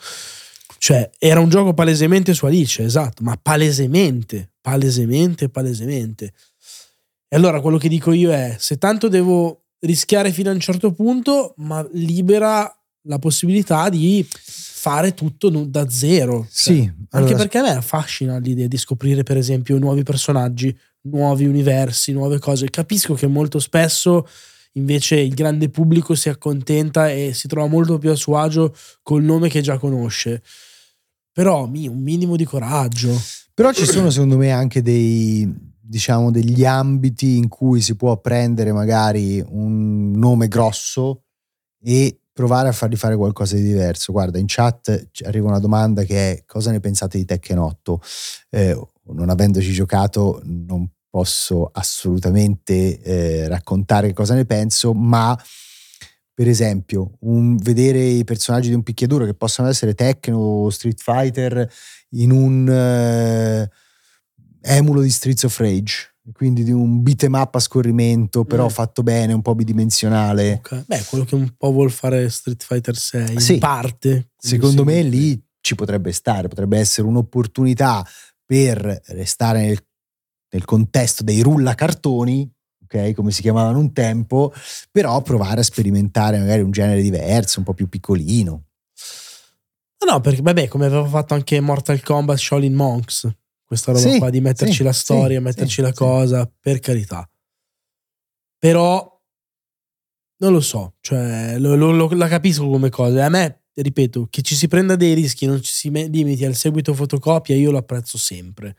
Cioè, 0.78 1.10
era 1.18 1.40
un 1.40 1.48
gioco 1.48 1.74
palesemente 1.74 2.32
su 2.32 2.46
Alice, 2.46 2.82
esatto, 2.82 3.22
ma 3.22 3.38
palesemente, 3.40 4.50
palesemente, 4.60 5.48
palesemente. 5.48 6.32
E 7.28 7.36
allora 7.36 7.60
quello 7.60 7.78
che 7.78 7.88
dico 7.88 8.12
io 8.12 8.32
è, 8.32 8.56
se 8.58 8.78
tanto 8.78 9.08
devo 9.08 9.66
rischiare 9.80 10.32
fino 10.32 10.50
a 10.50 10.54
un 10.54 10.60
certo 10.60 10.92
punto, 10.92 11.54
ma 11.58 11.86
libera 11.92 12.74
la 13.02 13.18
possibilità 13.18 13.88
di 13.88 14.26
fare 14.30 15.14
tutto 15.14 15.50
da 15.50 15.88
zero. 15.88 16.46
Sì. 16.50 16.76
Cioè, 16.76 16.94
allora... 17.10 17.30
Anche 17.30 17.34
perché 17.34 17.58
a 17.58 17.62
me 17.62 17.76
affascina 17.76 18.38
l'idea 18.38 18.66
di 18.66 18.76
scoprire, 18.76 19.22
per 19.22 19.36
esempio, 19.36 19.78
nuovi 19.78 20.02
personaggi, 20.02 20.76
nuovi 21.02 21.46
universi, 21.46 22.12
nuove 22.12 22.38
cose. 22.38 22.68
Capisco 22.70 23.14
che 23.14 23.26
molto 23.26 23.58
spesso 23.58 24.26
invece 24.74 25.16
il 25.16 25.34
grande 25.34 25.68
pubblico 25.68 26.14
si 26.14 26.28
accontenta 26.28 27.10
e 27.10 27.32
si 27.32 27.48
trova 27.48 27.66
molto 27.66 27.98
più 27.98 28.10
a 28.10 28.14
suo 28.14 28.36
agio 28.36 28.74
col 29.02 29.22
nome 29.22 29.48
che 29.48 29.60
già 29.60 29.78
conosce. 29.78 30.42
Però 31.32 31.64
un 31.64 32.02
minimo 32.02 32.36
di 32.36 32.44
coraggio. 32.44 33.18
Però 33.54 33.72
ci 33.72 33.86
sono 33.86 34.10
secondo 34.10 34.36
me 34.36 34.50
anche 34.50 34.82
dei, 34.82 35.48
diciamo, 35.80 36.30
degli 36.30 36.64
ambiti 36.64 37.36
in 37.36 37.48
cui 37.48 37.80
si 37.80 37.94
può 37.96 38.18
prendere 38.20 38.72
magari 38.72 39.42
un 39.46 40.12
nome 40.12 40.48
grosso 40.48 41.24
e 41.82 42.20
provare 42.32 42.68
a 42.68 42.72
fargli 42.72 42.96
fare 42.96 43.16
qualcosa 43.16 43.56
di 43.56 43.62
diverso. 43.62 44.12
Guarda, 44.12 44.38
in 44.38 44.46
chat 44.46 45.10
arriva 45.24 45.48
una 45.48 45.58
domanda 45.58 46.04
che 46.04 46.32
è 46.32 46.42
cosa 46.46 46.70
ne 46.70 46.80
pensate 46.80 47.18
di 47.18 47.24
Tekken 47.24 47.58
8? 47.58 48.00
Eh, 48.50 48.80
non 49.12 49.30
avendoci 49.30 49.72
giocato 49.72 50.40
non 50.44 50.88
posso 51.08 51.68
assolutamente 51.72 53.00
eh, 53.00 53.48
raccontare 53.48 54.12
cosa 54.12 54.34
ne 54.34 54.44
penso, 54.44 54.92
ma 54.94 55.36
per 56.32 56.48
esempio 56.48 57.12
un, 57.20 57.56
vedere 57.56 58.02
i 58.02 58.24
personaggi 58.24 58.68
di 58.68 58.74
un 58.74 58.82
picchiaduro 58.82 59.24
che 59.24 59.34
possono 59.34 59.68
essere 59.68 59.94
Tekken 59.94 60.34
o 60.34 60.70
Street 60.70 61.00
Fighter 61.00 61.70
in 62.10 62.30
un 62.30 62.68
eh, 62.68 63.68
emulo 64.62 65.02
di 65.02 65.10
Streets 65.10 65.42
of 65.42 65.58
Rage 65.58 66.10
quindi 66.32 66.62
di 66.62 66.70
un 66.70 67.02
beat'em 67.02 67.34
up 67.34 67.54
a 67.54 67.58
scorrimento, 67.58 68.44
però 68.44 68.66
mm. 68.66 68.68
fatto 68.68 69.02
bene, 69.02 69.32
un 69.32 69.42
po' 69.42 69.54
bidimensionale. 69.54 70.60
Okay. 70.64 70.84
Beh, 70.86 71.04
quello 71.08 71.24
che 71.24 71.34
un 71.34 71.52
po' 71.56 71.72
vuol 71.72 71.90
fare 71.90 72.28
Street 72.28 72.62
Fighter 72.62 72.96
6, 72.96 73.40
sì. 73.40 73.54
in 73.54 73.58
parte. 73.58 74.30
Secondo 74.36 74.84
me 74.84 75.02
lì 75.02 75.42
ci 75.60 75.74
potrebbe 75.74 76.12
stare, 76.12 76.48
potrebbe 76.48 76.78
essere 76.78 77.06
un'opportunità 77.06 78.06
per 78.50 79.00
restare 79.06 79.60
nel, 79.64 79.78
nel 80.54 80.64
contesto 80.64 81.22
dei 81.22 81.40
rullacartoni, 81.40 82.52
ok, 82.82 83.12
come 83.12 83.30
si 83.30 83.42
chiamavano 83.42 83.78
un 83.78 83.92
tempo, 83.92 84.52
però 84.90 85.22
provare 85.22 85.60
a 85.60 85.62
sperimentare 85.62 86.36
magari 86.36 86.62
un 86.62 86.72
genere 86.72 87.00
diverso, 87.00 87.60
un 87.60 87.64
po' 87.64 87.74
più 87.74 87.88
piccolino. 87.88 88.64
No, 90.04 90.12
no, 90.12 90.20
perché 90.20 90.42
vabbè, 90.42 90.66
come 90.66 90.86
aveva 90.86 91.06
fatto 91.06 91.34
anche 91.34 91.60
Mortal 91.60 92.02
Kombat 92.02 92.38
Shaolin 92.38 92.74
Monks, 92.74 93.30
questa 93.64 93.92
roba 93.92 94.10
sì, 94.10 94.18
qua 94.18 94.30
di 94.30 94.40
metterci 94.40 94.74
sì, 94.74 94.82
la 94.82 94.92
storia, 94.92 95.38
sì, 95.38 95.44
metterci 95.44 95.80
la 95.80 95.92
cosa, 95.92 96.52
per 96.58 96.80
carità. 96.80 97.30
Però 98.58 99.22
non 100.38 100.52
lo 100.52 100.60
so, 100.60 100.96
cioè 100.98 101.56
lo, 101.56 101.76
lo, 101.76 101.92
lo, 101.92 102.08
la 102.14 102.26
capisco 102.26 102.68
come 102.68 102.90
cosa. 102.90 103.26
A 103.26 103.28
me 103.28 103.59
ripeto, 103.80 104.28
che 104.30 104.42
ci 104.42 104.54
si 104.54 104.68
prenda 104.68 104.96
dei 104.96 105.14
rischi, 105.14 105.46
non 105.46 105.62
ci 105.62 105.72
si 105.72 105.90
limiti 105.90 106.44
al 106.44 106.54
seguito 106.54 106.94
fotocopia, 106.94 107.54
io 107.56 107.70
lo 107.70 107.78
apprezzo 107.78 108.18
sempre. 108.18 108.76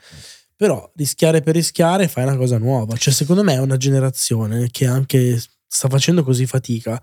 Però 0.55 0.91
rischiare 0.95 1.41
per 1.41 1.55
rischiare 1.55 2.07
fai 2.07 2.23
una 2.23 2.37
cosa 2.37 2.57
nuova. 2.57 2.95
Cioè, 2.95 3.13
secondo 3.13 3.43
me 3.43 3.53
è 3.53 3.59
una 3.59 3.77
generazione 3.77 4.69
che 4.69 4.85
anche 4.85 5.41
sta 5.67 5.89
facendo 5.89 6.23
così 6.23 6.45
fatica. 6.45 7.01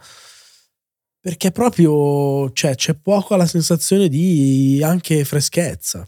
Perché 1.20 1.50
proprio 1.50 2.52
cioè, 2.52 2.76
c'è 2.76 2.94
poco 2.94 3.34
alla 3.34 3.46
sensazione 3.46 4.08
di 4.08 4.80
anche 4.84 5.24
freschezza. 5.24 6.04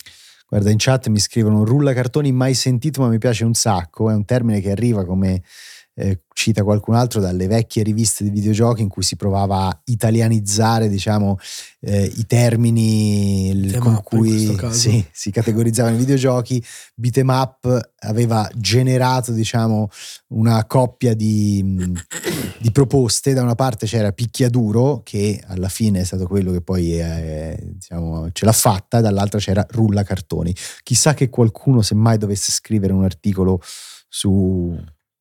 Guarda, 0.49 0.71
in 0.71 0.79
chat 0.79 1.09
mi 1.09 1.19
scrivono 1.19 1.65
rulla 1.65 1.93
cartoni 1.93 2.33
mai 2.33 2.55
sentito, 2.55 3.01
ma 3.01 3.09
mi 3.09 3.19
piace 3.19 3.45
un 3.45 3.55
sacco. 3.55 4.11
È 4.11 4.15
un 4.15 4.25
termine 4.25 4.61
che 4.61 4.71
arriva 4.71 5.05
come 5.05 5.43
eh, 6.01 6.23
cita 6.33 6.65
qualcun 6.65 6.95
altro 6.95 7.21
dalle 7.21 7.47
vecchie 7.47 7.83
riviste 7.83 8.25
di 8.25 8.31
videogiochi 8.31 8.81
in 8.81 8.89
cui 8.89 9.03
si 9.03 9.17
provava 9.17 9.67
a 9.67 9.81
italianizzare 9.85 10.89
diciamo, 10.89 11.37
eh, 11.81 12.11
i 12.17 12.25
termini 12.27 13.51
il 13.51 13.77
con 13.79 14.01
cui 14.03 14.57
sì, 14.71 15.05
si 15.13 15.31
categorizzavano 15.31 15.97
i 15.97 15.99
videogiochi. 15.99 16.65
Beat'em 16.95 17.29
up 17.29 17.93
aveva 17.99 18.49
generato 18.55 19.33
diciamo, 19.33 19.89
una 20.29 20.65
coppia 20.65 21.13
di, 21.13 21.93
di, 22.59 22.73
proposte. 22.73 23.35
Da 23.35 23.43
una 23.43 23.55
parte 23.55 23.85
c'era 23.85 24.13
Picchiaduro, 24.13 25.03
che 25.05 25.43
alla 25.47 25.69
fine 25.69 26.01
è 26.01 26.05
stato 26.05 26.27
quello 26.27 26.53
che 26.53 26.63
poi 26.63 26.95
è, 26.95 27.59
diciamo, 27.61 28.31
ce 28.33 28.47
l'ha 28.47 28.53
fatta, 28.53 29.03
dall'altra 29.03 29.39
c'era 29.39 29.67
Rulla 29.69 30.05
Cartoni. 30.05 30.55
Chissà 30.83 31.13
che 31.13 31.29
qualcuno, 31.29 31.83
se 31.83 31.95
mai 31.95 32.17
dovesse 32.17 32.51
scrivere 32.51 32.95
un 32.95 33.05
articolo 33.05 33.61
su 34.09 34.75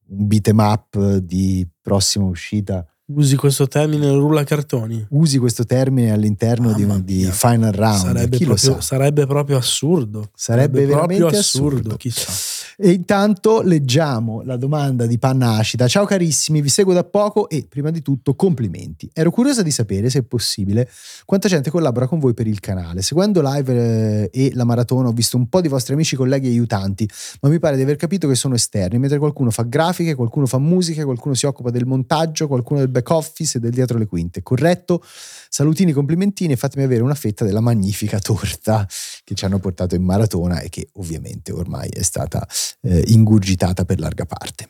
un 0.10 0.28
beat'em 0.28 0.60
up 0.60 1.18
di 1.18 1.68
prossima 1.82 2.26
uscita. 2.26 2.86
Usi 3.12 3.36
questo 3.36 3.68
termine 3.68 4.12
rulla 4.12 4.44
cartoni? 4.44 5.04
Usi 5.10 5.40
questo 5.40 5.66
termine 5.66 6.12
all'interno 6.12 6.74
di, 6.74 6.86
di, 7.04 7.24
Final 7.32 7.72
Round. 7.72 7.98
Sarebbe, 8.02 8.38
proprio, 8.38 8.82
sarebbe 8.82 9.26
proprio, 9.26 9.58
assurdo. 9.58 10.30
Sarebbe, 10.36 10.78
sarebbe 10.78 10.86
veramente 10.86 11.18
proprio 11.18 11.40
assurdo, 11.40 11.78
assurdo. 11.78 11.96
Chissà. 11.96 12.59
E 12.82 12.92
intanto 12.92 13.62
leggiamo 13.62 14.42
la 14.42 14.56
domanda 14.56 15.06
di 15.06 15.20
Panna 15.20 15.58
Acida. 15.58 15.86
Ciao 15.90 16.06
carissimi, 16.06 16.62
vi 16.62 16.70
seguo 16.70 16.94
da 16.94 17.04
poco 17.04 17.50
e 17.50 17.66
prima 17.68 17.90
di 17.90 18.02
tutto 18.02 18.36
complimenti. 18.36 19.10
Ero 19.12 19.32
curiosa 19.32 19.64
di 19.64 19.70
sapere, 19.70 20.10
se 20.10 20.20
è 20.20 20.24
possibile, 20.24 20.90
quanta 21.26 21.50
gente 21.50 21.70
collabora 21.70 22.08
con 22.08 22.20
voi 22.20 22.34
per 22.34 22.48
il 22.48 22.62
canale. 22.62 23.02
Seguendo 23.02 23.42
live 23.44 23.74
eh, 23.74 24.30
e 24.32 24.52
la 24.54 24.64
maratona 24.64 25.10
ho 25.10 25.12
visto 25.12 25.36
un 25.36 25.50
po' 25.50 25.60
di 25.60 25.68
vostri 25.68 25.94
amici, 25.94 26.16
colleghi 26.16 26.48
e 26.48 26.52
aiutanti, 26.52 27.06
ma 27.42 27.50
mi 27.50 27.60
pare 27.60 27.76
di 27.76 27.82
aver 27.82 27.98
capito 27.98 28.30
che 28.30 28.36
sono 28.36 28.56
esterni, 28.56 28.98
mentre 28.98 29.20
qualcuno 29.20 29.52
fa 29.52 29.64
grafiche, 29.64 30.16
qualcuno 30.16 30.46
fa 30.46 30.58
musica, 30.58 31.04
qualcuno 31.04 31.36
si 31.36 31.48
occupa 31.48 31.72
del 31.72 31.86
montaggio, 31.86 32.48
qualcuno 32.48 32.80
del 32.80 32.88
back 32.88 33.10
office 33.10 33.58
e 33.58 33.60
del 33.60 33.72
dietro 33.72 33.98
le 33.98 34.06
quinte. 34.06 34.42
Corretto? 34.42 35.04
Salutini, 35.52 35.94
complimentini 35.94 36.54
e 36.54 36.58
fatemi 36.58 36.86
avere 36.86 37.02
una 37.02 37.16
fetta 37.16 37.44
della 37.44 37.60
magnifica 37.60 38.20
torta 38.20 38.88
che 39.24 39.34
ci 39.34 39.46
hanno 39.46 39.58
portato 39.58 39.96
in 39.96 40.04
maratona 40.04 40.60
e 40.60 40.70
che 40.70 40.90
ovviamente 40.94 41.52
ormai 41.52 41.90
è 41.90 42.04
stata 42.04 42.48
eh, 42.82 43.04
ingurgitata 43.08 43.84
per 43.84 44.00
larga 44.00 44.26
parte. 44.26 44.68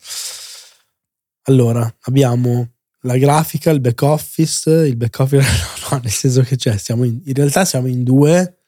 Allora, 1.44 1.94
abbiamo 2.04 2.76
la 3.02 3.18
grafica, 3.18 3.72
il 3.72 3.82
back 3.82 4.02
office, 4.04 4.70
il 4.70 4.96
back 4.96 5.20
office, 5.20 5.44
no, 5.92 5.98
no 5.98 6.00
nel 6.02 6.12
senso 6.12 6.44
che 6.44 6.56
c'è, 6.56 6.78
siamo 6.78 7.04
in, 7.04 7.20
in 7.26 7.34
realtà 7.34 7.66
siamo 7.66 7.88
in 7.88 8.04
due, 8.04 8.60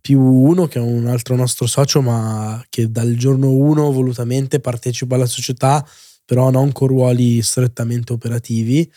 più 0.00 0.20
uno 0.20 0.66
che 0.66 0.78
è 0.78 0.82
un 0.82 1.06
altro 1.08 1.34
nostro 1.34 1.66
socio, 1.66 2.00
ma 2.00 2.64
che 2.68 2.90
dal 2.92 3.14
giorno 3.14 3.50
uno 3.50 3.90
volutamente 3.90 4.60
partecipa 4.60 5.16
alla 5.16 5.26
società, 5.26 5.84
però 6.24 6.50
non 6.50 6.70
con 6.70 6.86
ruoli 6.88 7.42
strettamente 7.42 8.12
operativi. 8.12 8.88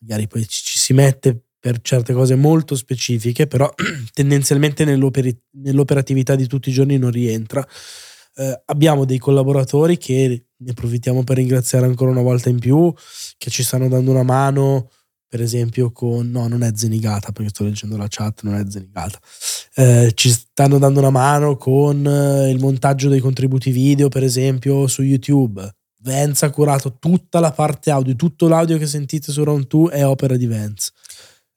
Magari 0.00 0.26
poi 0.26 0.46
ci, 0.46 0.64
ci 0.64 0.78
si 0.78 0.92
mette 0.92 1.44
per 1.64 1.80
certe 1.80 2.12
cose 2.12 2.34
molto 2.34 2.76
specifiche, 2.76 3.46
però 3.46 3.72
tendenzialmente 4.12 4.84
nell'oper- 4.84 5.34
nell'operatività 5.52 6.34
di 6.34 6.46
tutti 6.46 6.68
i 6.68 6.72
giorni 6.72 6.98
non 6.98 7.10
rientra. 7.10 7.66
Eh, 8.34 8.62
abbiamo 8.66 9.06
dei 9.06 9.16
collaboratori 9.16 9.96
che 9.96 10.48
ne 10.54 10.70
approfittiamo 10.70 11.24
per 11.24 11.36
ringraziare 11.36 11.86
ancora 11.86 12.10
una 12.10 12.20
volta 12.20 12.50
in 12.50 12.58
più, 12.58 12.92
che 13.38 13.48
ci 13.48 13.62
stanno 13.62 13.88
dando 13.88 14.10
una 14.10 14.24
mano, 14.24 14.90
per 15.26 15.40
esempio 15.40 15.90
con... 15.90 16.30
No, 16.30 16.48
non 16.48 16.62
è 16.62 16.70
Zenigata, 16.74 17.32
perché 17.32 17.48
sto 17.48 17.64
leggendo 17.64 17.96
la 17.96 18.08
chat, 18.10 18.42
non 18.42 18.56
è 18.56 18.64
Zenigata. 18.68 19.18
Eh, 19.76 20.12
ci 20.12 20.28
stanno 20.28 20.76
dando 20.76 20.98
una 20.98 21.08
mano 21.08 21.56
con 21.56 22.06
eh, 22.06 22.50
il 22.50 22.60
montaggio 22.60 23.08
dei 23.08 23.20
contributi 23.20 23.70
video, 23.70 24.08
per 24.08 24.22
esempio, 24.22 24.86
su 24.86 25.00
YouTube. 25.00 25.66
Vance 26.02 26.44
ha 26.44 26.50
curato 26.50 26.98
tutta 26.98 27.40
la 27.40 27.52
parte 27.52 27.90
audio, 27.90 28.14
tutto 28.16 28.48
l'audio 28.48 28.76
che 28.76 28.86
sentite 28.86 29.32
su 29.32 29.42
Round 29.42 29.66
2 29.66 29.92
è 29.92 30.06
opera 30.06 30.36
di 30.36 30.46
Vance. 30.46 30.92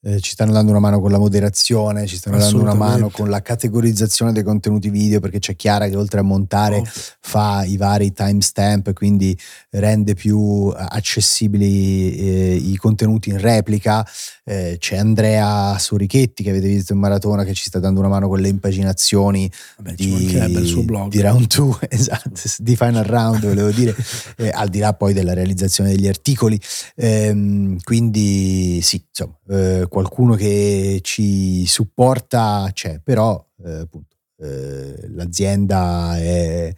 Eh, 0.02 0.20
ci 0.20 0.32
stanno 0.32 0.52
dando 0.52 0.72
una 0.72 0.80
mano 0.80 1.00
con 1.00 1.12
la 1.12 1.18
moderazione, 1.18 2.06
ci 2.06 2.18
stanno 2.18 2.38
dando 2.38 2.62
una 2.62 2.76
mano 2.76 3.10
con 3.10 3.30
la 3.30 3.42
categorizzazione 3.42 4.32
dei 4.32 4.44
contenuti 4.44 4.90
video 4.90 5.20
perché 5.20 5.40
c'è 5.40 5.56
Chiara 5.56 5.88
che 5.88 5.96
oltre 5.96 6.20
a 6.20 6.24
montare 6.24 6.78
Ovvio. 6.78 6.92
fa 7.20 7.64
i 7.64 7.78
vari 7.78 8.14
timestamp, 8.14 8.94
quindi 8.94 9.38
rende 9.72 10.14
più 10.14 10.72
accessibili 10.76 12.16
eh, 12.16 12.56
i 12.56 12.76
contenuti 12.78 13.30
in 13.30 13.40
replica. 13.40 14.06
Eh, 14.46 14.78
c'è 14.80 14.98
Andrea 14.98 15.78
Sorichetti 15.78 16.44
che 16.44 16.52
avete 16.52 16.68
visto 16.68 16.94
in 16.94 17.00
maratona 17.00 17.44
che 17.44 17.54
ci 17.54 17.66
sta 17.66 17.80
dando 17.80 18.00
una 18.00 18.10
mano 18.10 18.28
con 18.28 18.40
le 18.40 18.48
impaginazioni 18.48 19.52
Vabbè, 19.78 19.96
mancherebbe 20.08 20.60
il 20.60 20.68
suo 20.68 20.84
blog. 20.84 21.10
di 21.10 21.22
round 21.22 21.48
2, 21.48 21.76
esatto, 21.90 22.32
di 22.60 22.76
final 22.76 23.04
round 23.04 23.46
volevo 23.46 23.72
dire, 23.72 23.96
eh, 24.38 24.50
al 24.54 24.70
di 24.70 24.80
là 24.80 24.94
poi 24.94 25.14
della 25.14 25.34
realizzazione 25.34 25.90
degli 25.90 26.08
articoli. 26.08 26.60
Ehm, 26.96 27.78
quindi 27.84 28.80
sì, 28.82 29.04
insomma, 29.10 29.36
eh, 29.50 29.86
qualcuno 29.88 30.36
che 30.36 31.00
ci 31.02 31.66
supporta 31.66 32.70
c'è, 32.74 33.00
però 33.04 33.44
eh, 33.66 33.72
appunto 33.80 34.16
eh, 34.40 35.08
l'azienda 35.10 36.18
è 36.18 36.74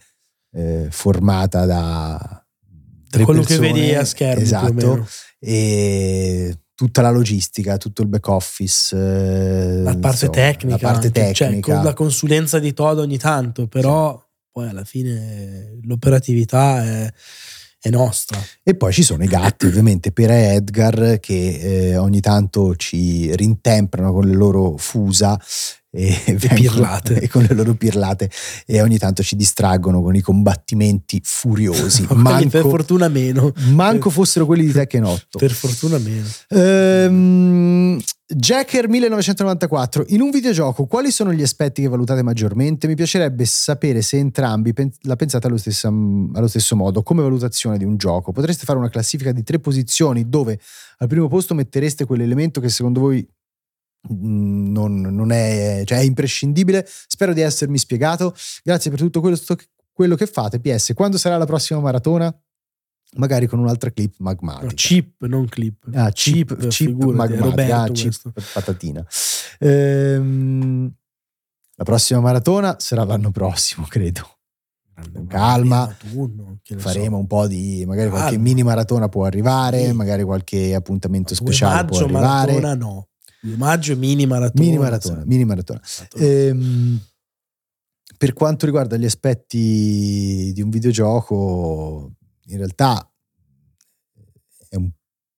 eh, 0.51 0.87
formata 0.89 1.65
da 1.65 2.45
tre 3.09 3.23
quello 3.23 3.41
che 3.41 3.57
persone, 3.57 3.73
vedi 3.73 3.93
a 3.93 4.05
schermo, 4.05 4.41
esatto, 4.41 5.07
e 5.39 6.57
tutta 6.75 7.01
la 7.01 7.11
logistica, 7.11 7.77
tutto 7.77 8.01
il 8.01 8.07
back 8.07 8.27
office, 8.27 8.95
eh, 8.95 9.81
la 9.81 9.97
parte 9.97 10.25
insomma, 10.25 10.31
tecnica, 10.31 10.75
la 10.75 10.93
parte 10.93 11.11
cioè, 11.11 11.33
tecnica. 11.33 11.75
con 11.75 11.83
la 11.83 11.93
consulenza 11.93 12.59
di 12.59 12.73
Todd 12.73 12.99
ogni 12.99 13.17
tanto, 13.17 13.67
però 13.67 14.21
poi 14.51 14.69
alla 14.69 14.85
fine 14.85 15.77
l'operatività 15.83 16.83
è, 16.83 17.13
è 17.81 17.89
nostra. 17.89 18.37
E 18.63 18.75
poi 18.75 18.91
ci 18.91 19.03
sono 19.03 19.23
i 19.23 19.27
gatti, 19.27 19.65
ovviamente, 19.65 20.11
Pera 20.11 20.33
e 20.33 20.55
Edgar, 20.55 21.17
che 21.19 21.59
eh, 21.91 21.97
ogni 21.97 22.19
tanto 22.19 22.75
ci 22.75 23.33
rintemprano 23.35 24.11
con 24.11 24.25
le 24.25 24.35
loro 24.35 24.75
fusa 24.77 25.39
e, 25.91 26.21
vengono- 26.25 26.53
pirlate. 26.55 27.19
e 27.21 27.27
con 27.27 27.43
le 27.43 27.53
loro 27.55 27.73
pirlate 27.73 28.29
e 28.65 28.81
ogni 28.81 28.97
tanto 28.97 29.23
ci 29.23 29.35
distraggono 29.35 30.01
con 30.01 30.15
i 30.15 30.21
combattimenti 30.21 31.19
furiosi. 31.23 32.05
Quelli 32.07 32.47
per 32.47 32.61
Manco, 32.63 32.69
fortuna 32.69 33.07
meno. 33.07 33.51
manco 33.71 34.09
fossero 34.09 34.45
quelli 34.45 34.65
di 34.65 34.71
Tekken 34.71 35.03
8. 35.03 35.37
Per 35.37 35.51
fortuna 35.51 35.97
meno. 35.97 36.27
Ehm, 36.49 37.99
Jacker 38.31 38.87
1994. 38.87 40.05
In 40.09 40.21
un 40.21 40.29
videogioco, 40.29 40.85
quali 40.85 41.09
sono 41.09 41.33
gli 41.33 41.41
aspetti 41.41 41.81
che 41.81 41.87
valutate 41.87 42.21
maggiormente? 42.21 42.87
Mi 42.87 42.93
piacerebbe 42.93 43.43
sapere 43.45 44.03
se 44.03 44.17
entrambi 44.17 44.71
la 45.01 45.15
pensate 45.15 45.47
allo, 45.47 45.57
stessa- 45.57 45.87
allo 45.87 46.47
stesso 46.47 46.75
modo. 46.75 47.01
Come 47.01 47.23
valutazione 47.23 47.77
di 47.79 47.85
un 47.85 47.97
gioco, 47.97 48.31
potreste 48.31 48.65
fare 48.65 48.77
una 48.77 48.89
classifica 48.89 49.31
di 49.31 49.41
tre 49.41 49.59
posizioni 49.59 50.29
dove 50.29 50.59
al 50.99 51.07
primo 51.07 51.27
posto 51.27 51.55
mettereste 51.55 52.05
quell'elemento 52.05 52.59
che 52.61 52.69
secondo 52.69 52.99
voi 52.99 53.27
non, 54.09 55.01
non 55.01 55.31
è, 55.31 55.83
cioè 55.85 55.99
è 55.99 56.03
imprescindibile. 56.03 56.85
Spero 56.87 57.33
di 57.33 57.41
essermi 57.41 57.77
spiegato. 57.77 58.35
Grazie 58.63 58.89
per 58.89 58.99
tutto 58.99 59.19
quello, 59.19 59.37
quello 59.91 60.15
che 60.15 60.25
fate. 60.25 60.59
PS, 60.59 60.93
quando 60.95 61.17
sarà 61.17 61.37
la 61.37 61.45
prossima 61.45 61.79
maratona? 61.79 62.33
Magari 63.15 63.47
con 63.47 63.57
un'altra 63.59 63.89
clip 63.89 64.15
magmatica. 64.19 64.65
No, 64.67 64.71
chip, 64.75 65.25
non 65.25 65.47
clip. 65.47 65.89
Ah, 65.93 66.11
chip, 66.11 66.67
chip 66.67 66.89
è 67.01 67.05
magmatica, 67.05 67.43
Roberto 67.43 67.73
ah, 67.73 67.87
chip 67.89 68.31
patatina. 68.53 69.05
Ehm, 69.57 70.93
la 71.75 71.83
prossima 71.83 72.19
maratona 72.19 72.75
sarà 72.79 73.03
l'anno 73.03 73.31
prossimo, 73.31 73.85
credo. 73.89 74.37
Con 75.13 75.27
calma. 75.27 75.87
Ne 76.13 76.77
Faremo 76.77 77.15
so. 77.15 77.21
un 77.21 77.27
po' 77.27 77.47
di, 77.47 77.83
magari 77.87 78.09
qualche 78.09 78.29
Calma. 78.31 78.43
mini 78.43 78.63
maratona 78.63 79.07
può 79.09 79.25
arrivare, 79.25 79.85
Sì. 79.85 79.93
magari 79.93 80.23
qualche 80.23 80.75
appuntamento 80.75 81.33
2 81.33 81.35
speciale 81.35 81.85
può 81.85 81.99
maggio 81.99 82.05
arrivare. 82.17 82.51
maratona 82.59 82.75
no. 82.75 83.07
2 83.41 83.55
maggio 83.57 83.95
mini 83.95 84.25
maratona. 84.25 84.63
Mini 84.63 84.77
maratona, 84.77 85.23
mini 85.25 85.45
maratona. 85.45 85.81
Ehm, 86.17 86.99
per 88.17 88.33
quanto 88.33 88.65
riguarda 88.65 88.97
gli 88.97 89.05
aspetti 89.05 90.51
di 90.53 90.61
un 90.61 90.69
videogioco, 90.69 92.11
in 92.47 92.57
realtà 92.57 93.09
è 94.67 94.75
un- 94.75 94.91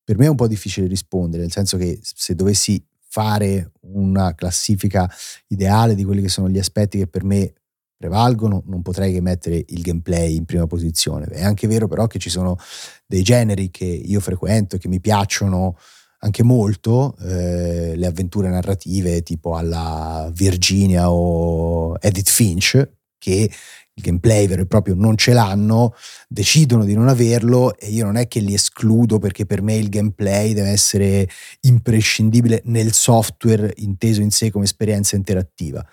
per 0.03 0.17
me 0.17 0.25
è 0.25 0.29
un 0.29 0.35
po' 0.35 0.47
difficile 0.47 0.87
rispondere, 0.87 1.43
nel 1.43 1.51
senso 1.51 1.77
che 1.77 1.99
se 2.01 2.33
dovessi 2.35 2.83
fare 3.07 3.71
una 3.81 4.33
classifica 4.35 5.09
ideale 5.47 5.95
di 5.95 6.03
quelli 6.03 6.21
che 6.21 6.29
sono 6.29 6.49
gli 6.49 6.57
aspetti 6.57 6.97
che 6.97 7.07
per 7.07 7.23
me 7.23 7.53
prevalgono, 7.97 8.63
non 8.65 8.81
potrei 8.81 9.13
che 9.13 9.21
mettere 9.21 9.63
il 9.67 9.81
gameplay 9.81 10.35
in 10.35 10.45
prima 10.45 10.65
posizione. 10.65 11.25
È 11.25 11.43
anche 11.43 11.67
vero 11.67 11.87
però 11.87 12.07
che 12.07 12.17
ci 12.17 12.29
sono 12.31 12.57
dei 13.05 13.21
generi 13.21 13.69
che 13.69 13.85
io 13.85 14.19
frequento 14.19 14.75
e 14.75 14.79
che 14.79 14.87
mi 14.87 14.99
piacciono 14.99 15.77
anche 16.23 16.43
molto, 16.43 17.15
eh, 17.21 17.95
le 17.95 18.05
avventure 18.05 18.49
narrative 18.49 19.23
tipo 19.23 19.55
alla 19.55 20.29
Virginia 20.33 21.11
o 21.11 21.95
Edith 21.99 22.29
Finch, 22.29 22.89
che 23.17 23.51
il 23.93 24.03
gameplay 24.03 24.47
vero 24.47 24.61
e 24.61 24.67
proprio 24.67 24.93
non 24.95 25.17
ce 25.17 25.33
l'hanno, 25.33 25.95
decidono 26.27 26.85
di 26.85 26.93
non 26.93 27.07
averlo 27.07 27.75
e 27.77 27.89
io 27.89 28.05
non 28.05 28.17
è 28.17 28.27
che 28.27 28.39
li 28.39 28.53
escludo 28.53 29.17
perché 29.17 29.45
per 29.45 29.61
me 29.61 29.75
il 29.75 29.89
gameplay 29.89 30.53
deve 30.53 30.69
essere 30.69 31.27
imprescindibile 31.61 32.61
nel 32.65 32.93
software 32.93 33.73
inteso 33.77 34.21
in 34.21 34.31
sé 34.31 34.51
come 34.51 34.65
esperienza 34.65 35.15
interattiva. 35.15 35.85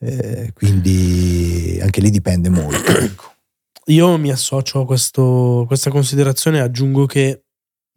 Eh, 0.00 0.52
quindi 0.54 1.78
anche 1.82 2.00
lì 2.00 2.10
dipende 2.10 2.48
molto. 2.48 2.92
ecco. 2.98 3.34
Io 3.86 4.16
mi 4.16 4.30
associo 4.30 4.80
a 4.80 4.86
questo- 4.86 5.64
questa 5.66 5.90
considerazione 5.90 6.58
e 6.58 6.60
aggiungo 6.60 7.04
che 7.06 7.42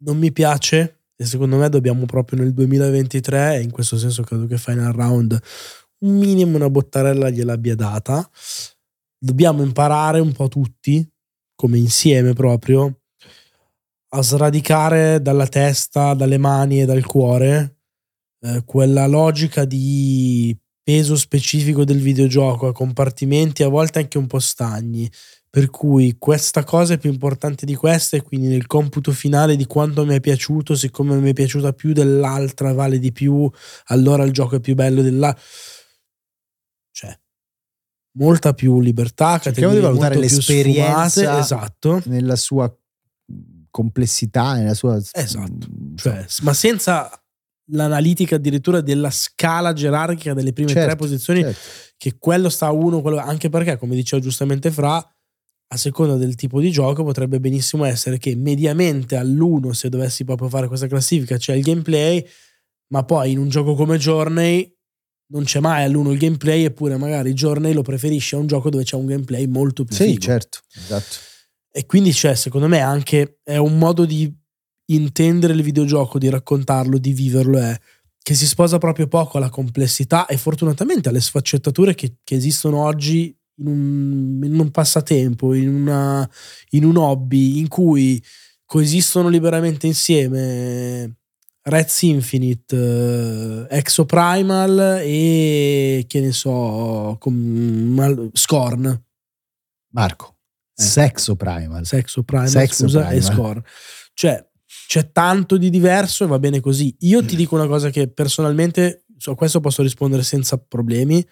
non 0.04 0.18
mi 0.18 0.32
piace 0.32 1.01
e 1.16 1.24
secondo 1.24 1.56
me 1.56 1.68
dobbiamo 1.68 2.04
proprio 2.06 2.40
nel 2.40 2.52
2023 2.52 3.56
e 3.56 3.62
in 3.62 3.70
questo 3.70 3.96
senso 3.98 4.22
credo 4.22 4.46
che 4.46 4.58
Final 4.58 4.92
Round 4.92 5.40
un 6.02 6.16
minimo 6.16 6.56
una 6.56 6.70
bottarella 6.70 7.30
gliel'abbia 7.30 7.74
data. 7.74 8.28
Dobbiamo 9.18 9.62
imparare 9.62 10.18
un 10.18 10.32
po' 10.32 10.48
tutti, 10.48 11.08
come 11.54 11.78
insieme 11.78 12.32
proprio, 12.32 13.02
a 14.14 14.22
sradicare 14.22 15.22
dalla 15.22 15.46
testa, 15.46 16.14
dalle 16.14 16.38
mani 16.38 16.80
e 16.80 16.84
dal 16.84 17.06
cuore 17.06 17.76
eh, 18.40 18.62
quella 18.64 19.06
logica 19.06 19.64
di 19.64 20.56
peso 20.82 21.16
specifico 21.16 21.84
del 21.84 22.00
videogioco 22.00 22.66
a 22.66 22.72
compartimenti 22.72 23.62
a 23.62 23.68
volte 23.68 24.00
anche 24.00 24.18
un 24.18 24.26
po' 24.26 24.40
stagni 24.40 25.08
per 25.52 25.68
cui 25.68 26.16
questa 26.18 26.64
cosa 26.64 26.94
è 26.94 26.98
più 26.98 27.10
importante 27.10 27.66
di 27.66 27.74
questa 27.74 28.16
e 28.16 28.22
quindi 28.22 28.46
nel 28.46 28.66
computo 28.66 29.12
finale 29.12 29.54
di 29.54 29.66
quanto 29.66 30.06
mi 30.06 30.14
è 30.14 30.20
piaciuto 30.20 30.74
siccome 30.74 31.14
mi 31.16 31.28
è 31.28 31.34
piaciuta 31.34 31.74
più 31.74 31.92
dell'altra 31.92 32.72
vale 32.72 32.98
di 32.98 33.12
più 33.12 33.50
allora 33.88 34.24
il 34.24 34.32
gioco 34.32 34.56
è 34.56 34.60
più 34.60 34.74
bello 34.74 35.02
dell'altra 35.02 35.42
cioè 36.90 37.14
molta 38.12 38.54
più 38.54 38.80
libertà 38.80 39.38
Cerchiamo 39.40 39.74
di 39.74 39.80
valutare 39.80 40.16
l'esperienza 40.16 41.08
sfumate, 41.08 41.38
esatto 41.38 42.02
Nella 42.06 42.36
sua 42.36 42.74
complessità, 43.68 44.54
nella 44.54 44.74
sua... 44.74 44.96
Esatto. 45.12 45.66
mm, 45.70 45.96
cioè, 45.96 46.24
ma 46.42 46.54
senza 46.54 47.10
l'analitica 47.72 48.36
addirittura 48.36 48.80
della 48.80 49.10
scala 49.10 49.74
gerarchica 49.74 50.32
delle 50.32 50.54
prime 50.54 50.70
Certo, 50.70 50.86
tre 50.86 50.96
posizioni 50.96 51.42
certo. 51.42 51.60
che 51.98 52.16
quello 52.18 52.48
sta 52.48 52.66
a 52.66 52.72
uno, 52.72 53.02
quello, 53.02 53.18
anche 53.18 53.50
perché, 53.50 53.76
come 53.76 53.94
diceva 53.94 54.22
giustamente 54.22 54.70
Fra, 54.70 55.06
a 55.72 55.76
seconda 55.78 56.16
del 56.16 56.34
tipo 56.34 56.60
di 56.60 56.70
gioco 56.70 57.02
potrebbe 57.02 57.40
benissimo 57.40 57.84
essere 57.84 58.18
che 58.18 58.36
mediamente 58.36 59.16
all'uno, 59.16 59.72
se 59.72 59.88
dovessi 59.88 60.22
proprio 60.22 60.50
fare 60.50 60.66
questa 60.68 60.86
classifica, 60.86 61.38
c'è 61.38 61.54
il 61.54 61.62
gameplay, 61.62 62.22
ma 62.88 63.04
poi 63.04 63.30
in 63.32 63.38
un 63.38 63.48
gioco 63.48 63.74
come 63.74 63.96
Journey 63.96 64.70
non 65.32 65.44
c'è 65.44 65.60
mai 65.60 65.84
all'uno 65.84 66.12
il 66.12 66.18
gameplay, 66.18 66.64
eppure 66.64 66.98
magari 66.98 67.32
Journey 67.32 67.72
lo 67.72 67.80
preferisce 67.80 68.36
a 68.36 68.38
un 68.38 68.46
gioco 68.46 68.68
dove 68.68 68.84
c'è 68.84 68.96
un 68.96 69.06
gameplay 69.06 69.46
molto 69.46 69.84
più 69.84 69.96
Sì, 69.96 70.08
figo. 70.08 70.20
certo, 70.20 70.58
esatto. 70.74 71.16
E 71.70 71.86
quindi, 71.86 72.12
cioè, 72.12 72.34
secondo 72.34 72.68
me 72.68 72.80
anche 72.80 73.38
è 73.42 73.56
un 73.56 73.78
modo 73.78 74.04
di 74.04 74.30
intendere 74.90 75.54
il 75.54 75.62
videogioco, 75.62 76.18
di 76.18 76.28
raccontarlo, 76.28 76.98
di 76.98 77.14
viverlo, 77.14 77.58
è 77.58 77.74
che 78.22 78.34
si 78.34 78.46
sposa 78.46 78.76
proprio 78.76 79.08
poco 79.08 79.38
alla 79.38 79.48
complessità 79.48 80.26
e 80.26 80.36
fortunatamente 80.36 81.08
alle 81.08 81.22
sfaccettature 81.22 81.94
che, 81.94 82.18
che 82.22 82.34
esistono 82.34 82.84
oggi 82.84 83.34
in 83.56 83.66
un, 83.66 84.40
in 84.44 84.58
un 84.58 84.70
passatempo, 84.70 85.54
in, 85.54 85.68
una, 85.68 86.28
in 86.70 86.84
un 86.84 86.96
hobby 86.96 87.58
in 87.58 87.68
cui 87.68 88.22
coesistono 88.64 89.28
liberamente 89.28 89.86
insieme 89.86 91.16
Reds 91.64 92.02
Infinite, 92.02 92.76
eh, 93.68 93.76
Exoprimal 93.78 95.00
e 95.02 96.04
che 96.08 96.20
ne 96.20 96.32
so, 96.32 97.16
com- 97.20 97.34
mal- 97.34 98.30
Scorn. 98.32 99.02
Marco, 99.92 100.38
Eh. 100.74 100.82
Sexo 100.82 101.36
Primal. 101.36 101.84
Sexo 101.86 102.22
Primal, 102.22 102.48
Sexo 102.48 102.84
scusa, 102.84 103.10
e 103.10 103.18
Primal. 103.18 103.32
Score. 103.32 103.64
Cioè, 104.14 104.48
c'è 104.86 105.12
tanto 105.12 105.56
di 105.56 105.70
diverso 105.70 106.24
e 106.24 106.26
va 106.26 106.38
bene 106.38 106.60
così. 106.60 106.94
Io 107.00 107.24
ti 107.24 107.36
dico 107.36 107.54
una 107.54 107.66
cosa 107.66 107.90
che 107.90 108.08
personalmente, 108.08 109.04
su 109.16 109.34
questo 109.34 109.60
posso 109.60 109.82
rispondere 109.82 110.22
senza 110.22 110.56
problemi. 110.58 111.24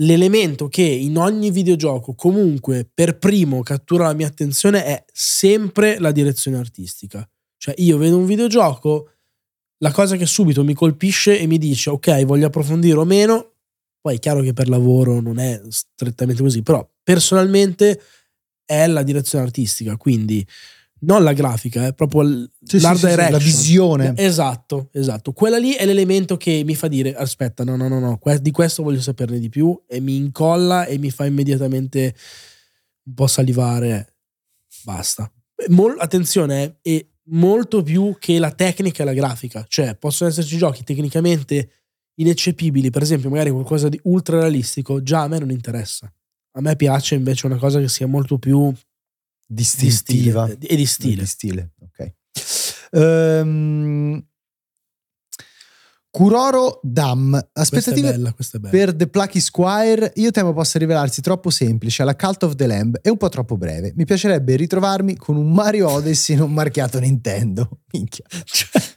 L'elemento 0.00 0.68
che 0.68 0.82
in 0.82 1.18
ogni 1.18 1.50
videogioco 1.50 2.14
comunque 2.14 2.88
per 2.92 3.18
primo 3.18 3.62
cattura 3.62 4.04
la 4.04 4.14
mia 4.14 4.26
attenzione 4.26 4.84
è 4.84 5.04
sempre 5.12 5.98
la 5.98 6.10
direzione 6.10 6.56
artistica. 6.56 7.28
Cioè, 7.58 7.74
io 7.78 7.98
vedo 7.98 8.16
un 8.16 8.24
videogioco, 8.24 9.10
la 9.78 9.92
cosa 9.92 10.16
che 10.16 10.24
subito 10.24 10.64
mi 10.64 10.72
colpisce 10.72 11.38
e 11.38 11.46
mi 11.46 11.58
dice 11.58 11.90
ok 11.90 12.24
voglio 12.24 12.46
approfondire 12.46 12.98
o 12.98 13.04
meno, 13.04 13.52
poi 14.00 14.16
è 14.16 14.18
chiaro 14.18 14.40
che 14.40 14.54
per 14.54 14.68
lavoro 14.68 15.20
non 15.20 15.38
è 15.38 15.60
strettamente 15.68 16.42
così, 16.42 16.62
però 16.62 16.88
personalmente 17.02 18.00
è 18.64 18.86
la 18.86 19.02
direzione 19.02 19.44
artistica, 19.44 19.96
quindi 19.96 20.46
non 21.00 21.22
la 21.22 21.32
grafica, 21.32 21.86
è 21.86 21.94
proprio 21.94 22.48
Sì, 22.62 22.78
sì, 22.78 22.80
l'art 22.80 22.96
sì, 22.96 23.00
sì, 23.00 23.06
direction. 23.08 23.32
la 23.32 23.38
visione. 23.38 24.12
Esatto, 24.16 24.88
esatto. 24.92 25.32
Quella 25.32 25.58
lì 25.58 25.72
è 25.74 25.86
l'elemento 25.86 26.36
che 26.36 26.62
mi 26.64 26.74
fa 26.74 26.88
dire 26.88 27.14
aspetta, 27.14 27.64
no, 27.64 27.76
no, 27.76 27.88
no, 27.88 27.98
no, 28.00 28.18
di 28.40 28.50
questo 28.50 28.82
voglio 28.82 29.00
saperne 29.00 29.38
di 29.38 29.48
più 29.48 29.80
e 29.86 30.00
mi 30.00 30.16
incolla 30.16 30.84
e 30.86 30.98
mi 30.98 31.10
fa 31.10 31.24
immediatamente 31.24 32.14
un 33.04 33.14
po' 33.14 33.26
salivare. 33.26 34.14
Basta. 34.84 35.30
Mol- 35.68 35.96
attenzione, 35.98 36.78
eh, 36.82 36.98
è 36.98 37.06
molto 37.32 37.82
più 37.82 38.16
che 38.18 38.38
la 38.38 38.50
tecnica 38.50 39.02
e 39.02 39.06
la 39.06 39.12
grafica, 39.12 39.64
cioè 39.68 39.94
possono 39.94 40.30
esserci 40.30 40.56
giochi 40.56 40.84
tecnicamente 40.84 41.70
ineccepibili, 42.14 42.90
per 42.90 43.02
esempio 43.02 43.30
magari 43.30 43.50
qualcosa 43.50 43.88
di 43.88 43.98
ultra 44.04 44.40
realistico, 44.40 45.02
già 45.02 45.22
a 45.22 45.28
me 45.28 45.38
non 45.38 45.50
interessa. 45.50 46.12
A 46.52 46.60
me 46.60 46.76
piace 46.76 47.14
invece 47.14 47.46
una 47.46 47.56
cosa 47.56 47.78
che 47.78 47.88
sia 47.88 48.06
molto 48.06 48.38
più 48.38 48.72
Distintiva. 49.52 50.46
stile 50.46 50.66
e 50.68 50.76
di 50.76 50.86
stile. 50.86 51.22
Di 51.22 51.26
stile, 51.26 51.72
ok. 51.80 52.12
Ehm, 52.92 54.24
Kuroro 56.10 56.80
Dam. 56.82 57.36
È 57.36 57.60
Aspettative 57.60 58.10
bella, 58.10 58.34
è 58.36 58.68
per 58.68 58.94
The 58.94 59.06
Plucky 59.06 59.38
Squire 59.38 60.12
io 60.16 60.30
temo 60.32 60.52
possa 60.52 60.78
rivelarsi 60.78 61.20
troppo 61.20 61.50
semplice 61.50 62.02
alla 62.02 62.16
Cult 62.16 62.42
of 62.42 62.54
the 62.56 62.66
Lamb 62.66 62.98
e 63.00 63.10
un 63.10 63.16
po' 63.16 63.28
troppo 63.28 63.56
breve. 63.56 63.92
Mi 63.96 64.04
piacerebbe 64.04 64.56
ritrovarmi 64.56 65.16
con 65.16 65.36
un 65.36 65.52
Mario 65.52 65.88
Odyssey 65.88 66.34
non 66.36 66.52
marchiato 66.52 66.98
Nintendo. 66.98 67.80
Minchia. 67.92 68.24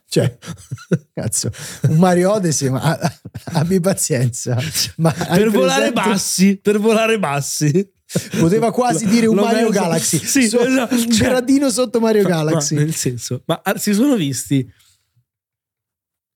Cioè, 0.06 0.38
cazzo, 1.14 1.52
un 1.90 1.98
Mario 1.98 2.32
Odyssey, 2.34 2.70
ma 2.70 2.98
abbi 3.54 3.80
pazienza. 3.80 4.58
Ma 4.98 5.12
per 5.12 5.50
volare 5.50 5.92
presente- 5.92 6.10
bassi, 6.10 6.58
per 6.58 6.80
volare 6.80 7.20
bassi. 7.20 7.92
Poteva 8.40 8.72
quasi 8.72 9.06
dire 9.08 9.28
un 9.28 9.36
Mario 9.36 9.70
messo- 9.70 9.82
Galaxy. 9.82 10.18
Sì, 10.26 10.48
So- 10.48 10.60
esatto. 10.60 10.96
un 10.96 11.06
gradino 11.08 11.70
sotto 11.70 12.00
Mario 12.00 12.24
Galaxy. 12.24 12.76
Ma, 12.76 12.82
nel 12.82 12.94
senso, 12.94 13.44
ma 13.46 13.62
ah, 13.64 13.78
si 13.78 13.94
sono 13.94 14.16
visti 14.16 14.70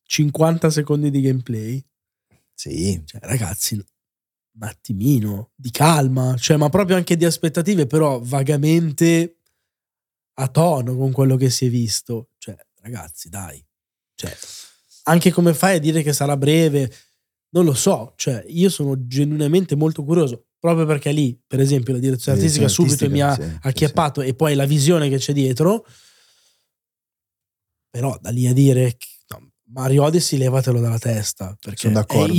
50 0.04 0.70
secondi 0.70 1.10
di 1.10 1.22
gameplay? 1.22 1.84
Sì, 2.54 3.02
Cioè, 3.06 3.22
ragazzi, 3.24 3.76
un 3.76 3.84
attimino 4.68 5.52
di 5.56 5.70
calma, 5.70 6.36
cioè, 6.38 6.58
ma 6.58 6.70
proprio 6.70 6.96
anche 6.96 7.16
di 7.16 7.26
aspettative, 7.26 7.86
però 7.86 8.20
vagamente 8.22 9.40
a 10.40 10.48
tono 10.48 10.96
con 10.96 11.12
quello 11.12 11.36
che 11.36 11.50
si 11.50 11.66
è 11.66 11.70
visto. 11.70 12.30
Cioè, 12.38 12.56
ragazzi, 12.82 13.30
dai. 13.30 13.64
Cioè, 14.16 14.36
anche 15.04 15.32
come 15.32 15.54
fai 15.54 15.76
a 15.76 15.80
dire 15.80 16.02
che 16.02 16.14
sarà 16.14 16.36
breve, 16.38 16.92
non 17.50 17.66
lo 17.66 17.74
so. 17.74 18.14
Cioè, 18.16 18.44
io 18.48 18.70
sono 18.70 19.06
genuinamente 19.08 19.76
molto 19.76 20.04
curioso, 20.04 20.47
proprio 20.60 20.86
perché 20.86 21.12
lì, 21.12 21.40
per 21.46 21.60
esempio, 21.60 21.94
la 21.94 22.00
direzione 22.00 22.38
Direzione 22.38 22.66
artistica 22.66 22.90
subito 22.98 23.14
mi 23.14 23.22
ha 23.22 23.30
artistica, 23.30 23.54
sì, 23.54 23.60
sì, 23.62 23.68
acchiappato 23.68 24.22
e 24.22 24.34
poi 24.34 24.56
la 24.56 24.66
visione 24.66 25.10
che 25.10 25.18
c'è 25.18 25.34
dietro. 25.34 25.86
Però 27.90 28.18
da 28.22 28.30
lì 28.30 28.48
a 28.48 28.54
dire 28.54 28.98
no, 29.30 29.52
Mario 29.72 30.04
Odyssey 30.04 30.38
levatelo 30.38 30.80
dalla 30.80 31.00
testa 31.00 31.56
perché 31.60 31.88
è 31.90 31.92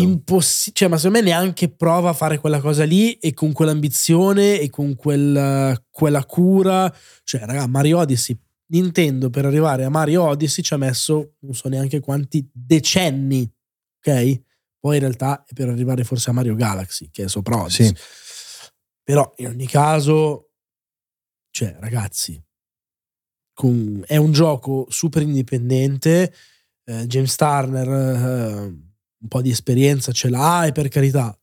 impossibile, 0.03 0.75
cioè, 0.77 0.89
ma 0.89 0.97
secondo 0.97 1.19
me 1.19 1.25
neanche 1.25 1.69
prova 1.69 2.11
a 2.11 2.14
fare 2.14 2.39
quella 2.39 2.61
cosa 2.61 2.85
lì 2.85 3.14
e 3.14 3.33
con 3.35 3.53
quell'ambizione 3.53 4.61
e 4.61 4.71
con 4.71 4.95
quel- 4.95 5.85
quella 5.91 6.25
cura. 6.25 6.93
Cioè, 7.25 7.41
raga, 7.45 7.66
Mario 7.66 7.99
Odyssey, 7.99 8.39
Nintendo 8.71 9.31
per 9.31 9.47
arrivare 9.47 9.85
a 9.85 9.89
Mario 9.89 10.25
Odyssey 10.25 10.62
ci 10.62 10.75
ha 10.75 10.77
messo 10.77 11.35
non 11.41 11.55
so 11.55 11.69
neanche 11.69 12.01
quanti 12.01 12.47
decenni, 12.53 13.51
ok? 13.99 14.43
Poi 14.81 14.95
in 14.97 15.01
realtà 15.01 15.45
è 15.45 15.53
per 15.53 15.68
arrivare 15.68 16.05
forse 16.05 16.31
a 16.31 16.33
Mario 16.33 16.55
Galaxy, 16.55 17.11
che 17.11 17.24
è 17.24 17.29
sopra 17.29 17.57
Odyssey. 17.62 17.87
Sì. 17.87 17.97
Però 19.03 19.33
in 19.37 19.47
ogni 19.49 19.66
caso, 19.66 20.53
cioè, 21.51 21.76
ragazzi, 21.81 22.41
con- 23.53 24.05
è 24.07 24.16
un 24.16 24.33
gioco 24.33 24.87
super 24.89 25.22
indipendente. 25.22 26.33
eh, 26.85 27.07
James 27.07 27.35
Turner 27.35 27.89
eh, 27.89 28.61
un 29.20 29.29
po' 29.29 29.43
di 29.43 29.51
esperienza 29.51 30.12
ce 30.12 30.29
l'ha, 30.31 30.64
e 30.66 30.72
per 30.72 30.89
carità, 30.89 31.39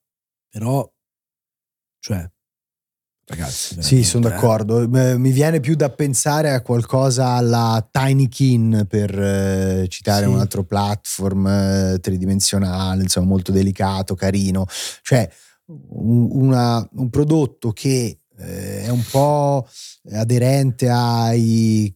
però, 0.50 0.90
cioè, 2.00 2.32
ragazzi, 3.26 3.82
Sì, 3.82 4.04
sono 4.04 4.28
eh. 4.28 4.30
d'accordo. 4.32 4.88
Mi 4.88 5.32
viene 5.32 5.60
più 5.60 5.76
da 5.76 5.90
pensare 5.90 6.52
a 6.52 6.62
qualcosa 6.62 7.30
alla 7.30 7.88
Tiny 7.92 8.28
Kin 8.28 8.86
per 8.88 9.20
eh, 9.20 9.86
citare 9.90 10.26
Sì. 10.26 10.32
un 10.32 10.40
altro 10.40 10.64
platform 10.64 11.48
eh, 11.48 11.98
tridimensionale, 12.02 13.02
insomma, 13.04 13.28
molto 13.28 13.52
delicato, 13.52 14.16
carino. 14.16 14.66
Cioè, 15.02 15.30
un, 15.68 16.28
una- 16.32 16.88
un 16.94 17.10
prodotto 17.10 17.72
che 17.72 18.20
eh, 18.38 18.82
è 18.84 18.90
un 18.90 19.04
po' 19.10 19.68
aderente 20.12 20.90
ai 20.90 21.92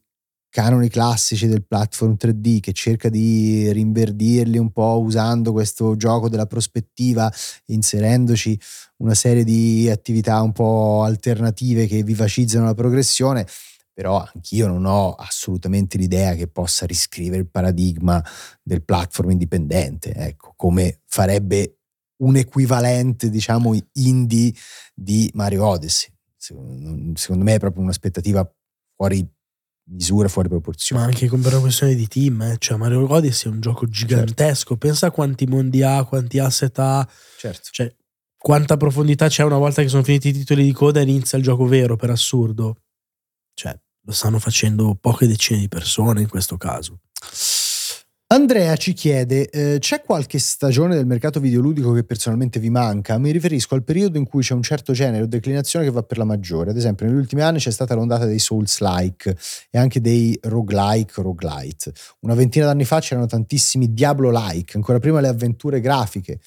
canoni 0.51 0.89
classici 0.89 1.45
del 1.47 1.63
platform 1.63 2.15
3D 2.19 2.59
che 2.59 2.71
cerca 2.73 3.07
di 3.09 3.71
rinverdirli 3.71 4.57
un 4.57 4.71
po' 4.71 4.99
usando 4.99 5.51
questo 5.51 5.95
gioco 5.95 6.27
della 6.27 6.47
prospettiva 6.47 7.31
inserendoci 7.67 8.59
una 8.99 9.13
serie 9.13 9.43
di 9.43 9.89
attività 9.89 10.41
un 10.41 10.51
po' 10.51 11.03
alternative 11.03 11.87
che 11.87 12.03
vivacizzano 12.03 12.65
la 12.65 12.73
progressione, 12.73 13.45
però 13.93 14.25
anch'io 14.33 14.67
non 14.67 14.85
ho 14.85 15.13
assolutamente 15.13 15.97
l'idea 15.97 16.33
che 16.35 16.47
possa 16.47 16.85
riscrivere 16.85 17.41
il 17.41 17.49
paradigma 17.49 18.23
del 18.61 18.83
platform 18.83 19.31
indipendente, 19.31 20.13
ecco, 20.13 20.53
come 20.55 21.01
farebbe 21.05 21.79
un 22.21 22.35
equivalente, 22.35 23.29
diciamo, 23.29 23.77
indie 23.93 24.53
di 24.93 25.29
Mario 25.33 25.65
Odyssey. 25.65 26.11
Secondo, 26.35 27.43
me 27.43 27.55
è 27.55 27.59
proprio 27.59 27.83
un'aspettativa 27.83 28.49
fuori 28.95 29.25
misura, 29.91 30.27
fuori 30.27 30.49
proporzione. 30.49 31.01
Ma 31.01 31.07
anche 31.07 31.27
con 31.27 31.41
per 31.41 31.53
una 31.53 31.61
questione 31.61 31.95
di 31.95 32.07
team, 32.07 32.41
eh. 32.41 32.55
cioè 32.57 32.77
Mario 32.77 33.11
Odyssey 33.11 33.51
è 33.51 33.53
un 33.53 33.61
gioco 33.61 33.87
gigantesco. 33.87 34.77
Pensa 34.77 35.07
a 35.07 35.11
quanti 35.11 35.45
mondi 35.45 35.83
ha, 35.83 36.03
quanti 36.05 36.39
asset 36.39 36.77
ha, 36.79 37.07
Certo. 37.37 37.69
cioè 37.71 37.93
quanta 38.41 38.77
profondità 38.77 39.27
c'è 39.27 39.43
una 39.43 39.57
volta 39.57 39.81
che 39.81 39.89
sono 39.89 40.03
finiti 40.03 40.29
i 40.29 40.33
titoli 40.33 40.63
di 40.63 40.71
coda 40.71 41.01
e 41.01 41.03
inizia 41.03 41.37
il 41.37 41.43
gioco 41.43 41.65
vero, 41.65 41.97
per 41.97 42.09
assurdo. 42.09 42.77
Cioè, 43.53 43.77
lo 44.05 44.11
stanno 44.13 44.39
facendo 44.39 44.95
poche 44.95 45.27
decine 45.27 45.59
di 45.59 45.67
persone 45.67 46.21
in 46.21 46.29
questo 46.29 46.55
caso. 46.55 47.01
Andrea 48.31 48.75
ci 48.75 48.93
chiede: 48.93 49.49
eh, 49.49 49.79
c'è 49.79 50.03
qualche 50.03 50.37
stagione 50.37 50.93
del 50.95 51.07
mercato 51.07 51.39
videoludico 51.39 51.93
che 51.93 52.03
personalmente 52.03 52.59
vi 52.59 52.69
manca? 52.69 53.17
Mi 53.17 53.31
riferisco 53.31 53.73
al 53.73 53.83
periodo 53.83 54.19
in 54.19 54.27
cui 54.27 54.43
c'è 54.43 54.53
un 54.53 54.61
certo 54.61 54.93
genere 54.93 55.23
o 55.23 55.25
declinazione 55.25 55.83
che 55.85 55.89
va 55.89 56.03
per 56.03 56.19
la 56.19 56.25
maggiore. 56.25 56.69
Ad 56.69 56.77
esempio, 56.77 57.07
negli 57.07 57.15
ultimi 57.15 57.41
anni 57.41 57.57
c'è 57.57 57.71
stata 57.71 57.95
l'ondata 57.95 58.25
dei 58.25 58.37
Souls-like 58.37 59.35
e 59.71 59.79
anche 59.79 59.99
dei 59.99 60.37
roguelike, 60.43 61.23
roguelite. 61.23 61.91
Una 62.19 62.35
ventina 62.35 62.67
d'anni 62.67 62.85
fa 62.85 62.99
c'erano 62.99 63.25
tantissimi 63.25 63.91
Diablo-like, 63.95 64.75
ancora 64.75 64.99
prima 64.99 65.21
le 65.21 65.27
avventure 65.27 65.79
grafiche. 65.81 66.39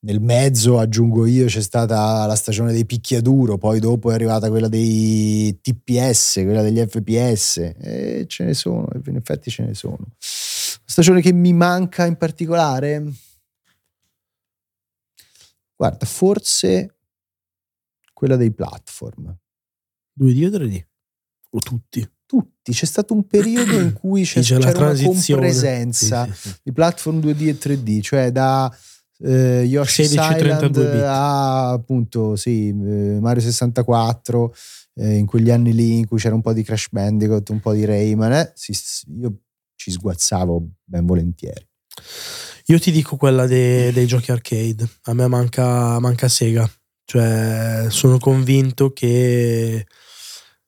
Nel 0.00 0.20
mezzo, 0.20 0.78
aggiungo 0.78 1.24
io, 1.24 1.46
c'è 1.46 1.62
stata 1.62 2.26
la 2.26 2.34
stagione 2.34 2.72
dei 2.72 2.84
picchiaduro, 2.84 3.56
poi 3.56 3.80
dopo 3.80 4.10
è 4.10 4.14
arrivata 4.14 4.50
quella 4.50 4.68
dei 4.68 5.58
TPS, 5.62 6.42
quella 6.44 6.60
degli 6.60 6.84
FPS, 6.84 7.56
e 7.80 8.24
ce 8.28 8.44
ne 8.44 8.52
sono, 8.52 8.86
in 9.06 9.16
effetti 9.16 9.48
ce 9.48 9.62
ne 9.64 9.74
sono. 9.74 9.98
Stagione 10.84 11.20
che 11.20 11.32
mi 11.32 11.52
manca 11.52 12.06
in 12.06 12.16
particolare? 12.16 13.12
Guarda, 15.76 16.06
forse 16.06 16.94
quella 18.12 18.36
dei 18.36 18.52
platform. 18.52 19.36
2D 20.20 20.44
o 20.44 20.48
3D? 20.58 20.84
O 21.50 21.58
tutti? 21.58 22.08
Tutti, 22.24 22.72
c'è 22.72 22.86
stato 22.86 23.12
un 23.12 23.26
periodo 23.26 23.78
in 23.78 23.92
cui 23.92 24.22
c'è, 24.24 24.40
c'è 24.40 24.58
la 24.58 24.72
c'era 24.72 24.90
una 24.90 25.02
compresenza 25.02 26.24
Sì, 26.26 26.32
sì, 26.32 26.48
sì. 26.48 26.54
di 26.62 26.72
platform 26.72 27.18
2D 27.18 27.46
e 27.48 27.58
3D, 27.58 28.00
cioè 28.00 28.30
da 28.32 28.74
eh, 29.18 29.64
Yoshi 29.64 30.04
16, 30.04 30.14
Island 30.14 30.38
32 30.58 30.90
bit. 30.90 31.02
a 31.02 31.70
appunto 31.72 32.36
sì, 32.36 32.68
eh, 32.68 33.18
Mario 33.20 33.42
64 33.42 34.54
eh, 34.94 35.16
in 35.16 35.26
quegli 35.26 35.50
anni 35.50 35.74
lì 35.74 35.98
in 35.98 36.06
cui 36.06 36.18
c'era 36.18 36.34
un 36.34 36.40
po' 36.40 36.52
di 36.52 36.62
Crash 36.62 36.88
Bandicoot, 36.90 37.48
un 37.50 37.60
po' 37.60 37.72
di 37.74 37.84
Rayman, 37.84 38.32
eh, 38.32 38.52
sì, 38.54 38.74
io 39.18 39.40
ci 39.82 39.90
sguazzavo 39.90 40.64
ben 40.84 41.04
volentieri. 41.04 41.66
Io 42.66 42.78
ti 42.78 42.92
dico 42.92 43.16
quella 43.16 43.46
de- 43.46 43.90
dei 43.92 44.06
giochi 44.06 44.30
arcade. 44.30 44.88
A 45.02 45.14
me 45.14 45.26
manca, 45.26 45.98
manca 45.98 46.28
Sega. 46.28 46.70
Cioè, 47.04 47.86
sono 47.88 48.18
convinto 48.18 48.92
che 48.92 49.84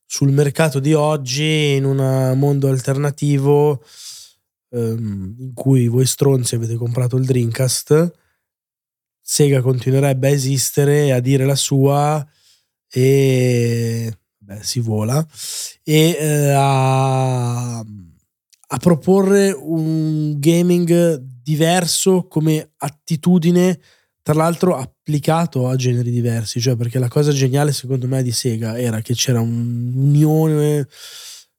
sul 0.05 0.33
mercato 0.33 0.81
di 0.81 0.95
oggi, 0.95 1.75
in 1.77 1.85
un 1.85 2.33
mondo 2.37 2.69
alternativo 2.69 3.85
ehm, 4.71 5.37
in 5.39 5.55
cui 5.55 5.87
voi 5.87 6.07
stronzi 6.07 6.57
avete 6.57 6.75
comprato 6.75 7.17
il 7.17 7.25
Dreamcast, 7.25 8.13
Sega 9.21 9.63
continuerebbe 9.63 10.29
a 10.29 10.33
esistere, 10.33 11.13
a 11.13 11.21
dire 11.21 11.45
la 11.47 11.55
sua 11.55 12.27
e 12.91 14.13
beh, 14.37 14.63
si 14.63 14.81
vola 14.81 15.27
e 15.83 16.17
eh, 16.19 16.51
a, 16.51 17.83
a 18.75 18.79
proporre 18.79 19.53
un 19.53 20.35
gaming 20.41 21.15
diverso 21.21 22.27
come 22.27 22.73
attitudine, 22.79 23.79
tra 24.21 24.35
l'altro 24.35 24.77
applicato 24.77 25.69
a 25.69 25.77
generi 25.77 26.11
diversi, 26.11 26.61
cioè 26.61 26.75
perché 26.75 26.99
la 26.99 27.07
cosa 27.07 27.31
geniale 27.31 27.73
secondo 27.73 28.09
me 28.09 28.21
di 28.25 28.33
Sega 28.33 28.77
era 28.77 29.01
che 29.01 29.15
c'era 29.15 29.41
un'unione 29.41 30.89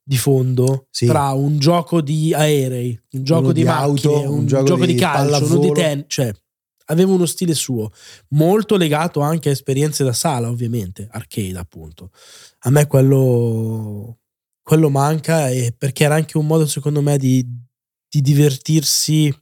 di 0.02 0.16
fondo 0.18 0.88
Sì. 0.90 1.06
tra 1.06 1.30
un 1.32 1.58
gioco 1.58 2.02
di 2.02 2.34
aerei, 2.34 3.00
un 3.12 3.24
gioco 3.24 3.44
Uno 3.44 3.52
di, 3.52 3.60
di 3.60 3.66
macchine, 3.66 4.14
auto, 4.14 4.30
un, 4.30 4.38
un 4.40 4.46
gioco, 4.46 4.64
gioco 4.64 4.84
di, 4.86 4.92
di 4.92 5.00
calcio, 5.00 5.44
uno 5.46 5.58
di 5.58 5.72
tennis, 5.72 6.04
cioè 6.08 6.32
aveva 6.88 7.12
uno 7.12 7.26
stile 7.26 7.54
suo, 7.54 7.90
molto 8.28 8.76
legato 8.76 9.20
anche 9.20 9.48
a 9.48 9.52
esperienze 9.52 10.04
da 10.04 10.12
sala, 10.12 10.50
ovviamente, 10.50 11.08
arcade 11.10 11.56
appunto. 11.56 12.10
A 12.60 12.70
me 12.70 12.86
quello, 12.86 14.18
quello 14.66 14.90
manca 14.90 15.48
e 15.48 15.72
perché 15.78 16.02
era 16.02 16.16
anche 16.16 16.36
un 16.36 16.44
modo 16.44 16.66
secondo 16.66 17.00
me 17.00 17.16
di, 17.18 17.46
di 18.08 18.20
divertirsi 18.20 19.32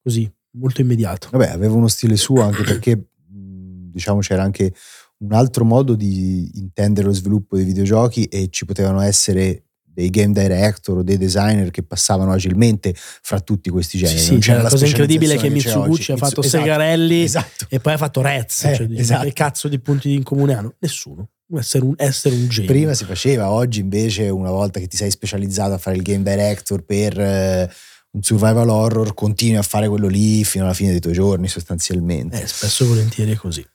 così, 0.00 0.32
molto 0.52 0.80
immediato. 0.82 1.28
Vabbè, 1.32 1.48
aveva 1.48 1.74
uno 1.74 1.88
stile 1.88 2.16
suo 2.16 2.42
anche 2.42 2.62
perché 2.62 3.06
diciamo 3.26 4.20
c'era 4.20 4.44
anche 4.44 4.72
un 5.18 5.32
altro 5.32 5.64
modo 5.64 5.96
di 5.96 6.48
intendere 6.54 7.08
lo 7.08 7.12
sviluppo 7.12 7.56
dei 7.56 7.64
videogiochi 7.64 8.24
e 8.26 8.48
ci 8.50 8.64
potevano 8.66 9.00
essere 9.00 9.64
dei 9.82 10.10
game 10.10 10.32
director 10.32 10.98
o 10.98 11.02
dei 11.02 11.18
designer 11.18 11.70
che 11.72 11.82
passavano 11.82 12.30
agilmente 12.32 12.94
fra 12.96 13.40
tutti 13.40 13.68
questi 13.68 13.98
Sì, 13.98 14.04
generi. 14.04 14.20
sì, 14.22 14.34
c'è 14.34 14.38
c'era 14.40 14.62
la 14.62 14.68
cosa 14.68 14.86
incredibile 14.86 15.36
che 15.36 15.50
Mitsuguchi 15.50 16.12
ha 16.12 16.16
fatto 16.16 16.40
Mitsu- 16.40 16.44
esatto, 16.44 16.62
Segarelli 16.64 17.22
Esatto. 17.24 17.66
e 17.68 17.80
poi 17.80 17.92
ha 17.94 17.98
fatto 17.98 18.22
Rez. 18.22 18.64
Eh, 18.64 18.74
cioè, 18.76 18.86
esatto. 18.92 19.24
Che 19.24 19.32
cazzo 19.32 19.66
di 19.68 19.78
punti 19.80 20.12
in 20.14 20.22
comune 20.22 20.54
hanno? 20.54 20.74
Nessuno. 20.78 21.28
Essere 21.58 21.84
un, 21.84 21.94
essere 21.96 22.34
un 22.34 22.48
genio. 22.48 22.70
Prima 22.70 22.94
si 22.94 23.04
faceva, 23.04 23.50
oggi 23.50 23.80
invece 23.80 24.28
una 24.28 24.50
volta 24.50 24.80
che 24.80 24.86
ti 24.86 24.96
sei 24.96 25.10
specializzato 25.10 25.74
a 25.74 25.78
fare 25.78 25.96
il 25.96 26.02
game 26.02 26.22
director 26.22 26.82
per 26.82 27.18
eh, 27.18 27.70
un 28.12 28.22
survival 28.22 28.68
horror, 28.68 29.14
continui 29.14 29.56
a 29.56 29.62
fare 29.62 29.88
quello 29.88 30.08
lì 30.08 30.44
fino 30.44 30.64
alla 30.64 30.74
fine 30.74 30.90
dei 30.90 31.00
tuoi 31.00 31.14
giorni 31.14 31.48
sostanzialmente. 31.48 32.42
Eh, 32.42 32.46
spesso 32.46 32.84
e 32.84 32.86
volentieri 32.86 33.32
è 33.32 33.36
così. 33.36 33.66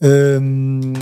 Ehm, 0.00 0.92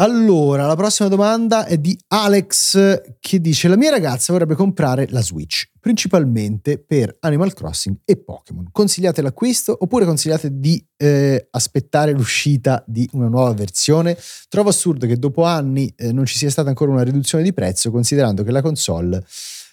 allora, 0.00 0.66
la 0.66 0.76
prossima 0.76 1.08
domanda 1.08 1.66
è 1.66 1.76
di 1.76 1.98
Alex 2.08 3.16
che 3.18 3.40
dice: 3.40 3.66
La 3.66 3.76
mia 3.76 3.90
ragazza 3.90 4.32
vorrebbe 4.32 4.54
comprare 4.54 5.08
la 5.10 5.20
Switch, 5.20 5.70
principalmente 5.80 6.78
per 6.78 7.16
Animal 7.18 7.52
Crossing 7.52 7.96
e 8.04 8.16
Pokémon. 8.16 8.68
Consigliate 8.70 9.22
l'acquisto 9.22 9.76
oppure 9.76 10.04
consigliate 10.04 10.60
di 10.60 10.80
eh, 10.96 11.48
aspettare 11.50 12.12
l'uscita 12.12 12.84
di 12.86 13.08
una 13.12 13.26
nuova 13.26 13.52
versione? 13.54 14.16
Trovo 14.48 14.68
assurdo 14.68 15.04
che 15.06 15.18
dopo 15.18 15.42
anni 15.42 15.92
eh, 15.96 16.12
non 16.12 16.26
ci 16.26 16.36
sia 16.36 16.50
stata 16.50 16.68
ancora 16.68 16.92
una 16.92 17.02
riduzione 17.02 17.42
di 17.42 17.52
prezzo, 17.52 17.90
considerando 17.90 18.44
che 18.44 18.52
la 18.52 18.62
console. 18.62 19.24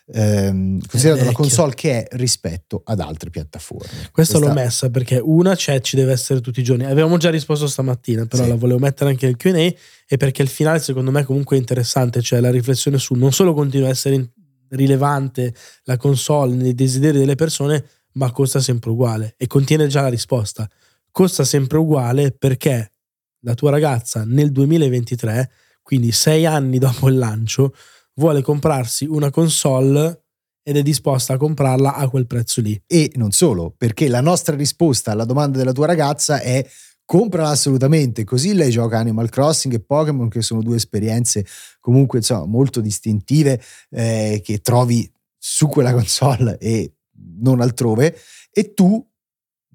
Ehm, 0.08 0.80
considerando 0.88 1.24
la 1.24 1.30
vecchio. 1.32 1.44
console 1.44 1.74
che 1.74 2.06
è 2.06 2.16
rispetto 2.18 2.82
ad 2.86 3.00
altre 3.00 3.30
piattaforme. 3.30 4.10
Questa 4.12 4.38
l'ho 4.38 4.46
Questa- 4.46 4.62
messa 4.64 4.90
perché 4.90 5.20
una 5.24 5.56
c'è, 5.56 5.82
ci 5.82 5.96
deve 5.96 6.12
essere 6.12 6.42
tutti 6.42 6.60
i 6.60 6.64
giorni. 6.64 6.86
Avevamo 6.86 7.18
già 7.18 7.30
risposto 7.30 7.68
stamattina, 7.68 8.26
però 8.26 8.44
Sì. 8.44 8.50
la 8.50 8.56
volevo 8.56 8.80
mettere 8.80 9.10
anche 9.10 9.26
nel 9.26 9.36
QA 9.38 9.74
e 10.08 10.18
perché 10.18 10.42
il 10.42 10.48
finale 10.48 10.80
secondo 10.80 11.12
me 11.12 11.24
comunque 11.24 11.56
è 11.56 11.60
interessante, 11.60 12.22
cioè 12.22 12.40
la 12.40 12.52
riflessione 12.52 12.98
su 12.98 13.14
non 13.16 13.32
solo 13.32 13.54
continua 13.54 13.88
a 13.88 13.92
essere 13.92 14.32
rilevante 14.70 15.54
la 15.84 15.98
console 15.98 16.56
nei 16.56 16.74
desideri 16.76 17.18
delle 17.20 17.36
persone, 17.36 17.84
ma 18.14 18.32
costa 18.32 18.60
sempre 18.60 18.90
uguale 18.92 19.34
e 19.38 19.48
contiene 19.48 19.88
già 19.88 20.02
la 20.02 20.08
risposta. 20.10 20.68
Costa 21.12 21.44
sempre 21.44 21.78
uguale 21.78 22.32
perché 22.32 22.94
la 23.42 23.54
tua 23.54 23.72
ragazza 23.72 24.24
nel 24.26 24.52
2023, 24.52 25.50
quindi 25.82 26.12
sei 26.12 26.46
anni 26.46 26.78
dopo 26.80 27.08
il 27.10 27.18
lancio, 27.18 27.74
vuole 28.16 28.42
comprarsi 28.42 29.06
una 29.06 29.30
console 29.30 30.24
ed 30.64 30.78
è 30.78 30.82
disposta 30.82 31.34
a 31.34 31.38
comprarla 31.38 31.94
a 31.94 32.10
quel 32.10 32.26
prezzo 32.26 32.62
lì. 32.62 32.82
E 32.88 33.12
non 33.16 33.32
solo, 33.32 33.74
perché 33.76 34.08
la 34.08 34.22
nostra 34.22 34.56
risposta 34.56 35.12
alla 35.12 35.26
domanda 35.26 35.58
della 35.58 35.74
tua 35.74 35.86
ragazza 35.86 36.40
è 36.40 36.66
comprala 37.06 37.50
assolutamente, 37.50 38.24
così 38.24 38.54
lei 38.56 38.72
gioca 38.72 38.98
Animal 38.98 39.30
Crossing 39.30 39.76
e 39.76 39.80
Pokémon 39.80 40.28
che 40.28 40.42
sono 40.42 40.64
due 40.64 40.78
esperienze 40.78 41.46
comunque 41.80 42.18
insomma 42.18 42.46
molto 42.46 42.82
distintive 42.82 43.62
eh, 43.92 44.42
che 44.44 44.60
trovi 44.60 45.10
su 45.38 45.68
quella 45.68 45.94
console 45.94 46.58
e 46.58 46.96
non 47.38 47.62
altrove 47.62 48.18
e 48.52 48.74
tu 48.74 49.08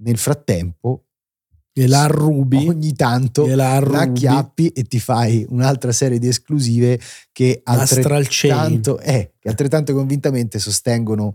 nel 0.00 0.18
frattempo 0.18 1.04
E 1.72 1.86
la 1.86 2.06
rubi, 2.06 2.68
ogni 2.68 2.94
tanto 2.94 3.46
la 3.46 3.54
la 3.54 3.78
rubi 3.78 3.96
acchiappi 3.96 4.68
e 4.68 4.82
ti 4.84 4.98
fai 4.98 5.46
un'altra 5.48 5.92
serie 5.92 6.18
di 6.18 6.26
esclusive 6.26 7.00
che 7.32 7.60
altrettanto, 7.62 8.98
eh, 8.98 9.34
che 9.38 9.48
altrettanto 9.48 9.94
convintamente 9.94 10.58
sostengono 10.58 11.32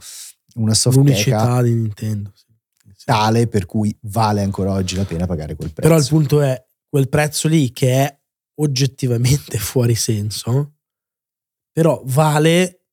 una 0.55 0.73
l'unicità 0.91 1.61
di 1.61 1.73
Nintendo. 1.73 2.31
Sì. 2.33 3.05
tale 3.05 3.47
per 3.47 3.65
cui 3.65 3.95
vale 4.01 4.41
ancora 4.41 4.71
oggi 4.71 4.95
la 4.95 5.05
pena 5.05 5.27
pagare 5.27 5.55
quel 5.55 5.71
prezzo. 5.71 5.88
Però 5.88 5.99
il 5.99 6.07
punto 6.07 6.41
è 6.41 6.65
quel 6.89 7.07
prezzo 7.07 7.47
lì 7.47 7.71
che 7.71 7.91
è 7.91 8.19
oggettivamente 8.55 9.57
fuori 9.59 9.95
senso, 9.95 10.73
però 11.71 12.01
vale 12.05 12.84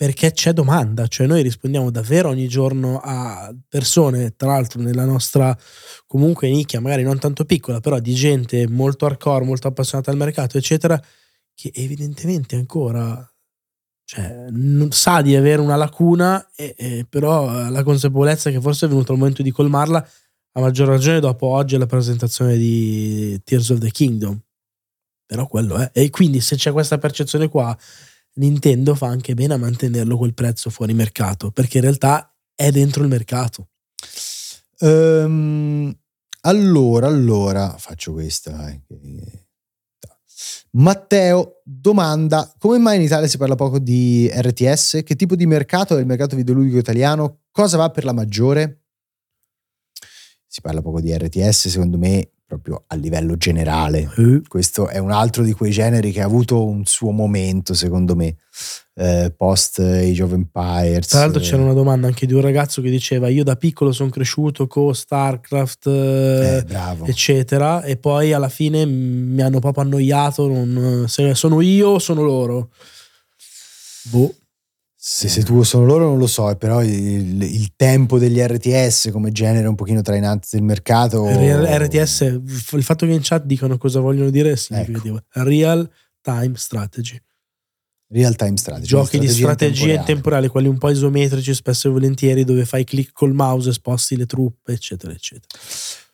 perché 0.00 0.32
c'è 0.32 0.54
domanda, 0.54 1.06
cioè 1.08 1.26
noi 1.26 1.42
rispondiamo 1.42 1.90
davvero 1.90 2.30
ogni 2.30 2.48
giorno 2.48 3.00
a 3.04 3.54
persone, 3.68 4.34
tra 4.34 4.48
l'altro 4.48 4.80
nella 4.80 5.04
nostra 5.04 5.54
comunque 6.06 6.48
nicchia, 6.48 6.80
magari 6.80 7.02
non 7.02 7.18
tanto 7.18 7.44
piccola, 7.44 7.80
però 7.80 7.98
di 7.98 8.14
gente 8.14 8.66
molto 8.66 9.04
hardcore, 9.04 9.44
molto 9.44 9.68
appassionata 9.68 10.10
al 10.10 10.16
mercato, 10.16 10.56
eccetera, 10.56 10.98
che 11.54 11.70
evidentemente 11.74 12.56
ancora 12.56 13.30
cioè, 14.06 14.46
sa 14.88 15.20
di 15.20 15.36
avere 15.36 15.60
una 15.60 15.76
lacuna, 15.76 16.48
e, 16.56 16.74
e 16.78 17.06
però 17.06 17.48
ha 17.50 17.68
la 17.68 17.82
consapevolezza 17.82 18.50
che 18.50 18.58
forse 18.58 18.86
è 18.86 18.88
venuto 18.88 19.12
il 19.12 19.18
momento 19.18 19.42
di 19.42 19.50
colmarla, 19.50 19.98
a 20.52 20.60
maggior 20.60 20.88
ragione 20.88 21.20
dopo 21.20 21.46
oggi 21.46 21.76
la 21.76 21.84
presentazione 21.84 22.56
di 22.56 23.38
Tears 23.44 23.68
of 23.68 23.80
the 23.80 23.90
Kingdom. 23.90 24.40
Però 25.26 25.46
quello 25.46 25.76
è. 25.76 25.90
E 25.92 26.08
quindi 26.08 26.40
se 26.40 26.56
c'è 26.56 26.72
questa 26.72 26.96
percezione 26.96 27.48
qua, 27.50 27.76
Nintendo 28.34 28.94
fa 28.94 29.06
anche 29.06 29.34
bene 29.34 29.54
a 29.54 29.58
mantenerlo 29.58 30.16
quel 30.16 30.34
prezzo 30.34 30.70
fuori 30.70 30.94
mercato, 30.94 31.50
perché 31.50 31.78
in 31.78 31.84
realtà 31.84 32.34
è 32.54 32.70
dentro 32.70 33.02
il 33.02 33.08
mercato. 33.08 33.68
Ehm, 34.78 35.94
allora, 36.42 37.06
allora, 37.06 37.76
faccio 37.76 38.12
questa. 38.12 38.50
dai, 38.52 38.82
che- 38.86 39.44
Matteo 40.72 41.60
domanda: 41.64 42.52
come 42.58 42.78
mai 42.78 42.96
in 42.96 43.02
Italia 43.02 43.26
si 43.26 43.36
parla 43.36 43.56
poco 43.56 43.78
di 43.78 44.30
RTS? 44.32 45.00
Che 45.04 45.16
tipo 45.16 45.34
di 45.34 45.46
mercato 45.46 45.96
è 45.96 46.00
il 46.00 46.06
mercato 46.06 46.36
videoludico 46.36 46.78
italiano? 46.78 47.42
Cosa 47.50 47.76
va 47.76 47.90
per 47.90 48.04
la 48.04 48.12
maggiore? 48.12 48.84
Si 50.46 50.60
parla 50.60 50.80
poco 50.82 51.00
di 51.00 51.12
RTS, 51.16 51.68
secondo 51.68 51.98
me, 51.98 52.30
proprio 52.50 52.82
a 52.88 52.96
livello 52.96 53.36
generale. 53.36 54.10
Questo 54.48 54.88
è 54.88 54.98
un 54.98 55.12
altro 55.12 55.44
di 55.44 55.52
quei 55.52 55.70
generi 55.70 56.10
che 56.10 56.20
ha 56.20 56.24
avuto 56.24 56.66
un 56.66 56.84
suo 56.84 57.12
momento, 57.12 57.74
secondo 57.74 58.16
me, 58.16 58.34
eh, 58.94 59.32
post 59.36 59.78
Age 59.78 60.20
of 60.20 60.32
Empires. 60.32 61.06
Tra 61.06 61.20
l'altro 61.20 61.40
c'era 61.40 61.62
una 61.62 61.74
domanda 61.74 62.08
anche 62.08 62.26
di 62.26 62.34
un 62.34 62.40
ragazzo 62.40 62.82
che 62.82 62.90
diceva 62.90 63.28
io 63.28 63.44
da 63.44 63.54
piccolo 63.54 63.92
sono 63.92 64.10
cresciuto 64.10 64.66
con 64.66 64.92
StarCraft, 64.92 65.86
eh, 65.86 66.56
Eh, 66.56 66.62
bravo. 66.64 67.04
eccetera, 67.06 67.82
e 67.84 67.96
poi 67.96 68.32
alla 68.32 68.48
fine 68.48 68.84
mi 68.84 69.40
hanno 69.42 69.60
proprio 69.60 69.84
annoiato, 69.84 70.48
non- 70.48 71.04
se 71.06 71.32
sono 71.36 71.60
io 71.60 71.90
o 71.90 71.98
sono 72.00 72.22
loro. 72.22 72.70
Boh. 74.10 74.34
Se, 75.02 75.28
se 75.28 75.42
tu 75.44 75.62
sono 75.62 75.86
loro 75.86 76.04
non 76.04 76.18
lo 76.18 76.26
so, 76.26 76.54
però 76.56 76.82
il, 76.82 77.40
il 77.40 77.72
tempo 77.74 78.18
degli 78.18 78.38
RTS 78.38 79.08
come 79.10 79.32
genere 79.32 79.66
un 79.66 79.74
pochino 79.74 80.02
trainante 80.02 80.48
del 80.50 80.62
mercato. 80.62 81.24
Real- 81.24 81.64
RTS, 81.64 82.20
il 82.72 82.82
fatto 82.82 83.06
che 83.06 83.12
in 83.12 83.20
chat 83.22 83.44
dicano 83.44 83.78
cosa 83.78 84.00
vogliono 84.00 84.28
dire 84.28 84.52
è 84.52 84.56
significativo. 84.56 85.22
Real 85.30 85.90
time 86.20 86.52
strategy. 86.56 87.18
Real 88.08 88.36
time 88.36 88.58
strategy. 88.58 88.88
Giochi 88.88 89.18
di 89.18 89.28
strategia 89.28 89.44
strategia 89.54 89.84
in 89.84 89.90
reale. 89.92 90.06
tempo 90.06 90.28
reale, 90.28 90.48
quelli 90.48 90.68
un 90.68 90.76
po' 90.76 90.90
isometrici, 90.90 91.54
spesso 91.54 91.88
e 91.88 91.92
volentieri, 91.92 92.44
dove 92.44 92.66
fai 92.66 92.84
clic 92.84 93.12
col 93.14 93.32
mouse 93.32 93.72
sposti 93.72 94.16
le 94.16 94.26
truppe, 94.26 94.74
eccetera, 94.74 95.14
eccetera. 95.14 95.46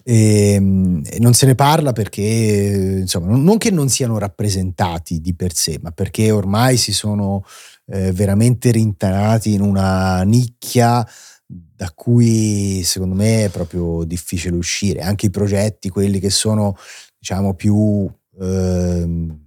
E, 0.04 0.52
Ehm, 0.54 1.02
e 1.04 1.18
non 1.18 1.34
se 1.34 1.46
ne 1.46 1.56
parla 1.56 1.92
perché, 1.92 3.00
insomma, 3.00 3.36
non 3.36 3.58
che 3.58 3.72
non 3.72 3.88
siano 3.88 4.18
rappresentati 4.18 5.20
di 5.20 5.34
per 5.34 5.52
sé, 5.52 5.80
ma 5.82 5.90
perché 5.90 6.30
ormai 6.30 6.76
si 6.76 6.92
sono 6.92 7.44
eh, 7.86 8.12
veramente 8.12 8.70
rintanati 8.70 9.52
in 9.52 9.60
una 9.60 10.22
nicchia 10.22 11.06
da 11.46 11.92
cui 11.94 12.82
secondo 12.82 13.14
me 13.14 13.44
è 13.44 13.48
proprio 13.50 14.04
difficile 14.04 14.56
uscire. 14.56 15.00
Anche 15.00 15.26
i 15.26 15.30
progetti, 15.30 15.88
quelli 15.88 16.18
che 16.18 16.30
sono, 16.30 16.76
diciamo, 17.18 17.54
più 17.54 18.10
ehm, 18.40 19.44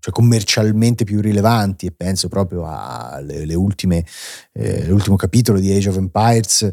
cioè 0.00 0.12
commercialmente 0.12 1.04
più 1.04 1.20
rilevanti, 1.20 1.86
e 1.86 1.92
penso 1.92 2.28
proprio 2.28 2.64
alle 2.66 3.54
ultime, 3.54 4.04
eh, 4.52 4.86
capitolo 5.16 5.58
di 5.58 5.72
Age 5.72 5.88
of 5.88 5.96
Empires, 5.96 6.72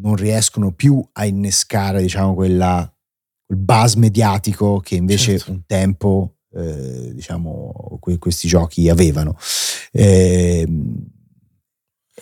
non 0.00 0.16
riescono 0.16 0.72
più 0.72 1.06
a 1.12 1.26
innescare, 1.26 2.00
diciamo, 2.00 2.34
quella, 2.34 2.90
quel 3.46 3.58
buzz 3.58 3.94
mediatico 3.94 4.80
che 4.80 4.96
invece 4.96 5.38
Certo. 5.38 5.52
un 5.52 5.62
tempo, 5.66 6.37
eh, 6.54 7.12
diciamo, 7.14 7.98
que- 8.00 8.18
questi 8.18 8.48
giochi 8.48 8.88
avevano. 8.88 9.36
Ehm, 9.92 11.06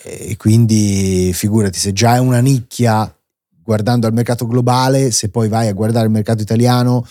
E 0.03 0.37
quindi 0.37 1.31
figurati, 1.33 1.79
se 1.79 1.91
già 1.91 2.15
è 2.15 2.19
una 2.19 2.39
nicchia 2.39 3.11
guardando 3.63 4.05
al 4.05 4.13
mercato 4.13 4.45
globale, 4.45 5.09
se 5.11 5.29
poi 5.29 5.49
vai 5.49 5.67
a 5.67 5.73
guardare 5.73 6.05
il 6.05 6.11
mercato 6.11 6.41
italiano, 6.41 7.03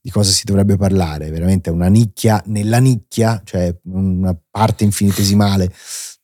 di 0.00 0.10
cosa 0.10 0.30
si 0.30 0.44
dovrebbe 0.44 0.76
parlare? 0.76 1.30
Veramente 1.30 1.70
una 1.70 1.88
nicchia 1.88 2.42
nella 2.46 2.78
nicchia, 2.78 3.40
cioè 3.44 3.74
una 3.84 4.38
parte 4.50 4.84
infinitesimale 4.84 5.72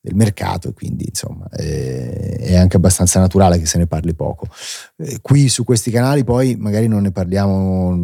del 0.00 0.14
mercato 0.14 0.68
e 0.68 0.72
quindi 0.74 1.06
insomma 1.08 1.48
è, 1.48 2.36
è 2.40 2.56
anche 2.56 2.76
abbastanza 2.76 3.18
naturale 3.18 3.58
che 3.58 3.66
se 3.66 3.78
ne 3.78 3.86
parli 3.86 4.14
poco. 4.14 4.46
Eh, 4.98 5.18
qui 5.22 5.48
su 5.48 5.64
questi 5.64 5.90
canali 5.90 6.24
poi 6.24 6.56
magari 6.56 6.88
non 6.88 7.02
ne 7.02 7.10
parliamo 7.10 7.96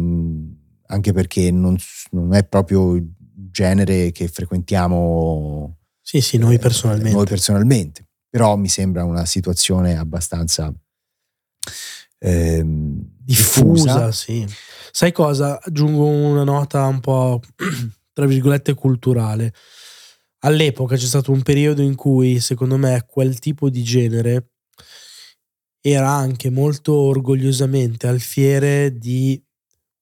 anche 0.91 1.13
perché 1.13 1.51
non, 1.51 1.77
non 2.11 2.33
è 2.33 2.43
proprio 2.45 2.95
il 2.95 3.07
genere 3.51 4.11
che 4.11 4.27
frequentiamo. 4.27 5.77
Sì, 6.01 6.21
sì, 6.21 6.37
noi 6.37 6.57
personalmente. 6.59 7.09
Eh, 7.09 7.13
noi 7.13 7.25
personalmente. 7.25 8.07
Però 8.29 8.55
mi 8.55 8.67
sembra 8.67 9.03
una 9.03 9.25
situazione 9.25 9.97
abbastanza 9.97 10.73
ehm, 12.19 12.99
diffusa. 13.17 13.93
diffusa. 13.93 14.11
Sì. 14.11 14.47
Sai 14.91 15.11
cosa? 15.11 15.59
Aggiungo 15.61 16.05
una 16.05 16.43
nota 16.43 16.85
un 16.85 16.99
po' 16.99 17.41
tra 18.13 18.25
virgolette 18.25 18.73
culturale. 18.73 19.53
All'epoca 20.39 20.95
c'è 20.95 21.05
stato 21.05 21.31
un 21.31 21.41
periodo 21.41 21.81
in 21.81 21.95
cui, 21.95 22.39
secondo 22.39 22.77
me, 22.77 23.05
quel 23.07 23.39
tipo 23.39 23.69
di 23.69 23.83
genere 23.83 24.51
era 25.81 26.09
anche 26.09 26.49
molto 26.49 26.93
orgogliosamente 26.93 28.07
alfiere 28.07 28.97
di 28.97 29.41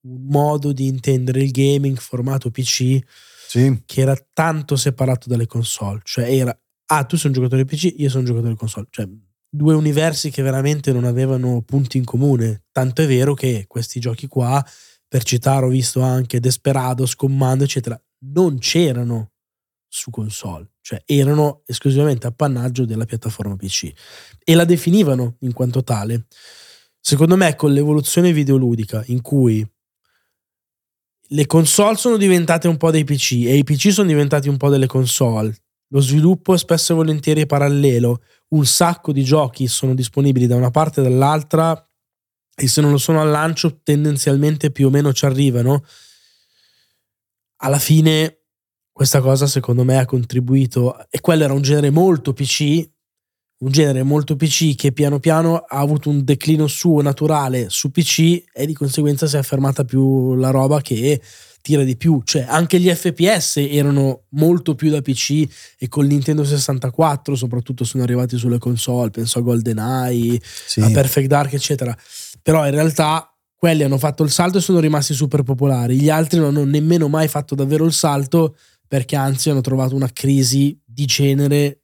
un 0.08 0.26
modo 0.28 0.72
di 0.72 0.88
intendere 0.88 1.43
il 1.43 1.51
gaming 1.51 1.97
formato 1.97 2.49
PC 2.49 2.99
sì. 3.47 3.82
che 3.86 4.01
era 4.01 4.16
tanto 4.34 4.76
separato 4.76 5.30
dalle 5.30 5.47
console. 5.47 6.01
Cioè 6.03 6.30
era, 6.30 6.58
ah, 6.88 7.03
tu 7.03 7.18
sei 7.18 7.28
un 7.28 7.36
giocatore 7.36 7.66
PC, 7.66 7.93
io 7.97 8.10
sono 8.10 8.22
un 8.22 8.28
giocatore 8.28 8.55
console. 8.55 8.88
Cioè, 8.89 9.08
due 9.49 9.74
universi 9.74 10.30
che 10.30 10.41
veramente 10.41 10.91
non 10.91 11.05
avevano 11.05 11.62
punti 11.62 11.97
in 11.97 12.03
comune. 12.03 12.64
Tanto 12.72 13.01
è 13.01 13.08
vero 13.08 13.34
che 13.34 13.66
questi 13.68 13.99
giochi 13.99 14.28
qua, 14.28 14.64
per 15.08 15.24
citare, 15.24 15.66
ho 15.66 15.70
visto 15.70 16.01
anche 16.01 16.39
Desperados, 16.39 17.16
Commando, 17.16 17.64
eccetera, 17.64 17.99
non 18.26 18.58
c'erano 18.60 19.32
su 19.89 20.12
console, 20.12 20.74
cioè 20.82 21.01
erano 21.05 21.64
esclusivamente 21.66 22.28
appannaggio 22.28 22.86
della 22.86 23.05
piattaforma 23.05 23.55
PC 23.55 23.91
e 24.43 24.53
la 24.53 24.66
definivano 24.66 25.38
in 25.39 25.53
quanto 25.53 25.82
tale. 25.82 26.28
Secondo 26.99 27.38
me, 27.38 27.55
con 27.55 27.72
l'evoluzione 27.72 28.34
videoludica, 28.34 29.01
in 29.08 29.22
cui 29.22 29.66
le 31.30 31.46
console 31.46 31.98
sono 31.98 32.18
diventate 32.18 32.68
un 32.68 32.78
po' 32.78 32.92
dei 32.92 33.04
PC 33.04 33.44
e 33.46 33.58
i 33.58 33.64
PC 33.64 33.92
sono 33.92 34.08
diventati 34.08 34.50
un 34.50 34.58
po' 34.58 34.70
delle 34.70 34.88
console, 34.88 35.56
lo 35.90 36.00
sviluppo 36.02 36.54
è 36.54 36.58
spesso 36.58 36.94
e 36.94 36.96
volentieri 36.96 37.46
parallelo, 37.46 38.22
un 38.50 38.66
sacco 38.66 39.12
di 39.12 39.24
giochi 39.24 39.68
sono 39.68 39.94
disponibili 39.94 40.48
da 40.48 40.56
una 40.56 40.72
parte 40.72 41.02
e 41.02 41.04
dall'altra 41.04 41.82
e 42.56 42.68
se 42.68 42.82
non 42.82 42.92
lo 42.92 42.98
sono 42.98 43.22
al 43.22 43.30
lancio 43.30 43.82
tendenzialmente 43.84 44.72
più 44.72 44.88
o 44.88 44.90
meno 44.90 45.14
ci 45.14 45.26
arrivano. 45.26 45.84
Alla 47.58 47.80
fine 47.80 48.38
questa 48.92 49.22
cosa 49.22 49.46
secondo 49.46 49.84
me 49.84 49.98
ha 50.00 50.06
contribuito 50.06 51.08
e 51.10 51.22
quello 51.22 51.44
era 51.44 51.54
un 51.54 51.62
genere 51.62 51.92
molto 51.92 52.34
PC, 52.34 52.90
un 53.60 53.72
genere 53.72 54.03
molto 54.03 54.36
PC 54.36 54.76
che 54.76 54.91
piano 54.91 55.20
piano 55.20 55.55
ha 55.55 55.80
avuto 55.80 56.10
un 56.10 56.24
declino 56.24 56.68
suo 56.68 57.01
naturale 57.01 57.70
su 57.70 57.89
PC 57.89 58.43
e 58.53 58.66
di 58.66 58.74
conseguenza 58.74 59.26
si 59.26 59.36
è 59.36 59.39
affermata 59.39 59.84
più 59.84 60.36
la 60.36 60.51
roba 60.51 60.82
che 60.82 61.20
tira 61.68 61.84
di 61.84 61.97
più, 61.97 62.22
cioè 62.24 62.45
anche 62.47 62.80
gli 62.80 62.88
FPS 62.88 63.58
erano 63.58 64.24
molto 64.30 64.74
più 64.74 64.89
da 64.89 65.01
PC 65.01 65.45
e 65.78 65.89
con 65.89 66.05
Nintendo 66.05 66.45
64 66.45 67.36
soprattutto 67.36 67.84
sono 67.84 68.03
arrivati 68.03 68.38
sulle 68.38 68.58
console, 68.58 69.10
penso 69.10 69.39
a 69.39 69.41
GoldenEye, 69.41 70.39
sì. 70.41 70.80
a 70.80 70.89
Perfect 70.91 71.28
Dark 71.28 71.53
eccetera, 71.53 71.97
però 72.41 72.64
in 72.66 72.72
realtà 72.72 73.30
quelli 73.53 73.84
hanno 73.84 73.97
fatto 73.97 74.24
il 74.24 74.30
salto 74.30 74.60
e 74.60 74.62
sono 74.62 74.80
rimasti 74.80 75.14
super 75.14 75.43
popolari, 75.43 75.99
gli 75.99 76.10
altri 76.10 76.39
non 76.39 76.55
hanno 76.55 76.64
nemmeno 76.64 77.10
mai 77.10 77.28
fatto 77.28 77.53
davvero 77.53 77.84
il 77.84 77.91
salto 77.93 78.55
perché 78.88 79.18
anzi 79.18 79.49
hanno 79.49 79.60
trovato 79.60 79.93
una 79.93 80.10
crisi 80.14 80.80
di 80.86 81.05
genere 81.05 81.82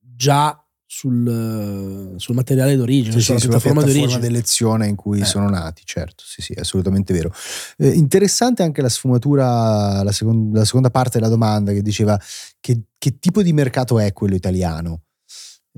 già 0.00 0.59
sul, 0.92 2.14
sul 2.16 2.34
materiale 2.34 2.74
d'origine, 2.74 3.12
sì, 3.12 3.20
sulla, 3.20 3.38
sì, 3.38 3.46
piattaforma, 3.46 3.82
sulla 3.82 3.92
piattaforma 3.92 4.26
d'elezione 4.26 4.88
in 4.88 4.96
cui 4.96 5.20
eh. 5.20 5.24
sono 5.24 5.48
nati, 5.48 5.82
certo, 5.84 6.24
sì, 6.26 6.42
sì, 6.42 6.52
assolutamente 6.58 7.12
vero. 7.12 7.32
Eh, 7.76 7.90
interessante 7.90 8.64
anche 8.64 8.82
la 8.82 8.88
sfumatura, 8.88 10.02
la, 10.02 10.10
second- 10.10 10.52
la, 10.52 10.64
seconda 10.64 10.90
parte 10.90 11.18
della 11.18 11.30
domanda 11.30 11.70
che 11.70 11.80
diceva 11.80 12.20
che, 12.58 12.86
che 12.98 13.20
tipo 13.20 13.40
di 13.40 13.52
mercato 13.52 14.00
è 14.00 14.12
quello 14.12 14.34
italiano? 14.34 15.02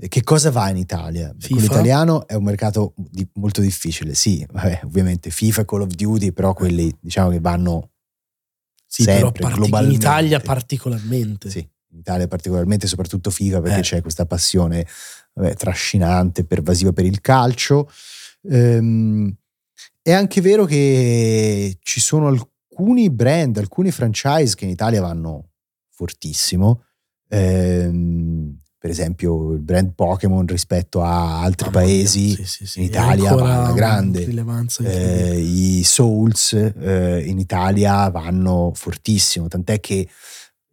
Eh, 0.01 0.09
che 0.09 0.23
cosa 0.23 0.51
va 0.51 0.71
in 0.71 0.79
Italia? 0.79 1.37
Quello 1.39 1.67
italiano 1.67 2.27
è 2.27 2.33
un 2.33 2.45
mercato 2.45 2.95
di, 2.97 3.29
molto 3.35 3.61
difficile, 3.61 4.15
sì, 4.15 4.47
vabbè, 4.51 4.81
ovviamente 4.85 5.29
FIFA 5.29 5.67
Call 5.67 5.83
of 5.83 5.93
Duty, 5.93 6.33
però 6.33 6.55
quelli 6.55 6.91
diciamo 6.99 7.29
che 7.29 7.39
vanno 7.39 7.91
sì, 8.87 9.03
sempre, 9.03 9.43
però 9.43 9.57
partic- 9.57 9.83
in 9.83 9.91
Italia 9.91 10.41
particolarmente. 10.41 11.51
Sì, 11.51 11.69
in 11.93 11.99
Italia 11.99 12.27
particolarmente, 12.27 12.87
soprattutto 12.87 13.31
FIFA, 13.31 13.61
perché 13.61 13.79
eh. 13.79 13.83
c'è 13.83 14.01
questa 14.01 14.27
passione 14.27 14.87
vabbè, 15.35 15.55
trascinante, 15.55 16.45
pervasiva 16.45 16.93
per 16.93 17.05
il 17.05 17.21
calcio. 17.21 17.91
Ehm, 18.49 19.35
è 20.01 20.13
anche 20.13 20.41
vero 20.41 20.65
che 20.65 21.79
ci 21.81 22.01
sono 22.01 22.27
alcuni 22.27 23.11
brand, 23.11 23.57
alcuni 23.59 23.91
franchise 23.91 24.57
che 24.57 24.65
in 24.65 24.71
Italia 24.71 25.01
vanno 25.01 25.51
fortissimo. 25.91 26.85
Ehm, 27.29 28.57
per 28.83 28.91
esempio 28.91 29.53
il 29.53 29.61
brand 29.61 29.93
Pokémon 29.95 30.45
rispetto 30.45 31.03
a 31.03 31.41
altri 31.41 31.69
ah, 31.69 31.71
paesi 31.71 32.35
sì, 32.35 32.45
sì, 32.45 32.67
sì. 32.67 32.79
in 32.81 32.87
Italia 32.87 33.33
va 33.33 33.67
alla 33.67 33.73
grande 33.73 34.27
eh, 34.81 35.39
i 35.39 35.85
Souls 35.85 36.53
eh, 36.53 37.23
in 37.25 37.39
Italia 37.39 38.11
vanno 38.11 38.73
fortissimo 38.75 39.47
tant'è 39.47 39.79
che 39.79 40.09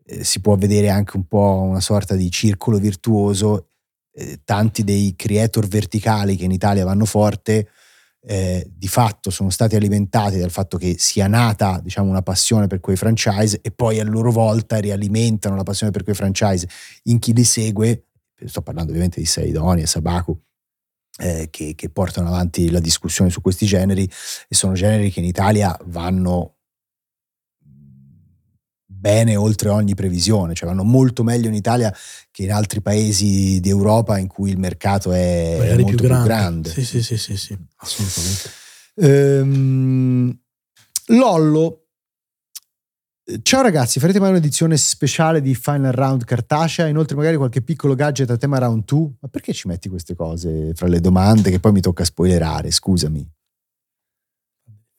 eh, 0.10 0.24
si 0.24 0.42
può 0.42 0.56
vedere 0.56 0.90
anche 0.90 1.16
un 1.18 1.28
po' 1.28 1.62
una 1.62 1.80
sorta 1.80 2.16
di 2.16 2.32
circolo 2.32 2.80
virtuoso. 2.80 3.68
Eh, 4.12 4.42
tanti 4.44 4.84
dei 4.84 5.14
creator 5.16 5.68
verticali 5.68 6.36
che 6.36 6.46
in 6.46 6.52
Italia 6.52 6.84
vanno 6.84 7.06
forte, 7.06 7.70
eh, 8.22 8.68
di 8.70 8.88
fatto 8.88 9.30
sono 9.30 9.50
stati 9.50 9.76
alimentati 9.76 10.40
dal 10.40 10.50
fatto 10.50 10.78
che 10.78 10.96
sia 10.98 11.28
nata 11.28 11.80
diciamo, 11.82 12.10
una 12.10 12.24
passione 12.24 12.68
per 12.68 12.80
quei 12.80 12.98
franchise 12.98 13.60
e 13.62 13.72
poi 13.72 14.00
a 14.00 14.04
loro 14.04 14.32
volta 14.32 14.78
rialimentano 14.80 15.56
la 15.56 15.64
passione 15.64 15.92
per 15.92 16.04
quei 16.04 16.16
franchise 16.16 16.68
in 17.04 17.20
chi 17.20 17.34
li 17.34 17.44
segue. 17.44 18.08
Sto 18.46 18.62
parlando 18.62 18.90
ovviamente 18.90 19.20
di 19.20 19.26
Seidoni 19.26 19.82
e 19.82 19.88
Sabaku. 19.88 20.38
Eh, 21.22 21.50
che, 21.50 21.76
che 21.76 21.90
portano 21.90 22.30
avanti 22.30 22.72
la 22.72 22.80
discussione 22.80 23.30
su 23.30 23.42
questi 23.42 23.66
generi 23.66 24.04
e 24.04 24.56
sono 24.56 24.72
generi 24.72 25.12
che 25.12 25.20
in 25.20 25.26
Italia 25.26 25.78
vanno 25.88 26.59
bene 29.00 29.36
oltre 29.36 29.70
ogni 29.70 29.96
previsione, 29.96 30.54
cioè 30.54 30.68
vanno 30.68 30.84
molto 30.84 31.24
meglio 31.24 31.48
in 31.48 31.54
Italia 31.54 31.96
che 32.30 32.44
in 32.44 32.52
altri 32.52 32.82
paesi 32.82 33.60
d'Europa 33.60 34.18
in 34.18 34.28
cui 34.28 34.52
il 34.52 34.60
mercato 34.60 35.12
è, 35.12 35.58
è 35.58 35.78
molto 35.78 35.96
più 35.96 36.08
grande. 36.08 36.20
Più 36.20 36.28
grande. 36.28 36.70
Sì, 36.70 36.84
sì, 36.84 37.02
sì, 37.02 37.18
sì, 37.18 37.38
sì, 37.38 37.58
assolutamente. 37.78 38.50
Ehm, 38.96 40.40
Lollo, 41.08 41.86
ciao 43.42 43.62
ragazzi, 43.62 44.00
farete 44.00 44.20
mai 44.20 44.32
un'edizione 44.32 44.76
speciale 44.76 45.42
di 45.42 45.56
Final 45.56 45.94
Round 45.94 46.26
cartacea? 46.26 46.88
Inoltre 46.88 47.16
magari 47.16 47.38
qualche 47.38 47.62
piccolo 47.62 47.96
gadget 47.96 48.30
a 48.30 48.38
tema 48.38 48.58
Round 48.58 48.84
2? 48.84 49.12
Ma 49.22 49.28
perché 49.30 49.54
ci 49.54 49.68
metti 49.68 49.88
queste 49.88 50.14
cose 50.14 50.74
fra 50.76 50.88
le 50.88 51.00
domande 51.00 51.50
che 51.50 51.60
poi 51.60 51.72
mi 51.72 51.82
tocca 51.82 52.04
spoilerare? 52.04 52.70
Scusami. 52.70 53.28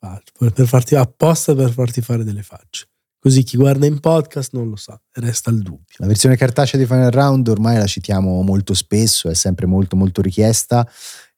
Per 0.01 0.67
farti 0.67 0.95
apposta 0.95 1.55
per 1.55 1.71
farti 1.71 2.01
fare 2.01 2.25
delle 2.25 2.43
facce. 2.43 2.89
Così 3.23 3.43
chi 3.43 3.59
guarda 3.59 3.85
in 3.85 4.01
podcast 4.01 4.55
non 4.55 4.71
lo 4.71 4.77
sa, 4.77 4.99
resta 5.13 5.51
il 5.51 5.59
dubbio. 5.59 5.95
La 5.99 6.07
versione 6.07 6.39
cartacea 6.39 6.81
di 6.81 6.87
Final 6.87 7.11
Round 7.11 7.49
ormai 7.49 7.77
la 7.77 7.85
citiamo 7.87 8.41
molto 8.41 8.73
spesso, 8.73 9.29
è 9.29 9.35
sempre 9.35 9.67
molto 9.67 9.95
molto 9.95 10.23
richiesta 10.23 10.89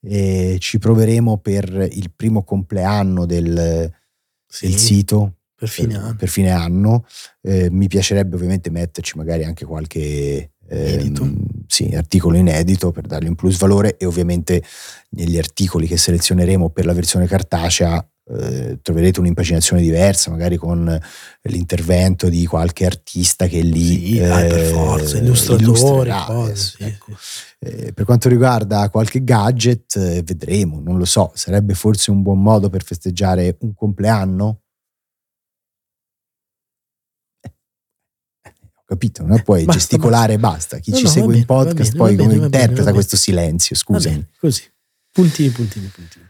e 0.01 0.59
ci 0.61 0.79
proveremo 0.79 1.39
per 1.39 1.89
il 1.91 2.13
primo 2.15 2.45
compleanno 2.45 3.27
del, 3.27 3.93
sì, 4.47 4.69
del 4.69 4.79
sito. 4.79 5.39
Per 5.57 5.69
fine 5.69 5.95
per, 5.95 6.03
anno. 6.05 6.15
Per 6.15 6.29
fine 6.29 6.51
anno. 6.51 7.05
Eh, 7.41 7.69
mi 7.69 7.89
piacerebbe 7.89 8.37
ovviamente 8.37 8.71
metterci 8.71 9.17
magari 9.17 9.43
anche 9.43 9.65
qualche 9.65 10.53
ehm, 10.69 11.47
sì, 11.67 11.93
articolo 11.97 12.37
inedito 12.37 12.93
per 12.93 13.09
dargli 13.09 13.27
un 13.27 13.35
plus 13.35 13.59
valore 13.59 13.97
e 13.97 14.07
ovviamente 14.07 14.63
negli 15.11 15.37
articoli 15.37 15.89
che 15.89 15.97
selezioneremo 15.97 16.71
per 16.71 16.85
la 16.85 16.93
versione 16.93 17.27
cartacea 17.27 18.07
eh, 18.41 18.79
troverete 18.83 19.21
un'impaginazione 19.21 19.83
diversa, 19.83 20.31
magari 20.31 20.57
con 20.57 20.99
l'intervento 21.43 22.29
di 22.29 22.47
qualche 22.47 22.87
artista 22.87 23.47
che 23.47 23.61
lì 23.61 23.87
sì, 24.15 24.19
eh, 24.19 24.29
per 24.29 24.65
forza, 24.67 25.19
illustratori. 25.19 26.11
Cose, 26.27 26.55
sì, 26.57 26.83
ecco. 26.85 27.13
eh, 27.61 27.93
per 27.93 28.05
quanto 28.05 28.29
riguarda 28.29 28.89
qualche 28.91 29.23
gadget, 29.25 29.97
eh, 29.97 30.23
vedremo, 30.23 30.81
non 30.81 30.99
lo 30.99 31.05
so, 31.05 31.31
sarebbe 31.35 31.75
forse 31.75 32.11
un 32.11 32.23
buon 32.23 32.41
modo 32.43 32.69
per 32.71 32.83
festeggiare 32.85 33.57
un 33.61 33.75
compleanno? 33.75 34.61
Eh, 37.41 37.53
ho 38.75 38.83
capito? 38.87 39.25
Non 39.25 39.43
puoi 39.43 39.65
Basta, 39.65 39.81
gesticolare 39.81 40.35
e 40.35 40.39
basta. 40.39 40.79
Chi 40.79 40.91
No, 40.91 40.97
ci 40.97 41.03
no, 41.05 41.09
segue 41.09 41.37
in 41.37 41.45
bene, 41.45 41.45
va 41.47 41.65
podcast 41.65 41.93
bene, 41.93 42.05
poi 42.05 42.17
come 42.17 42.29
bene, 42.35 42.49
bene, 42.49 42.63
interpreta 42.63 42.93
questo 42.93 43.17
silenzio, 43.17 43.77
scusami. 43.77 44.27
così. 44.39 44.63
Puntini, 45.13 45.51
puntini, 45.51 45.87
puntini. 45.87 46.25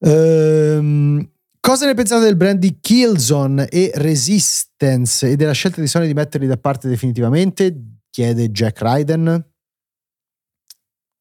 Ehm, 0.00 1.30
cosa 1.64 1.86
ne 1.86 1.94
pensate 1.94 2.24
del 2.24 2.36
brand 2.36 2.58
di 2.58 2.78
Killzone 2.78 3.68
e 3.68 3.90
Resistance 3.94 5.30
e 5.30 5.34
della 5.34 5.52
scelta 5.52 5.80
di 5.80 5.86
Sony 5.86 6.06
di 6.06 6.12
metterli 6.12 6.46
da 6.46 6.58
parte 6.58 6.88
definitivamente? 6.88 8.02
Chiede 8.10 8.50
Jack 8.50 8.82
Ryden. 8.82 9.50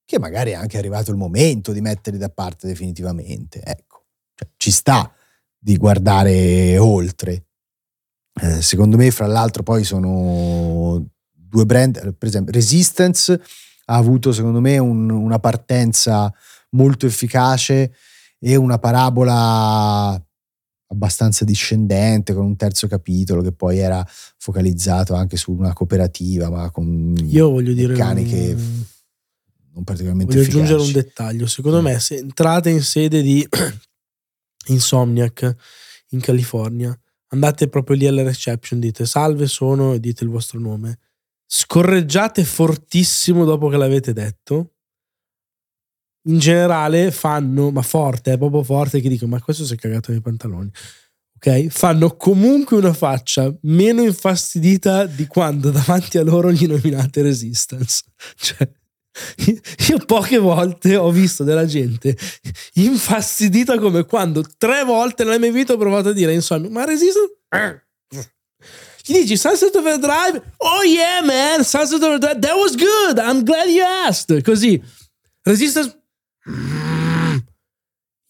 Che 0.03 0.19
magari 0.19 0.51
è 0.51 0.55
anche 0.55 0.77
arrivato 0.77 1.11
il 1.11 1.17
momento 1.17 1.71
di 1.71 1.79
metterli 1.79 2.19
da 2.19 2.27
parte 2.27 2.67
definitivamente. 2.67 3.61
Ecco, 3.63 4.03
Cioè, 4.35 4.49
ci 4.57 4.69
sta 4.69 5.09
di 5.57 5.77
guardare 5.77 6.77
oltre. 6.77 7.45
Eh, 8.41 8.61
secondo 8.61 8.97
me, 8.97 9.11
fra 9.11 9.27
l'altro, 9.27 9.63
poi 9.63 9.85
sono 9.85 11.07
due 11.31 11.65
brand, 11.65 12.15
per 12.15 12.27
esempio, 12.27 12.51
Resistance 12.51 13.41
ha 13.85 13.95
avuto, 13.95 14.33
secondo 14.33 14.59
me, 14.59 14.77
un- 14.77 15.09
una 15.09 15.39
partenza 15.39 16.29
molto 16.71 17.05
efficace 17.05 17.93
e 18.39 18.57
una 18.57 18.77
parabola 18.77 20.21
abbastanza 20.93 21.43
discendente 21.43 22.33
con 22.33 22.45
un 22.45 22.55
terzo 22.55 22.87
capitolo 22.87 23.41
che 23.41 23.51
poi 23.51 23.79
era 23.79 24.05
focalizzato 24.37 25.13
anche 25.15 25.35
su 25.37 25.51
una 25.51 25.73
cooperativa 25.73 26.49
ma 26.49 26.69
con 26.71 27.15
Io 27.27 27.49
voglio 27.49 27.73
dire. 27.73 27.93
meccaniche 27.93 28.53
un- 28.53 28.83
non 29.73 29.83
particolarmente 29.83 30.35
Voglio 30.35 30.45
aggiungere 30.47 30.79
un 30.79 30.85
efficaci. 30.85 31.05
dettaglio. 31.07 31.47
Secondo 31.47 31.81
Mm. 31.81 31.83
me, 31.85 31.99
se 31.99 32.17
entrate 32.17 32.69
in 32.69 32.81
sede 32.81 33.21
di 33.23 33.45
Insomniac 34.67 35.55
in 36.09 36.19
California, 36.19 36.97
andate 37.29 37.67
proprio 37.67 37.95
lì 37.97 38.07
alla 38.07 38.23
reception, 38.23 38.79
dite 38.79 39.05
salve, 39.05 39.47
sono 39.47 39.93
e 39.93 39.99
dite 39.99 40.23
il 40.23 40.29
vostro 40.29 40.59
nome. 40.59 40.99
Scorreggiate 41.47 42.43
fortissimo 42.43 43.45
dopo 43.45 43.67
che 43.67 43.77
l'avete 43.77 44.13
detto. 44.13 44.73
In 46.26 46.39
generale 46.39 47.11
fanno, 47.11 47.71
ma 47.71 47.82
forte, 47.82 48.34
è 48.34 48.38
proprio 48.38 48.63
forte, 48.63 49.01
che 49.01 49.09
dico, 49.09 49.28
ma 49.28 49.41
questo 49.41 49.65
si 49.65 49.74
è 49.74 49.78
cagato 49.78 50.11
nei 50.11 50.21
pantaloni. 50.21 50.69
Ok? 51.36 51.67
Fanno 51.67 52.15
comunque 52.15 52.78
una 52.78 52.93
faccia 52.93 53.53
meno 53.63 54.01
infastidita 54.01 55.05
di 55.05 55.28
quando 55.28 55.69
davanti 55.69 56.17
a 56.17 56.24
loro 56.24 56.51
gli 56.51 56.65
nominate 56.65 57.21
Resistance. 57.21 58.03
Cioè, 58.36 58.69
io 59.89 59.97
poche 60.05 60.39
volte 60.39 60.95
ho 60.95 61.11
visto 61.11 61.43
della 61.43 61.65
gente 61.67 62.17
infastidita 62.74 63.78
come 63.78 64.05
quando 64.05 64.43
tre 64.57 64.84
volte 64.84 65.24
nella 65.24 65.38
mia 65.38 65.51
vita 65.51 65.74
ho 65.74 65.78
provato 65.78 66.09
a 66.09 66.13
dire 66.13 66.34
insomma 66.34 66.67
ma 66.69 66.84
Resistance 66.84 67.36
gli 69.05 69.13
dici 69.19 69.38
Sunset 69.38 69.76
Overdrive 69.76 70.41
oh 70.57 70.82
yeah 70.82 71.21
man 71.21 71.63
Sunset 71.63 72.01
Overdrive 72.01 72.39
that 72.39 72.55
was 72.55 72.76
good 72.76 73.19
I'm 73.19 73.43
glad 73.43 73.69
you 73.69 73.84
asked 73.84 74.41
così 74.41 74.82
Resistance. 75.45 76.03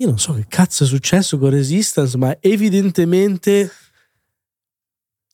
Io 0.04 0.10
non 0.10 0.20
so 0.20 0.34
che 0.34 0.46
cazzo 0.48 0.84
è 0.84 0.88
successo 0.88 1.38
con 1.38 1.50
Resistance 1.50 2.18
ma 2.18 2.38
evidentemente 2.40 3.72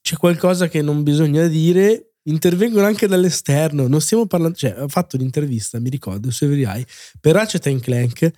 c'è 0.02 0.16
qualcosa 0.16 0.68
che 0.68 0.82
non 0.82 1.04
bisogna 1.04 1.48
dire 1.48 2.10
intervengono 2.24 2.86
anche 2.86 3.08
dall'esterno. 3.08 3.88
Non 3.88 4.02
stiamo 4.02 4.26
parlando, 4.26 4.56
cioè, 4.56 4.82
ho 4.82 4.88
fatto 4.88 5.16
un'intervista, 5.16 5.80
mi 5.80 5.90
ricordo, 5.90 6.32
su 6.32 6.46
Every 6.46 6.86
per 7.20 7.34
Ratchet 7.34 7.80
Clank. 7.80 8.32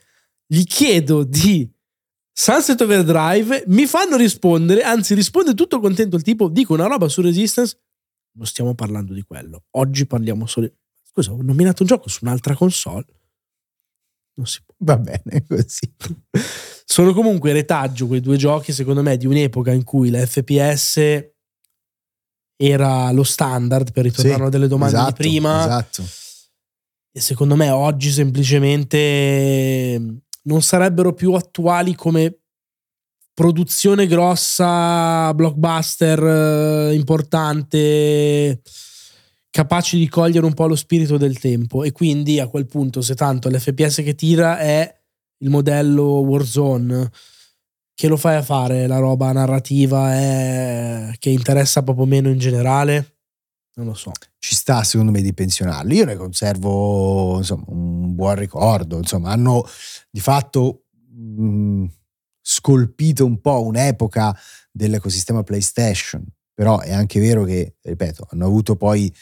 Gli 0.45 0.63
chiedo 0.63 1.23
di 1.23 1.69
Sunset 2.33 2.79
Overdrive, 2.81 3.63
mi 3.67 3.85
fanno 3.85 4.17
rispondere, 4.17 4.81
anzi, 4.81 5.13
risponde 5.13 5.53
tutto 5.53 5.79
contento 5.79 6.15
il 6.15 6.23
tipo, 6.23 6.49
dico 6.49 6.73
una 6.73 6.87
roba 6.87 7.07
su 7.07 7.21
Resistance. 7.21 7.77
Non 8.33 8.45
stiamo 8.45 8.73
parlando 8.73 9.13
di 9.13 9.21
quello. 9.23 9.65
Oggi 9.71 10.05
parliamo 10.05 10.45
solo. 10.47 10.71
Scusa, 11.03 11.33
ho 11.33 11.41
nominato 11.41 11.83
un 11.83 11.87
gioco 11.87 12.07
su 12.07 12.19
un'altra 12.21 12.55
console. 12.55 13.05
Non 14.41 14.49
si 14.49 14.59
può. 14.65 14.73
va 14.79 14.97
bene 14.97 15.45
così 15.47 15.93
Sono 16.85 17.13
comunque 17.13 17.53
retaggio 17.53 18.07
quei 18.07 18.19
due 18.21 18.37
giochi, 18.37 18.73
secondo 18.73 19.03
me, 19.03 19.15
di 19.17 19.27
un'epoca 19.27 19.71
in 19.71 19.83
cui 19.83 20.09
la 20.09 20.25
FPS 20.25 20.99
era 22.57 23.11
lo 23.11 23.23
standard 23.23 23.91
per 23.91 24.03
ritornare 24.05 24.37
Sì, 24.39 24.43
a 24.45 24.49
delle 24.49 24.67
domande 24.67 24.95
esatto, 24.97 25.11
di 25.11 25.17
prima. 25.29 25.59
esatto 25.61 26.03
E 27.13 27.19
secondo 27.19 27.55
me 27.55 27.69
oggi 27.69 28.09
semplicemente 28.11 30.01
non 30.43 30.61
sarebbero 30.63 31.13
più 31.13 31.33
attuali 31.33 31.93
come 31.95 32.39
produzione 33.33 34.07
grossa, 34.07 35.33
blockbuster 35.33 36.23
eh, 36.89 36.93
importante, 36.93 38.61
capaci 39.51 39.97
di 39.97 40.07
cogliere 40.07 40.45
un 40.45 40.53
po' 40.53 40.65
lo 40.65 40.75
spirito 40.75 41.17
del 41.17 41.37
tempo. 41.37 41.83
E 41.83 41.91
quindi 41.91 42.39
a 42.39 42.47
quel 42.47 42.65
punto, 42.65 43.01
se 43.01 43.13
tanto 43.13 43.49
l'FPS 43.49 43.97
che 43.97 44.15
tira 44.15 44.57
è 44.57 44.99
il 45.39 45.49
modello 45.49 46.21
Warzone, 46.21 47.11
che 47.93 48.07
lo 48.07 48.17
fai 48.17 48.37
a 48.37 48.41
fare 48.41 48.87
la 48.87 48.97
roba 48.97 49.31
narrativa 49.31 50.13
è... 50.13 51.11
che 51.19 51.29
interessa 51.29 51.83
proprio 51.83 52.05
meno 52.05 52.29
in 52.29 52.39
generale? 52.39 53.17
Non 53.73 53.85
lo 53.85 53.93
so. 53.93 54.11
ci 54.37 54.55
sta 54.55 54.83
secondo 54.83 55.11
me 55.11 55.21
di 55.21 55.33
pensionarli. 55.33 55.95
Io 55.95 56.05
ne 56.05 56.15
conservo 56.15 57.37
insomma, 57.37 57.63
un 57.67 58.15
buon 58.15 58.35
ricordo, 58.35 58.97
insomma, 58.97 59.31
hanno 59.31 59.65
di 60.09 60.19
fatto 60.19 60.85
mh, 61.09 61.85
scolpito 62.41 63.25
un 63.25 63.39
po' 63.39 63.63
un'epoca 63.63 64.35
dell'ecosistema 64.71 65.43
PlayStation, 65.43 66.25
però 66.53 66.79
è 66.79 66.91
anche 66.91 67.19
vero 67.19 67.43
che, 67.43 67.75
ripeto, 67.81 68.27
hanno 68.31 68.45
avuto 68.45 68.75
poi 68.75 69.13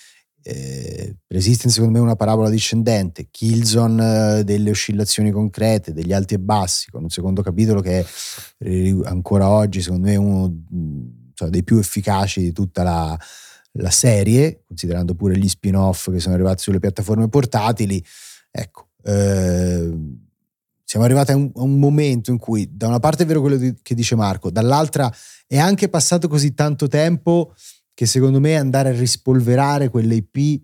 eh, 0.49 1.15
Resistance 1.27 1.75
secondo 1.75 1.97
me 1.97 2.03
una 2.03 2.15
parabola 2.15 2.49
discendente, 2.49 3.27
Killzone 3.29 4.39
eh, 4.39 4.43
delle 4.43 4.71
oscillazioni 4.71 5.29
concrete, 5.29 5.93
degli 5.93 6.11
alti 6.11 6.33
e 6.33 6.39
bassi, 6.39 6.89
con 6.89 7.03
un 7.03 7.09
secondo 7.09 7.43
capitolo 7.43 7.81
che 7.81 7.99
è 7.99 8.05
eh, 8.59 8.99
ancora 9.03 9.49
oggi 9.49 9.81
secondo 9.81 10.07
me 10.07 10.15
uno 10.15 10.47
mh, 10.47 11.27
insomma, 11.29 11.51
dei 11.51 11.63
più 11.63 11.77
efficaci 11.77 12.41
di 12.41 12.51
tutta 12.51 12.81
la, 12.81 13.19
la 13.73 13.91
serie, 13.91 14.63
considerando 14.65 15.13
pure 15.13 15.37
gli 15.37 15.47
spin-off 15.47 16.09
che 16.11 16.19
sono 16.19 16.33
arrivati 16.33 16.63
sulle 16.63 16.79
piattaforme 16.79 17.29
portatili. 17.29 18.03
Ecco, 18.49 18.87
eh, 19.03 19.91
siamo 20.83 21.05
arrivati 21.05 21.31
a 21.31 21.35
un, 21.35 21.51
a 21.55 21.61
un 21.61 21.77
momento 21.77 22.31
in 22.31 22.39
cui 22.39 22.67
da 22.75 22.87
una 22.87 22.99
parte 22.99 23.21
è 23.21 23.25
vero 23.27 23.41
quello 23.41 23.57
di- 23.57 23.75
che 23.83 23.93
dice 23.93 24.15
Marco, 24.15 24.49
dall'altra 24.49 25.13
è 25.45 25.59
anche 25.59 25.89
passato 25.89 26.27
così 26.27 26.55
tanto 26.55 26.87
tempo 26.87 27.53
che 27.99 28.05
secondo 28.05 28.39
me 28.39 28.55
andare 28.55 28.89
a 28.89 28.91
rispolverare 28.93 29.89
quelle 29.89 30.15
IP 30.15 30.61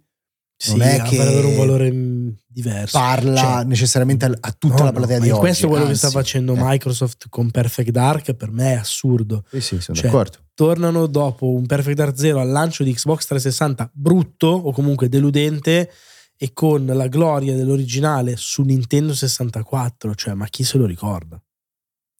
Sì, 0.55 0.69
Non 0.77 0.83
è 0.83 1.01
che 1.01 1.19
avere 1.21 1.47
un 1.47 1.57
valore 1.57 1.91
mh, 1.91 2.37
diverso. 2.47 2.97
parla 2.97 3.41
Cioè, 3.41 3.63
necessariamente 3.65 4.23
a 4.25 4.55
tutta 4.57 4.75
no, 4.75 4.83
la 4.85 4.91
no, 4.91 4.91
platea 4.93 5.17
ma 5.17 5.23
di 5.25 5.29
oggi. 5.31 5.39
Questo 5.41 5.65
è 5.65 5.69
quello 5.69 5.85
che 5.87 5.95
sta 5.95 6.05
anzi. 6.05 6.17
facendo 6.17 6.53
Eh, 6.53 6.59
Microsoft 6.61 7.25
con 7.27 7.51
Perfect 7.51 7.89
Dark, 7.89 8.33
per 8.35 8.51
me 8.51 8.71
è 8.71 8.75
assurdo. 8.75 9.43
Sì, 9.51 9.59
sì, 9.59 9.81
sono 9.81 9.97
Cioè, 9.97 10.05
d'accordo. 10.09 10.37
Tornano 10.53 11.07
dopo 11.07 11.51
un 11.51 11.65
Perfect 11.65 11.97
Dark 11.97 12.17
Zero 12.17 12.39
al 12.39 12.47
lancio 12.49 12.85
di 12.85 12.93
Xbox 12.93 13.25
360 13.25 13.91
brutto 13.93 14.47
o 14.47 14.71
comunque 14.71 15.09
deludente 15.09 15.91
e 16.37 16.53
con 16.53 16.85
la 16.85 17.07
gloria 17.07 17.53
dell'originale 17.53 18.35
su 18.37 18.61
Nintendo 18.61 19.13
64. 19.13 20.15
Cioè, 20.15 20.33
ma 20.35 20.47
chi 20.47 20.63
se 20.63 20.77
lo 20.77 20.85
ricorda? 20.85 21.37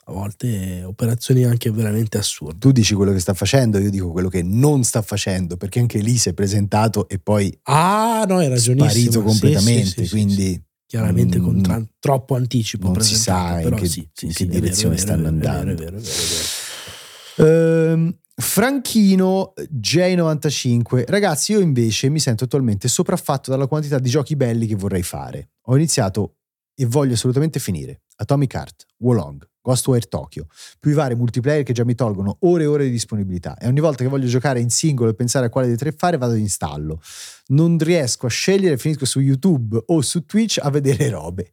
A 0.08 0.12
volte 0.12 0.84
operazioni 0.84 1.44
anche 1.46 1.72
veramente 1.72 2.18
assurde. 2.20 2.58
Tu 2.60 2.72
dici 2.72 2.94
quello 2.94 3.12
che 3.12 3.20
sta 3.20 3.34
facendo, 3.34 3.80
io 3.80 3.90
dico 3.90 4.12
quello 4.12 4.30
che 4.30 4.44
non 4.44 4.84
sta 4.84 5.02
facendo, 5.02 5.58
perché 5.58 5.80
anche 5.80 5.98
lì 6.00 6.16
si 6.18 6.30
è 6.30 6.34
presentato 6.34 7.08
e 7.10 7.18
poi 7.18 7.56
Ah, 7.64 8.24
no, 8.28 8.40
ragionissimo. 8.40 8.88
sparito 8.90 9.24
completamente. 9.24 9.86
sì, 9.90 10.04
sì, 10.06 10.10
quindi 10.10 10.44
sì. 10.52 10.64
chiaramente 10.86 11.40
con 11.40 11.56
mm, 11.56 11.62
tra- 11.64 11.84
troppo 12.00 12.36
anticipo. 12.36 12.92
non 12.92 13.02
si 13.02 13.16
sa 13.16 13.60
in 13.62 13.74
che- 13.74 14.08
in 14.22 14.32
che 14.34 14.44
è 14.44 14.48
direzione 14.48 14.94
è 14.94 14.98
vero, 14.98 15.08
stanno 15.08 15.24
è 15.24 15.28
andando. 15.28 15.72
È 15.72 15.76
vero, 15.76 15.98
è 15.98 16.00
vero, 16.00 16.14
è 16.14 17.42
vero. 17.48 17.94
Ehm, 17.94 18.18
Franchino 18.38 19.54
J95, 19.72 21.06
ragazzi, 21.08 21.54
io 21.54 21.60
invece 21.62 22.10
mi 22.10 22.20
sento 22.20 22.44
attualmente 22.44 22.88
sopraffatto 22.88 23.50
dalla 23.50 23.66
quantità 23.68 23.98
di 24.00 24.10
giochi 24.10 24.36
belli 24.36 24.68
che 24.68 24.76
vorrei 24.76 25.04
fare. 25.04 25.52
Ho 25.68 25.76
iniziato 25.76 26.36
e 26.76 26.86
voglio 26.86 27.14
assolutamente 27.14 27.60
finire 27.60 28.02
Atomic 28.18 28.54
Heart, 28.54 28.86
Wolong, 29.00 29.48
Ghostwire 29.66 30.08
Tokyo, 30.08 30.46
più 30.80 30.92
i 30.92 30.94
vari 30.94 31.16
multiplayer 31.16 31.64
che 31.64 31.74
già 31.74 31.84
mi 31.84 31.96
tolgono 31.96 32.38
ore 32.42 32.64
e 32.64 32.68
ore 32.68 32.84
di 32.84 32.92
disponibilità. 32.92 33.58
E 33.58 33.68
ogni 33.68 33.80
volta 33.80 34.04
che 34.04 34.10
voglio 34.10 34.28
giocare 34.28 34.60
in 34.60 34.70
singolo 34.70 35.10
e 35.10 35.16
pensare 35.16 35.48
a 35.48 35.50
quale 35.50 35.66
dei 35.66 35.76
tre 35.76 35.92
fare, 35.92 36.18
vado 36.18 36.36
in 36.36 36.42
installo. 36.42 37.02
Non 37.48 37.80
riesco 37.80 38.28
a 38.28 38.30
scegliere, 38.30 38.78
finisco 38.78 39.06
su 39.06 39.20
YouTube 39.20 39.82
o 39.88 40.02
su 40.02 40.24
Twitch 40.26 40.60
a 40.62 40.70
vedere 40.70 41.10
robe. 41.10 41.52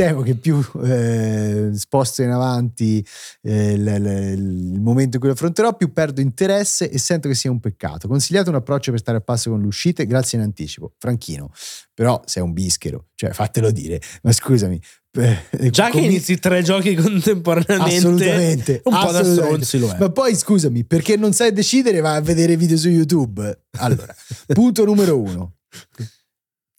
Temo 0.00 0.22
che 0.22 0.34
più 0.34 0.58
eh, 0.82 1.70
sposto 1.74 2.22
in 2.22 2.30
avanti 2.30 3.06
eh, 3.42 3.76
l, 3.76 3.84
l, 3.84 4.06
il 4.32 4.80
momento 4.80 5.16
in 5.16 5.20
cui 5.20 5.28
lo 5.28 5.34
affronterò, 5.34 5.76
più 5.76 5.92
perdo 5.92 6.22
interesse 6.22 6.88
e 6.88 6.98
sento 6.98 7.28
che 7.28 7.34
sia 7.34 7.50
un 7.50 7.60
peccato. 7.60 8.08
Consigliate 8.08 8.48
un 8.48 8.54
approccio 8.54 8.92
per 8.92 9.00
stare 9.00 9.18
a 9.18 9.20
passo 9.20 9.50
con 9.50 9.60
le 9.60 9.66
uscite, 9.66 10.06
grazie 10.06 10.38
in 10.38 10.44
anticipo. 10.44 10.94
Franchino, 10.96 11.52
però 11.92 12.20
sei 12.24 12.42
un 12.42 12.54
bischero, 12.54 13.08
cioè 13.14 13.32
fatelo 13.32 13.70
dire, 13.70 14.00
ma 14.22 14.32
scusami. 14.32 14.80
Eh, 15.12 15.70
Già 15.70 15.90
com- 15.90 16.00
che 16.00 16.06
inizi 16.06 16.38
tre 16.38 16.62
giochi 16.62 16.94
contemporaneamente, 16.94 17.96
assolutamente, 17.96 18.80
un 18.84 18.94
assolutamente. 18.94 19.00
po' 19.02 19.12
da 19.12 19.24
stronzi 19.24 19.78
lo 19.78 19.90
è. 19.90 19.98
Ma 19.98 20.10
poi 20.10 20.34
scusami, 20.34 20.84
perché 20.84 21.16
non 21.16 21.34
sai 21.34 21.52
decidere, 21.52 22.00
vai 22.00 22.16
a 22.16 22.20
vedere 22.22 22.56
video 22.56 22.78
su 22.78 22.88
YouTube. 22.88 23.64
Allora, 23.78 24.14
punto 24.54 24.84
numero 24.86 25.20
uno 25.20 25.56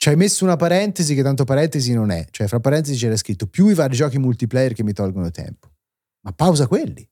ci 0.01 0.09
hai 0.09 0.15
messo 0.15 0.43
una 0.43 0.55
parentesi 0.55 1.13
che 1.13 1.21
tanto 1.21 1.43
parentesi 1.43 1.93
non 1.93 2.09
è, 2.09 2.25
cioè 2.31 2.47
fra 2.47 2.59
parentesi 2.59 2.97
c'era 2.97 3.15
scritto 3.15 3.45
più 3.45 3.67
i 3.67 3.75
vari 3.75 3.95
giochi 3.95 4.17
multiplayer 4.17 4.73
che 4.73 4.83
mi 4.83 4.93
tolgono 4.93 5.29
tempo. 5.29 5.75
Ma 6.21 6.33
pausa 6.33 6.65
quelli, 6.65 7.07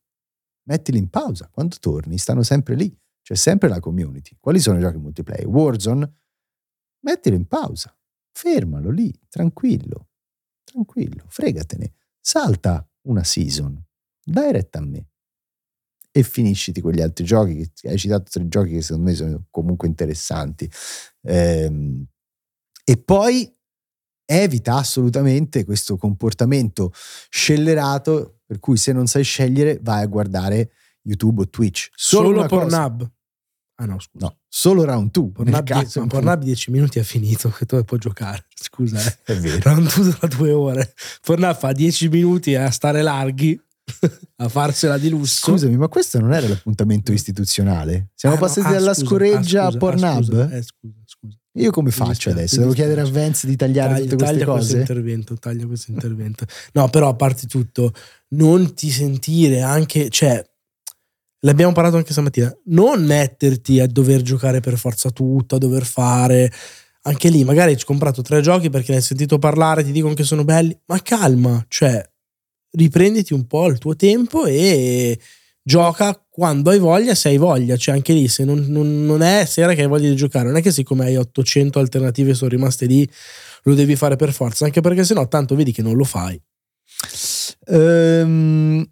mettili 0.64 0.98
in 0.98 1.08
pausa, 1.08 1.48
quando 1.52 1.76
torni 1.80 2.18
stanno 2.18 2.42
sempre 2.42 2.74
lì, 2.74 2.92
c'è 3.22 3.36
sempre 3.36 3.70
la 3.70 3.80
community. 3.80 4.38
Quali 4.40 4.60
sono 4.60 4.80
i 4.80 4.82
giochi 4.82 4.98
multiplayer? 4.98 5.46
Warzone? 5.46 6.16
Mettilo 7.02 7.36
in 7.36 7.46
pausa, 7.46 7.96
fermalo 8.32 8.90
lì, 8.90 9.14
tranquillo, 9.30 10.08
tranquillo, 10.64 11.26
fregatene, 11.28 11.94
salta 12.20 12.84
una 13.02 13.24
season, 13.24 13.80
dai 14.20 14.52
retta 14.52 14.80
a 14.80 14.84
me 14.84 15.10
e 16.10 16.24
finisciti 16.24 16.82
quegli 16.82 17.02
altri 17.02 17.24
giochi, 17.24 17.72
hai 17.84 18.00
citato 18.00 18.32
tre 18.32 18.48
giochi 18.48 18.72
che 18.72 18.82
secondo 18.82 19.12
me 19.12 19.16
sono 19.16 19.46
comunque 19.52 19.88
interessanti. 19.88 20.68
Ehm, 21.22 22.08
e 22.90 22.98
poi 22.98 23.48
evita 24.26 24.78
assolutamente 24.78 25.64
questo 25.64 25.96
comportamento 25.96 26.92
scellerato 27.30 28.40
per 28.48 28.58
cui 28.58 28.78
se 28.78 28.94
non 28.94 29.06
sai 29.06 29.24
scegliere 29.24 29.78
vai 29.80 30.02
a 30.02 30.08
guardare 30.08 30.72
YouTube 31.04 31.42
o 31.42 31.50
Twitch. 31.50 31.90
Solo, 31.94 32.30
solo 32.30 32.48
Pornhub. 32.48 33.12
Ah 33.76 33.86
no, 33.86 34.00
scusa. 34.00 34.26
No, 34.26 34.38
solo 34.48 34.86
round 34.86 35.12
2. 35.12 35.30
Pornhub, 35.30 35.64
die- 35.64 36.08
Pornhub 36.08 36.42
10 36.42 36.72
minuti 36.72 36.98
ha 36.98 37.04
finito 37.04 37.50
che 37.56 37.68
tu 37.68 37.84
puoi 37.84 38.00
giocare. 38.00 38.48
Scusa, 38.56 39.00
eh. 39.06 39.34
È 39.34 39.36
vero. 39.36 39.60
Round 39.62 39.94
2 39.94 40.04
dura 40.06 40.28
2 40.28 40.52
ore. 40.52 40.94
Pornhub 41.22 41.56
fa 41.56 41.72
10 41.72 42.10
minuti 42.10 42.56
a 42.56 42.72
stare 42.72 43.04
larghi 43.04 43.56
a 44.38 44.50
farsela 44.50 44.98
di 44.98 45.10
lusso. 45.10 45.52
Scusami, 45.52 45.78
ma 45.78 45.88
questo 45.90 46.20
non 46.20 46.34
era 46.34 46.48
l'appuntamento 46.48 47.12
istituzionale? 47.12 48.10
Siamo 48.16 48.34
ah, 48.34 48.40
passati 48.40 48.62
no, 48.62 48.68
ah, 48.68 48.72
dalla 48.72 48.94
scusa, 48.96 49.06
scoreggia 49.06 49.62
ah, 49.62 49.66
scusa, 49.66 49.78
a 49.78 49.80
Pornhub? 49.80 50.08
Ah, 50.08 50.24
scusa, 50.24 50.50
eh, 50.50 50.64
scusa, 50.64 51.00
scusa. 51.06 51.38
Io 51.60 51.72
come 51.72 51.92
faccio 51.92 52.30
adesso? 52.30 52.60
Devo 52.60 52.72
chiedere 52.72 53.02
a 53.02 53.10
Vance 53.10 53.46
di 53.46 53.56
tagliare 53.56 53.96
taglia, 53.96 54.04
tutte 54.04 54.16
queste 54.16 54.34
taglia 54.34 54.46
cose? 54.46 54.60
Questo 54.60 54.78
intervento, 54.78 55.36
taglia 55.36 55.66
questo 55.66 55.92
intervento. 55.92 56.46
No, 56.74 56.90
però 56.90 57.10
a 57.10 57.16
parte 57.16 57.48
tutto, 57.48 57.94
non 58.30 58.74
ti 58.74 58.90
sentire 58.90 59.62
anche, 59.62 60.10
cioè, 60.10 60.42
l'abbiamo 61.42 61.74
parlato 61.74 61.98
anche 61.98 62.14
stamattina, 62.14 62.56
non 62.66 63.04
metterti 63.04 63.82
a 63.82 63.88
dover 63.88 64.22
giocare 64.22 64.62
per 64.62 64.78
forza 64.78 65.10
tutto, 65.10 65.56
a 65.56 65.60
dover 65.60 65.86
fare. 65.86 66.52
Anche 67.04 67.30
lì, 67.30 67.44
magari 67.44 67.74
hai 67.74 67.84
comprato 67.84 68.22
tre 68.22 68.42
giochi 68.42 68.70
perché 68.70 68.92
ne 68.92 68.98
hai 68.98 69.04
sentito 69.04 69.38
parlare, 69.38 69.84
ti 69.84 69.92
dicono 69.92 70.14
che 70.14 70.24
sono 70.24 70.46
belli, 70.46 70.78
ma 70.86 71.02
calma, 71.02 71.66
cioè, 71.68 72.08
riprenditi 72.72 73.34
un 73.34 73.48
po' 73.48 73.68
il 73.68 73.80
tuo 73.80 73.96
tempo 73.96 74.46
e 74.46 75.20
gioca 75.70 76.20
quando 76.28 76.72
hai 76.72 76.80
voglia, 76.80 77.14
se 77.14 77.30
hai 77.30 77.38
voglia, 77.38 77.78
cioè 77.78 77.94
anche 77.94 78.12
lì 78.12 78.28
se 78.28 78.44
non, 78.44 78.66
non, 78.70 79.06
non, 79.06 79.22
è 79.22 79.46
sera 79.46 79.76
che 79.76 79.84
hai 79.84 79.88
voglia 79.88 80.10
di 80.10 80.16
giocare, 80.16 80.48
non 80.48 80.58
è 80.58 80.64
che 80.64 80.72
siccome 80.72 81.06
hai 81.06 81.16
800 81.16 81.78
alternative 81.78 82.34
sono 82.34 82.50
rimaste 82.50 82.88
lì, 82.88 83.08
lo 83.64 83.76
devi 83.76 83.96
fare 83.96 84.16
per 84.16 84.34
forza, 84.34 84.66
anche 84.66 84.82
perché 84.82 85.04
sennò 85.04 85.28
tanto 85.28 85.54
vedi 85.54 85.72
che 85.72 85.84
non 85.84 85.96
lo 85.96 86.06
fai. 86.06 86.42
Ehm, 87.68 88.84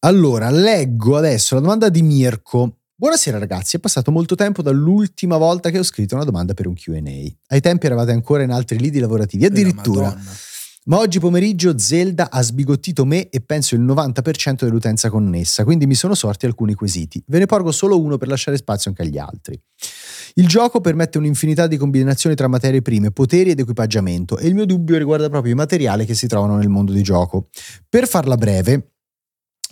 allora, 0.00 0.48
leggo 0.50 1.16
adesso 1.16 1.56
la 1.56 1.60
domanda 1.60 1.88
di 1.88 2.02
Mirko. 2.02 2.76
Buonasera 2.94 3.38
ragazzi, 3.38 3.76
è 3.76 3.80
passato 3.80 4.12
molto 4.12 4.36
tempo 4.36 4.62
dall'ultima 4.62 5.38
volta 5.38 5.70
che 5.70 5.80
ho 5.80 5.82
scritto 5.82 6.14
una 6.14 6.24
domanda 6.24 6.54
per 6.54 6.68
un 6.68 6.74
QA. 6.74 7.00
Ai 7.48 7.60
tempi 7.60 7.86
eravate 7.86 8.12
ancora 8.12 8.44
in 8.44 8.52
altri 8.52 8.78
lidi 8.78 9.00
lavorativi, 9.00 9.44
addirittura 9.44 10.16
ma 10.86 10.98
oggi 10.98 11.18
pomeriggio 11.18 11.78
Zelda 11.78 12.30
ha 12.30 12.40
sbigottito 12.42 13.04
me 13.04 13.28
e 13.28 13.40
penso 13.40 13.74
il 13.74 13.82
90% 13.82 14.64
dell'utenza 14.64 15.10
connessa, 15.10 15.64
quindi 15.64 15.86
mi 15.86 15.94
sono 15.94 16.14
sorti 16.14 16.46
alcuni 16.46 16.74
quesiti. 16.74 17.22
Ve 17.26 17.38
ne 17.38 17.46
porgo 17.46 17.70
solo 17.70 18.00
uno 18.00 18.16
per 18.16 18.28
lasciare 18.28 18.56
spazio 18.56 18.90
anche 18.90 19.02
agli 19.02 19.18
altri. 19.18 19.60
Il 20.34 20.46
gioco 20.46 20.80
permette 20.80 21.18
un'infinità 21.18 21.66
di 21.66 21.76
combinazioni 21.76 22.34
tra 22.34 22.48
materie 22.48 22.80
prime, 22.80 23.10
poteri 23.10 23.50
ed 23.50 23.58
equipaggiamento 23.58 24.38
e 24.38 24.46
il 24.46 24.54
mio 24.54 24.64
dubbio 24.64 24.96
riguarda 24.96 25.28
proprio 25.28 25.52
i 25.52 25.56
materiali 25.56 26.06
che 26.06 26.14
si 26.14 26.26
trovano 26.26 26.56
nel 26.56 26.68
mondo 26.68 26.92
di 26.92 27.02
gioco. 27.02 27.48
Per 27.88 28.08
farla 28.08 28.36
breve, 28.36 28.92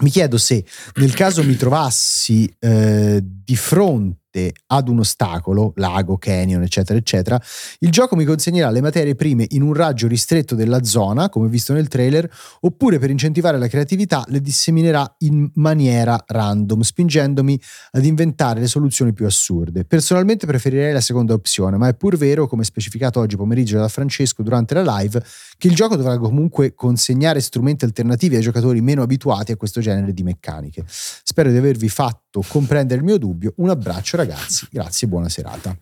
mi 0.00 0.10
chiedo 0.10 0.36
se 0.36 0.64
nel 0.96 1.14
caso 1.14 1.42
mi 1.42 1.56
trovassi 1.56 2.52
eh, 2.58 3.20
di 3.22 3.56
fronte 3.56 4.17
fronte 4.28 4.52
ad 4.66 4.88
un 4.88 5.00
ostacolo, 5.00 5.72
lago, 5.76 6.18
canyon, 6.18 6.62
eccetera, 6.62 6.98
eccetera, 6.98 7.40
il 7.80 7.90
gioco 7.90 8.14
mi 8.14 8.24
consegnerà 8.24 8.70
le 8.70 8.80
materie 8.80 9.14
prime 9.14 9.46
in 9.50 9.62
un 9.62 9.72
raggio 9.72 10.06
ristretto 10.06 10.54
della 10.54 10.84
zona, 10.84 11.28
come 11.28 11.48
visto 11.48 11.72
nel 11.72 11.88
trailer, 11.88 12.30
oppure 12.60 12.98
per 12.98 13.10
incentivare 13.10 13.58
la 13.58 13.68
creatività 13.68 14.24
le 14.28 14.40
disseminerà 14.40 15.14
in 15.18 15.50
maniera 15.54 16.22
random, 16.26 16.80
spingendomi 16.80 17.60
ad 17.92 18.04
inventare 18.04 18.60
le 18.60 18.66
soluzioni 18.66 19.12
più 19.12 19.26
assurde. 19.26 19.84
Personalmente 19.84 20.46
preferirei 20.46 20.92
la 20.92 21.00
seconda 21.00 21.32
opzione, 21.32 21.76
ma 21.76 21.88
è 21.88 21.94
pur 21.94 22.16
vero, 22.16 22.46
come 22.46 22.64
specificato 22.64 23.20
oggi 23.20 23.36
pomeriggio 23.36 23.78
da 23.78 23.88
Francesco 23.88 24.42
durante 24.42 24.74
la 24.74 24.98
live, 24.98 25.22
che 25.56 25.68
il 25.68 25.74
gioco 25.74 25.96
dovrà 25.96 26.18
comunque 26.18 26.74
consegnare 26.74 27.40
strumenti 27.40 27.84
alternativi 27.84 28.36
ai 28.36 28.42
giocatori 28.42 28.80
meno 28.80 29.02
abituati 29.02 29.52
a 29.52 29.56
questo 29.56 29.80
genere 29.80 30.12
di 30.12 30.22
meccaniche. 30.22 30.84
Spero 30.86 31.50
di 31.50 31.56
avervi 31.56 31.88
fatto 31.88 32.27
comprendere 32.46 33.00
il 33.00 33.06
mio 33.06 33.18
dubbio. 33.18 33.52
Un 33.56 33.70
abbraccio 33.70 34.16
ragazzi, 34.16 34.66
grazie 34.70 35.06
e 35.06 35.10
buona 35.10 35.28
serata. 35.28 35.76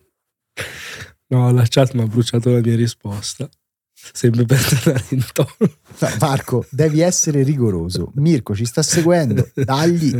No, 1.27 1.51
la 1.51 1.65
chat 1.67 1.93
mi 1.93 2.01
ha 2.01 2.07
bruciato 2.07 2.51
la 2.51 2.61
mia 2.61 2.75
risposta. 2.75 3.49
Sempre 3.93 4.45
per 4.45 4.63
tornare 4.63 5.05
in 5.09 5.25
tono. 5.33 5.55
No, 5.59 6.09
Marco, 6.19 6.65
devi 6.69 7.01
essere 7.01 7.43
rigoroso. 7.43 8.11
Mirko 8.15 8.55
ci 8.55 8.65
sta 8.65 8.81
seguendo, 8.81 9.49
dagli 9.53 10.15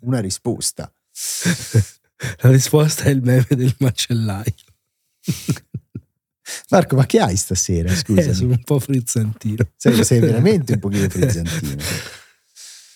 una 0.00 0.20
risposta. 0.20 0.92
La 2.42 2.50
risposta 2.50 3.04
è 3.04 3.10
il 3.10 3.22
meme 3.22 3.46
del 3.50 3.74
macellaio. 3.78 4.54
Marco, 6.70 6.96
ma 6.96 7.06
che 7.06 7.20
hai 7.20 7.36
stasera? 7.36 7.94
Scusa. 7.94 8.30
Eh, 8.30 8.34
sono 8.34 8.50
un 8.50 8.62
po' 8.62 8.78
frizzantino. 8.78 9.64
Sei, 9.76 10.04
sei 10.04 10.20
veramente 10.20 10.74
un 10.74 10.78
pochino 10.80 11.08
frizzantino. 11.10 11.82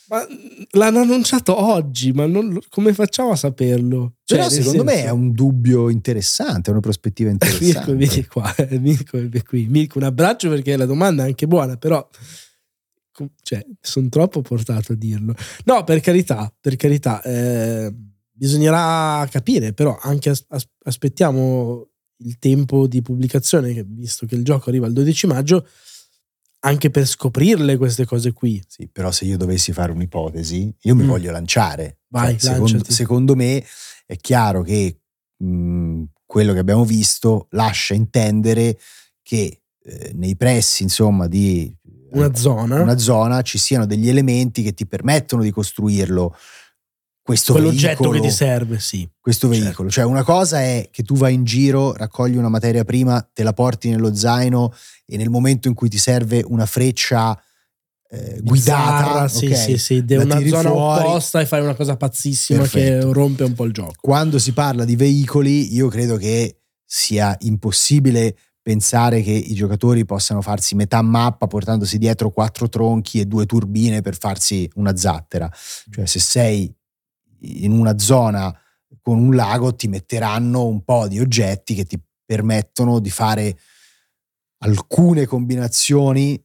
Ma 0.09 0.27
l'hanno 0.73 1.01
annunciato 1.01 1.59
oggi, 1.59 2.13
ma 2.13 2.27
non, 2.27 2.59
come 2.69 2.93
facciamo 2.93 3.31
a 3.31 3.37
saperlo? 3.37 4.17
Cioè, 4.25 4.39
Però 4.39 4.51
secondo 4.51 4.85
senso... 4.85 4.85
me 4.85 5.05
è 5.05 5.11
un 5.11 5.33
dubbio 5.33 5.89
interessante, 5.89 6.69
è 6.69 6.73
una 6.73 6.81
prospettiva 6.81 7.31
interessante. 7.31 7.95
Mirko, 7.95 7.95
vieni 7.95 8.27
qua, 8.27 8.55
Mirko, 8.79 9.19
qui. 9.47 9.67
Mirko, 9.69 9.99
un 9.99 10.05
abbraccio 10.05 10.49
perché 10.49 10.77
la 10.77 10.87
domanda 10.87 11.25
è 11.25 11.29
anche 11.29 11.47
buona, 11.47 11.77
però 11.77 12.07
cioè, 13.43 13.65
sono 13.81 14.09
troppo 14.09 14.43
portato 14.43 14.93
a 14.93 14.97
dirlo. 14.97 15.35
No, 15.65 15.85
per 15.85 16.01
carità, 16.01 16.53
per 16.61 16.77
carità, 16.77 17.23
eh, 17.23 17.95
bisognerà 18.31 19.27
capire, 19.31 19.73
però 19.73 19.97
anche 20.01 20.31
as- 20.31 20.45
aspettiamo 20.83 21.89
il 22.19 22.39
tempo 22.39 22.87
di 22.87 23.03
pubblicazione, 23.03 23.85
visto 23.87 24.27
che 24.27 24.35
il 24.35 24.45
gioco 24.45 24.69
arriva 24.69 24.87
il 24.87 24.93
12 24.93 25.27
maggio, 25.27 25.67
anche 26.65 26.91
per 26.91 27.07
scoprirle 27.07 27.77
queste 27.77 28.05
cose 28.05 28.33
qui. 28.33 28.63
Sì, 28.67 28.89
però 28.91 29.11
se 29.11 29.25
io 29.25 29.37
dovessi 29.37 29.73
fare 29.73 29.93
un'ipotesi, 29.93 30.75
io 30.83 30.95
mi 30.95 31.05
mm. 31.05 31.09
voglio 31.09 31.31
lanciare. 31.31 31.99
Vai, 32.09 32.39
cioè, 32.39 32.55
secondo, 32.55 32.85
secondo, 32.87 33.35
me 33.37 33.65
è 34.07 34.17
chiaro 34.17 34.63
che 34.63 35.01
mh, 35.37 35.47
mm, 35.47 36.03
quello 36.25 36.53
che 36.53 36.59
abbiamo 36.59 36.85
visto 36.85 37.47
lascia 37.51 37.95
intendere 37.95 38.79
che 39.23 39.61
eh, 39.83 40.13
nei 40.15 40.37
pressi, 40.37 40.83
insomma, 40.83 41.27
di 41.29 41.75
una 42.13 42.35
zona. 42.35 42.81
una 42.81 42.99
zona 42.99 43.43
ci 43.43 43.59
siano 43.59 43.87
degli 43.87 44.09
elementi 44.09 44.63
che 44.63 44.73
ti 44.73 44.87
permettono 44.87 45.43
di 45.43 45.51
costruirlo 45.51 46.35
questo 47.25 47.55
Quell'oggetto 47.55 48.03
veicolo, 48.03 48.11
che 48.11 48.21
ti 48.21 48.31
serve, 48.31 48.79
sì. 48.79 49.09
Questo 49.19 49.49
certo. 49.49 49.65
veicolo. 49.65 49.89
Cioè, 49.89 50.05
una 50.05 50.23
cosa 50.23 50.61
è 50.61 50.91
che 50.91 51.03
tu 51.03 51.17
vai 51.17 51.33
in 51.33 51.45
giro, 51.45 51.95
raccogli 51.95 52.37
una 52.37 52.51
materia 52.51 52.85
prima, 52.85 53.27
te 53.33 53.43
la 53.43 53.55
porti 53.55 53.89
nello 53.89 54.15
zaino 54.15 54.75
e 55.07 55.17
nel 55.17 55.31
momento 55.31 55.67
in 55.67 55.73
cui 55.73 55.89
ti 55.89 55.97
serve 55.97 56.45
una 56.47 56.67
freccia 56.67 57.33
eh, 58.11 58.41
guidata, 58.43 59.23
Bizzarra, 59.23 59.29
sì, 59.29 59.47
okay, 59.47 59.57
sì, 59.57 59.79
sì, 59.79 60.05
è 60.07 60.17
una 60.19 60.47
zona 60.47 60.69
fuori. 60.69 61.05
opposta 61.07 61.41
e 61.41 61.47
fai 61.47 61.63
una 61.63 61.75
cosa 61.75 61.97
pazzissima 61.97 62.59
Perfetto. 62.59 63.07
che 63.07 63.13
rompe 63.15 63.45
un 63.45 63.55
po' 63.55 63.65
il 63.65 63.73
gioco. 63.73 63.95
Quando 64.03 64.39
si 64.39 64.53
parla 64.53 64.85
di 64.85 64.95
veicoli, 64.95 65.73
io 65.75 65.89
credo 65.89 66.19
che 66.19 66.59
sia 66.85 67.35
impossibile 67.41 68.37
pensare 68.61 69.23
che 69.23 69.31
i 69.31 69.55
giocatori 69.55 70.05
possano 70.05 70.43
farsi 70.43 70.75
metà 70.75 71.01
mappa 71.01 71.47
portandosi 71.47 71.97
dietro 71.97 72.31
quattro 72.31 72.69
tronchi 72.69 73.19
e 73.19 73.25
due 73.25 73.47
turbine 73.47 74.03
per 74.03 74.19
farsi 74.19 74.71
una 74.75 74.95
zattera. 74.95 75.51
Cioè, 75.91 76.05
se 76.05 76.21
sei 76.21 76.71
in 77.63 77.73
una 77.73 77.99
zona 77.99 78.57
con 79.01 79.19
un 79.19 79.35
lago 79.35 79.75
ti 79.75 79.89
metteranno 79.89 80.67
un 80.67 80.83
po' 80.83 81.09
di 81.09 81.21
oggetti 81.21 81.75
che 81.75 81.85
ti 81.85 82.01
permettono 82.25 83.01
di 83.01 83.11
fare 83.11 83.59
alcune 84.59 85.27
combinazioni 85.27 86.43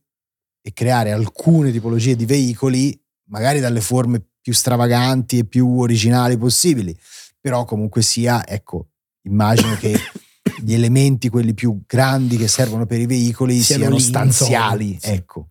e 0.61 0.73
creare 0.73 1.11
alcune 1.11 1.71
tipologie 1.71 2.15
di 2.15 2.25
veicoli, 2.25 3.01
magari 3.29 3.59
dalle 3.59 3.81
forme 3.81 4.21
più 4.41 4.53
stravaganti 4.53 5.39
e 5.39 5.45
più 5.45 5.79
originali 5.79 6.37
possibili, 6.37 6.97
però 7.39 7.63
comunque 7.63 8.01
sia, 8.01 8.45
ecco, 8.45 8.89
immagino 9.23 9.75
che 9.75 9.95
gli 10.61 10.73
elementi, 10.73 11.29
quelli 11.29 11.53
più 11.53 11.81
grandi 11.85 12.35
che 12.35 12.47
servono 12.47 12.85
per 12.85 12.99
i 12.99 13.05
veicoli, 13.05 13.61
Siano 13.61 13.83
siano 13.83 13.99
stanziali. 13.99 14.97
sì. 14.99 15.11
Ecco. 15.11 15.47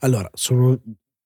Allora, 0.00 0.28
sono 0.34 0.78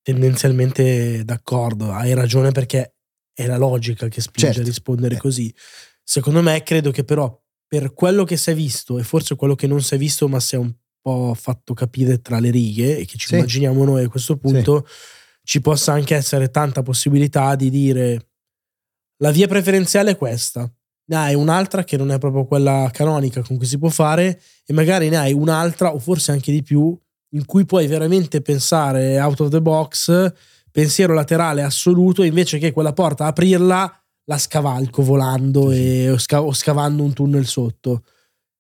tendenzialmente 0.03 1.25
d'accordo, 1.25 1.91
hai 1.91 2.15
ragione 2.15 2.53
perché 2.53 2.94
è 3.35 3.47
la 3.47 3.57
logica 3.59 4.09
che 4.09 4.21
spinge 4.21 4.47
Certo. 4.47 4.61
a 4.61 4.65
rispondere 4.65 5.17
Eh. 5.17 5.19
così. 5.19 5.53
Secondo 6.03 6.41
me, 6.43 6.63
credo 6.63 6.91
che 6.91 7.05
però 7.05 7.37
per 7.67 7.93
quello 7.93 8.25
che 8.25 8.37
si 8.37 8.51
è 8.51 8.55
visto 8.55 8.99
e 8.99 9.03
forse 9.03 9.35
quello 9.37 9.55
che 9.55 9.67
non 9.67 9.83
si 9.83 9.95
è 9.95 9.99
visto, 9.99 10.29
ma 10.29 10.39
si 10.41 10.55
è 10.55 10.59
un 10.59 10.73
po' 11.01 11.35
fatto 11.35 11.75
capire 11.75 12.21
tra 12.23 12.39
le 12.39 12.51
righe 12.51 12.99
e 12.99 13.05
che 13.05 13.19
ci 13.19 13.27
Sì. 13.27 13.35
immaginiamo 13.35 13.85
noi 13.85 14.05
a 14.05 14.09
questo 14.09 14.37
punto, 14.37 14.87
ci 15.43 15.61
possa 15.61 15.93
anche 15.93 16.15
essere 16.15 16.51
tanta 16.51 16.83
possibilità 16.83 17.55
di 17.57 17.69
dire 17.71 18.29
la 19.19 19.31
via 19.31 19.47
preferenziale 19.47 20.13
è 20.13 20.17
questa. 20.17 20.71
Ne 21.07 21.17
hai 21.17 21.35
un'altra 21.35 21.85
che 21.85 21.97
non 21.99 22.11
è 22.11 22.19
proprio 22.19 22.47
quella 22.47 22.89
canonica 22.93 23.43
con 23.43 23.57
cui 23.59 23.67
si 23.67 23.79
può 23.79 23.91
fare, 23.91 24.41
e 24.65 24.73
magari 24.73 25.09
ne 25.11 25.17
hai 25.19 25.33
un'altra, 25.35 25.93
o 25.93 25.99
forse 25.99 26.33
anche 26.33 26.51
di 26.51 26.63
più, 26.63 26.99
in 27.35 27.45
cui 27.45 27.67
puoi 27.67 27.87
veramente 27.87 28.41
pensare 28.41 29.21
out 29.21 29.41
of 29.41 29.51
the 29.51 29.61
box, 29.61 30.33
pensiero 30.75 31.15
laterale 31.15 31.63
assoluto, 31.63 32.25
invece 32.25 32.59
che 32.59 32.73
quella 32.73 32.93
porta 32.93 33.27
aprirla, 33.27 33.97
la 34.25 34.39
scavalco 34.39 35.05
volando 35.05 35.71
e, 35.71 36.11
o, 36.11 36.19
sca- 36.19 36.43
o 36.43 36.53
scavando 36.53 37.05
un 37.05 37.13
tunnel 37.13 37.47
sotto. 37.47 38.03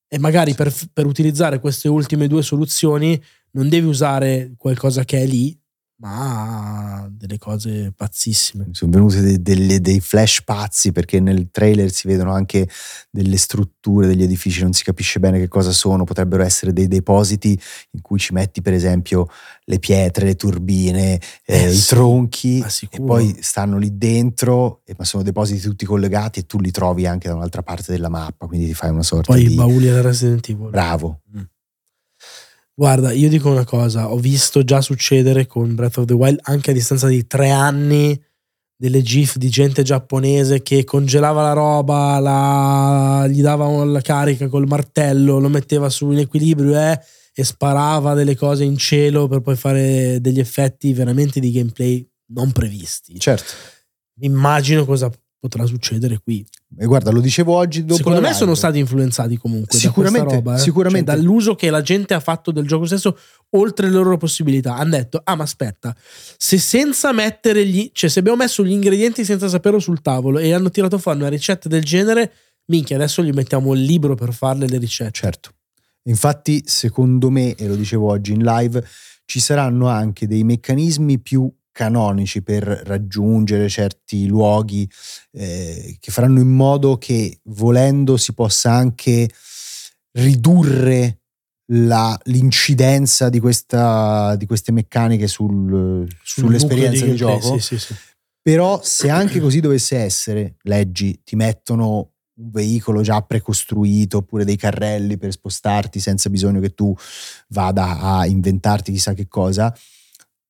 E 0.06 0.16
magari 0.20 0.54
per, 0.54 0.72
per 0.92 1.06
utilizzare 1.06 1.58
queste 1.58 1.88
ultime 1.88 2.28
due 2.28 2.42
soluzioni 2.42 3.20
non 3.54 3.68
devi 3.68 3.88
usare 3.88 4.54
qualcosa 4.56 5.04
che 5.04 5.22
è 5.22 5.26
lì, 5.26 5.60
ma 5.96 7.08
delle 7.10 7.38
cose 7.38 7.92
pazzissime. 7.96 8.64
Mi 8.66 8.74
sono 8.74 8.90
venuti 8.90 9.20
dei, 9.20 9.40
delle- 9.40 9.80
dei 9.80 10.00
flash 10.00 10.42
pazzi 10.42 10.90
perché 10.92 11.20
nel 11.20 11.50
trailer 11.50 11.90
si 11.92 12.08
vedono 12.08 12.32
anche 12.32 12.68
delle 13.10 13.36
strutture 13.36 14.06
degli 14.08 14.22
edifici, 14.22 14.62
non 14.62 14.72
si 14.72 14.82
capisce 14.82 15.20
bene 15.20 15.38
che 15.38 15.48
cosa 15.48 15.70
sono, 15.70 16.04
potrebbero 16.04 16.42
essere 16.42 16.72
dei 16.72 16.88
depositi 16.88 17.58
in 17.92 18.00
cui 18.00 18.18
ci 18.18 18.32
metti 18.32 18.60
per 18.60 18.72
esempio 18.72 19.28
le 19.64 19.78
pietre, 19.78 20.26
le 20.26 20.34
turbine, 20.34 21.20
eh, 21.44 21.64
Eh 21.64 21.72
i 21.72 21.80
tronchi 21.80 22.64
e 22.90 23.00
poi 23.00 23.36
stanno 23.40 23.78
lì 23.78 23.96
dentro, 23.96 24.82
ma 24.98 25.04
sono 25.04 25.22
depositi 25.22 25.60
tutti 25.60 25.84
collegati 25.84 26.40
e 26.40 26.46
tu 26.46 26.58
li 26.58 26.70
trovi 26.70 27.06
anche 27.06 27.28
da 27.28 27.34
un'altra 27.34 27.62
parte 27.62 27.92
della 27.92 28.08
mappa, 28.08 28.46
quindi 28.46 28.66
ti 28.66 28.74
fai 28.74 28.90
una 28.90 29.02
sorta 29.02 29.32
Poi 29.32 29.44
i 29.44 29.48
di... 29.48 29.54
bauli 29.54 29.86
del 29.86 30.02
Resident 30.02 30.48
Evil. 30.48 30.70
Bravo. 30.70 31.20
Guarda, 32.76 33.12
io 33.12 33.28
dico 33.28 33.50
una 33.50 33.64
cosa, 33.64 34.10
ho 34.10 34.18
visto 34.18 34.64
già 34.64 34.80
succedere 34.80 35.46
con 35.46 35.76
Breath 35.76 35.98
of 35.98 36.06
the 36.06 36.12
Wild 36.12 36.40
anche 36.42 36.70
a 36.70 36.74
distanza 36.74 37.06
di 37.06 37.24
tre 37.26 37.50
anni 37.50 38.20
delle 38.76 39.00
gif 39.00 39.36
di 39.36 39.48
gente 39.48 39.84
giapponese 39.84 40.60
che 40.62 40.82
congelava 40.82 41.42
la 41.42 41.52
roba, 41.52 42.18
la- 42.18 43.26
gli 43.28 43.40
dava 43.40 43.84
la 43.84 44.00
carica 44.00 44.48
col 44.48 44.66
martello, 44.66 45.38
lo 45.38 45.48
metteva 45.48 45.88
su 45.88 46.10
in 46.10 46.18
equilibrio 46.18 46.76
eh, 46.76 47.00
e 47.32 47.44
sparava 47.44 48.14
delle 48.14 48.34
cose 48.36 48.64
in 48.64 48.76
cielo 48.76 49.28
per 49.28 49.40
poi 49.40 49.54
fare 49.54 50.20
degli 50.20 50.40
effetti 50.40 50.92
veramente 50.92 51.38
di 51.38 51.52
gameplay 51.52 52.06
non 52.32 52.50
previsti. 52.50 53.18
Certo. 53.20 53.52
Immagino 54.20 54.84
cosa 54.84 55.10
potrà 55.38 55.64
succedere 55.66 56.18
qui. 56.18 56.44
E 56.76 56.86
guarda, 56.86 57.10
lo 57.10 57.20
dicevo 57.20 57.54
oggi 57.54 57.82
dopo 57.82 57.96
Secondo 57.96 58.20
me 58.20 58.32
sono 58.32 58.46
live. 58.46 58.56
stati 58.56 58.78
influenzati 58.78 59.36
comunque 59.36 59.78
Sicuramente, 59.78 60.28
da 60.28 60.34
roba, 60.34 60.54
eh. 60.56 60.58
sicuramente. 60.58 61.10
Cioè, 61.10 61.20
dall'uso 61.20 61.54
che 61.54 61.70
la 61.70 61.82
gente 61.82 62.14
ha 62.14 62.20
fatto 62.20 62.50
del 62.50 62.66
gioco 62.66 62.84
stesso 62.86 63.16
oltre 63.50 63.88
le 63.88 63.94
loro 63.94 64.16
possibilità. 64.16 64.76
Hanno 64.76 64.90
detto: 64.90 65.20
"Ah, 65.22 65.36
ma 65.36 65.44
aspetta, 65.44 65.94
se 66.36 66.58
senza 66.58 67.12
mettere 67.12 67.64
gli 67.66 67.90
cioè 67.92 68.10
se 68.10 68.18
abbiamo 68.18 68.38
messo 68.38 68.64
gli 68.64 68.72
ingredienti 68.72 69.24
senza 69.24 69.48
saperlo 69.48 69.78
sul 69.78 70.00
tavolo 70.00 70.38
e 70.38 70.52
hanno 70.52 70.70
tirato 70.70 70.98
fuori 70.98 71.18
una 71.18 71.28
ricetta 71.28 71.68
del 71.68 71.84
genere, 71.84 72.32
minchia, 72.66 72.96
adesso 72.96 73.22
gli 73.22 73.30
mettiamo 73.32 73.72
il 73.74 73.82
libro 73.82 74.14
per 74.14 74.32
farle 74.32 74.66
le 74.66 74.78
ricette". 74.78 75.12
Certo. 75.12 75.50
Infatti, 76.06 76.62
secondo 76.66 77.30
me, 77.30 77.54
e 77.54 77.66
lo 77.66 77.76
dicevo 77.76 78.08
oggi 78.08 78.32
in 78.32 78.42
live, 78.42 78.84
ci 79.24 79.40
saranno 79.40 79.88
anche 79.88 80.26
dei 80.26 80.44
meccanismi 80.44 81.18
più 81.20 81.50
canonici 81.74 82.40
per 82.40 82.62
raggiungere 82.62 83.68
certi 83.68 84.26
luoghi 84.28 84.88
eh, 85.32 85.96
che 85.98 86.10
faranno 86.12 86.40
in 86.40 86.48
modo 86.48 86.96
che 86.98 87.40
volendo 87.46 88.16
si 88.16 88.32
possa 88.32 88.70
anche 88.70 89.28
ridurre 90.12 91.18
la- 91.72 92.18
l'incidenza 92.24 93.28
di, 93.28 93.40
questa, 93.40 94.36
di 94.36 94.46
queste 94.46 94.70
meccaniche 94.72 95.26
sul- 95.26 96.06
Sul 96.22 96.44
sull'esperienza 96.44 97.04
di, 97.04 97.16
gameplay, 97.16 97.40
gioco. 97.40 97.58
Sì, 97.58 97.76
sì, 97.76 97.78
sì. 97.78 97.94
Però 98.40 98.80
se 98.82 99.08
anche 99.08 99.40
così 99.40 99.60
dovesse 99.60 99.96
essere, 99.96 100.56
leggi, 100.62 101.18
ti 101.24 101.34
mettono 101.34 102.10
un 102.36 102.50
veicolo 102.50 103.00
già 103.00 103.22
precostruito 103.22 104.18
oppure 104.18 104.44
dei 104.44 104.56
carrelli 104.56 105.16
per 105.16 105.32
spostarti 105.32 105.98
senza 105.98 106.28
bisogno 106.28 106.60
che 106.60 106.74
tu 106.74 106.94
vada 107.48 108.00
a 108.00 108.26
inventarti 108.26 108.92
chissà 108.92 109.14
che 109.14 109.28
cosa, 109.28 109.74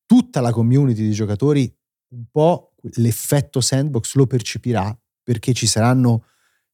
tutta 0.06 0.40
la 0.40 0.52
community 0.52 1.02
di 1.02 1.12
giocatori 1.12 1.72
un 2.14 2.24
po' 2.30 2.74
l'effetto 2.96 3.60
sandbox 3.60 4.14
lo 4.14 4.26
percepirà 4.26 4.96
perché 5.22 5.52
ci 5.52 5.66
saranno 5.66 6.26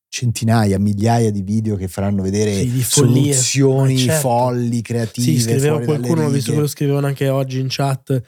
centinaia, 0.08 0.76
migliaia 0.78 1.30
di 1.30 1.40
video 1.42 1.76
che 1.76 1.86
faranno 1.86 2.22
vedere 2.22 2.52
Sì, 2.52 2.82
soluzioni 2.82 3.94
Ma 3.94 4.00
certo. 4.00 4.20
folli, 4.28 4.82
creative. 4.82 5.38
Sì, 5.38 5.40
scriveva 5.40 5.80
qualcuno, 5.80 6.24
ho 6.24 6.28
visto 6.30 6.52
che 6.52 6.58
lo 6.58 6.66
scrivevano 6.66 7.06
anche 7.06 7.28
oggi 7.28 7.60
in 7.60 7.66
chat. 7.70 8.20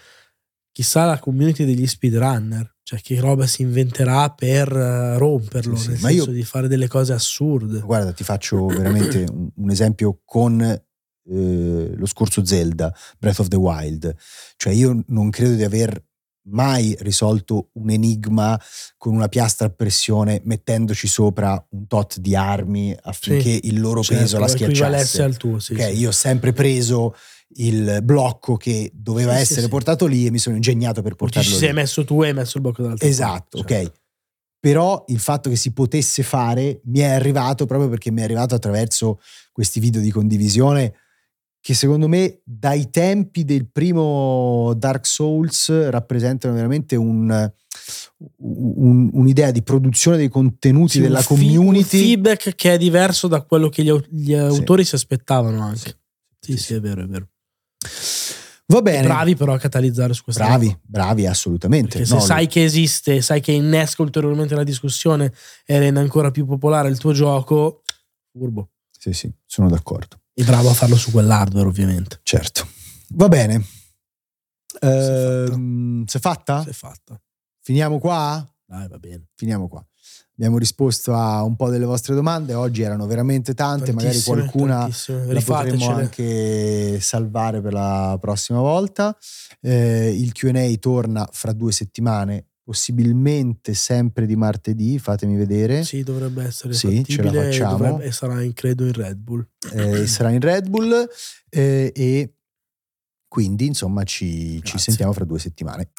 Chissà 0.70 1.04
la 1.04 1.18
community 1.18 1.64
degli 1.64 1.86
speedrunner, 1.86 2.76
cioè 2.84 3.00
che 3.00 3.18
roba 3.20 3.46
si 3.48 3.62
inventerà 3.62 4.30
per 4.30 4.72
eh, 4.72 5.18
romperlo, 5.18 5.74
Sì, 5.76 5.88
nel 5.88 5.98
senso 5.98 6.30
io- 6.30 6.32
di 6.32 6.44
fare 6.44 6.68
delle 6.68 6.86
cose 6.86 7.12
assurde. 7.12 7.80
Guarda, 7.80 8.12
ti 8.12 8.22
faccio 8.22 8.68
veramente 8.68 9.26
un, 9.28 9.50
un 9.54 9.70
esempio 9.70 10.20
con 10.24 10.60
eh, 11.32 11.92
lo 11.96 12.06
scorso 12.06 12.44
Zelda, 12.44 12.94
Breath 13.18 13.38
of 13.40 13.48
the 13.48 13.56
Wild. 13.56 14.14
Cioè 14.56 14.72
io 14.72 15.02
non 15.08 15.30
credo 15.30 15.54
di 15.54 15.64
aver 15.64 16.02
mai 16.44 16.96
risolto 17.00 17.68
un 17.74 17.90
enigma 17.90 18.60
con 18.96 19.14
una 19.14 19.28
piastra 19.28 19.68
a 19.68 19.70
pressione 19.70 20.40
mettendoci 20.44 21.06
sopra 21.06 21.64
un 21.70 21.86
tot 21.86 22.18
di 22.18 22.34
armi 22.34 22.96
affinché 23.02 23.60
il 23.62 23.78
loro 23.80 24.02
Certo, 24.02 24.22
peso 24.24 24.38
la 24.40 24.48
schiacciasse. 24.48 25.22
al 25.22 25.36
tuo, 25.36 25.60
sì, 25.60 25.74
Ok, 25.74 25.80
sì. 25.92 25.98
io 25.98 26.08
ho 26.08 26.12
sempre 26.12 26.52
preso 26.52 27.14
il 27.56 28.00
blocco 28.02 28.56
che 28.56 28.90
doveva 28.92 29.32
Sì, 29.32 29.36
sì, 29.36 29.42
essere 29.44 29.62
sì. 29.62 29.68
portato 29.68 30.06
lì 30.06 30.26
e 30.26 30.30
mi 30.32 30.38
sono 30.38 30.56
ingegnato 30.56 31.00
per 31.02 31.12
ci 31.12 31.16
portarlo 31.18 31.48
ci 31.48 31.54
lì. 31.54 31.60
sei 31.60 31.72
messo 31.74 32.04
tu 32.04 32.22
e 32.24 32.28
hai 32.28 32.34
messo 32.34 32.56
il 32.56 32.62
blocco 32.64 32.82
dall'altra 32.82 33.06
Esatto, 33.06 33.58
parte, 33.58 33.74
ok. 33.74 33.82
certo. 33.84 34.00
Però 34.58 35.04
il 35.08 35.18
fatto 35.18 35.48
che 35.50 35.56
si 35.56 35.72
potesse 35.72 36.22
fare 36.24 36.80
mi 36.84 37.00
è 37.00 37.06
arrivato 37.10 37.66
proprio 37.66 37.88
perché 37.88 38.10
mi 38.10 38.20
è 38.20 38.24
arrivato 38.24 38.54
attraverso 38.54 39.20
questi 39.52 39.80
video 39.80 40.00
di 40.00 40.10
condivisione 40.10 40.94
che 41.62 41.74
secondo 41.74 42.08
me 42.08 42.40
dai 42.44 42.90
tempi 42.90 43.44
del 43.44 43.70
primo 43.70 44.74
Dark 44.76 45.06
Souls 45.06 45.88
rappresentano 45.90 46.54
veramente 46.54 46.96
un- 46.96 47.50
un- 48.38 49.10
un'idea 49.12 49.52
di 49.52 49.62
produzione 49.62 50.16
dei 50.16 50.28
contenuti 50.28 50.92
Sì, 50.94 50.98
un 50.98 51.04
della 51.04 51.20
fi- 51.22 51.32
Un 51.32 51.38
community. 51.54 51.98
feedback 51.98 52.54
che 52.56 52.74
è 52.74 52.78
diverso 52.78 53.28
da 53.28 53.42
quello 53.42 53.68
che 53.68 53.84
gli, 53.84 53.88
au- 53.90 54.04
gli 54.10 54.34
autori 54.34 54.84
si 54.84 54.96
aspettavano 54.96 55.62
anche. 55.62 55.98
Sì, 56.40 56.52
Sì, 56.52 56.58
sì, 56.58 56.64
sì. 56.64 56.74
è 56.74 56.80
vero, 56.80 57.02
è 57.02 57.06
vero. 57.06 57.28
Va 58.66 58.80
bene. 58.82 59.06
Bravi 59.06 59.36
però 59.36 59.52
a 59.54 59.58
catalizzare 59.58 60.14
su 60.14 60.24
questa 60.24 60.44
bravi, 60.46 60.66
roba. 60.66 60.80
bravi, 60.82 61.26
assolutamente. 61.26 61.90
Perché 61.98 62.06
se 62.06 62.14
No, 62.14 62.20
sai 62.20 62.46
che 62.48 62.64
esiste, 62.64 63.20
sai 63.20 63.40
che 63.40 63.52
innesca 63.52 64.02
ulteriormente 64.02 64.54
la 64.56 64.64
discussione 64.64 65.32
e 65.64 65.78
rende 65.78 66.00
ancora 66.00 66.30
più 66.32 66.44
popolare 66.46 66.88
il 66.88 66.98
tuo 66.98 67.12
gioco, 67.12 67.82
furbo. 68.32 68.70
Sì, 68.90 69.12
sì, 69.12 69.30
sono 69.46 69.68
d'accordo. 69.68 70.21
E 70.34 70.44
bravo 70.44 70.70
a 70.70 70.74
farlo 70.74 70.96
su 70.96 71.10
quell'hardware, 71.10 71.66
ovviamente. 71.68 72.20
Certo. 72.22 72.66
Va 73.14 73.28
bene. 73.28 73.62
Ehm, 74.80 76.04
Si 76.06 76.16
è 76.16 76.20
fatta? 76.20 76.62
Si 76.62 76.70
è 76.70 76.72
fatta. 76.72 77.20
Finiamo 77.60 77.98
qua? 77.98 78.46
Dai, 78.64 78.88
va 78.88 78.98
bene. 78.98 79.26
finiamo 79.34 79.68
qua. 79.68 79.84
Abbiamo 80.34 80.58
risposto 80.58 81.12
a 81.14 81.42
un 81.42 81.54
po' 81.56 81.68
delle 81.68 81.84
vostre 81.84 82.14
domande, 82.14 82.54
oggi 82.54 82.82
erano 82.82 83.06
veramente 83.06 83.54
tante, 83.54 83.92
magari 83.92 84.14
Tantissime, 84.18 84.36
qualcuna 84.38 84.78
tantissime. 84.80 85.32
la 85.32 85.40
potremo 85.42 85.90
anche 85.90 86.98
salvare 87.00 87.60
per 87.60 87.72
la 87.74 88.16
prossima 88.20 88.58
volta. 88.60 89.16
Eh, 89.60 90.08
il 90.18 90.32
QA 90.32 90.72
torna 90.80 91.28
fra 91.30 91.52
due 91.52 91.70
settimane, 91.70 92.46
possibilmente 92.64 93.74
sempre 93.74 94.26
di 94.26 94.36
martedì, 94.36 94.98
fatemi 94.98 95.36
vedere. 95.36 95.84
Sì, 95.84 96.02
dovrebbe 96.02 96.44
essere 96.44 96.72
Sì, 96.74 97.02
ce 97.04 97.22
la 97.22 97.32
facciamo. 97.32 97.76
dovrebbe- 97.76 98.04
E, 98.04 98.12
sarà, 98.12 98.40
in, 98.42 98.52
credo, 98.52 98.84
in 98.86 98.92
Red 98.92 99.16
Bull. 99.18 99.46
Eh, 99.72 100.06
sarà 100.06 100.30
in 100.30 100.40
Red 100.40 100.68
Bull 100.68 101.08
eh, 101.50 101.92
e 101.94 102.34
quindi 103.28 103.66
insomma 103.66 104.04
ci, 104.04 104.62
ci 104.62 104.78
sentiamo 104.78 105.12
fra 105.12 105.24
due 105.24 105.38
settimane. 105.38 105.90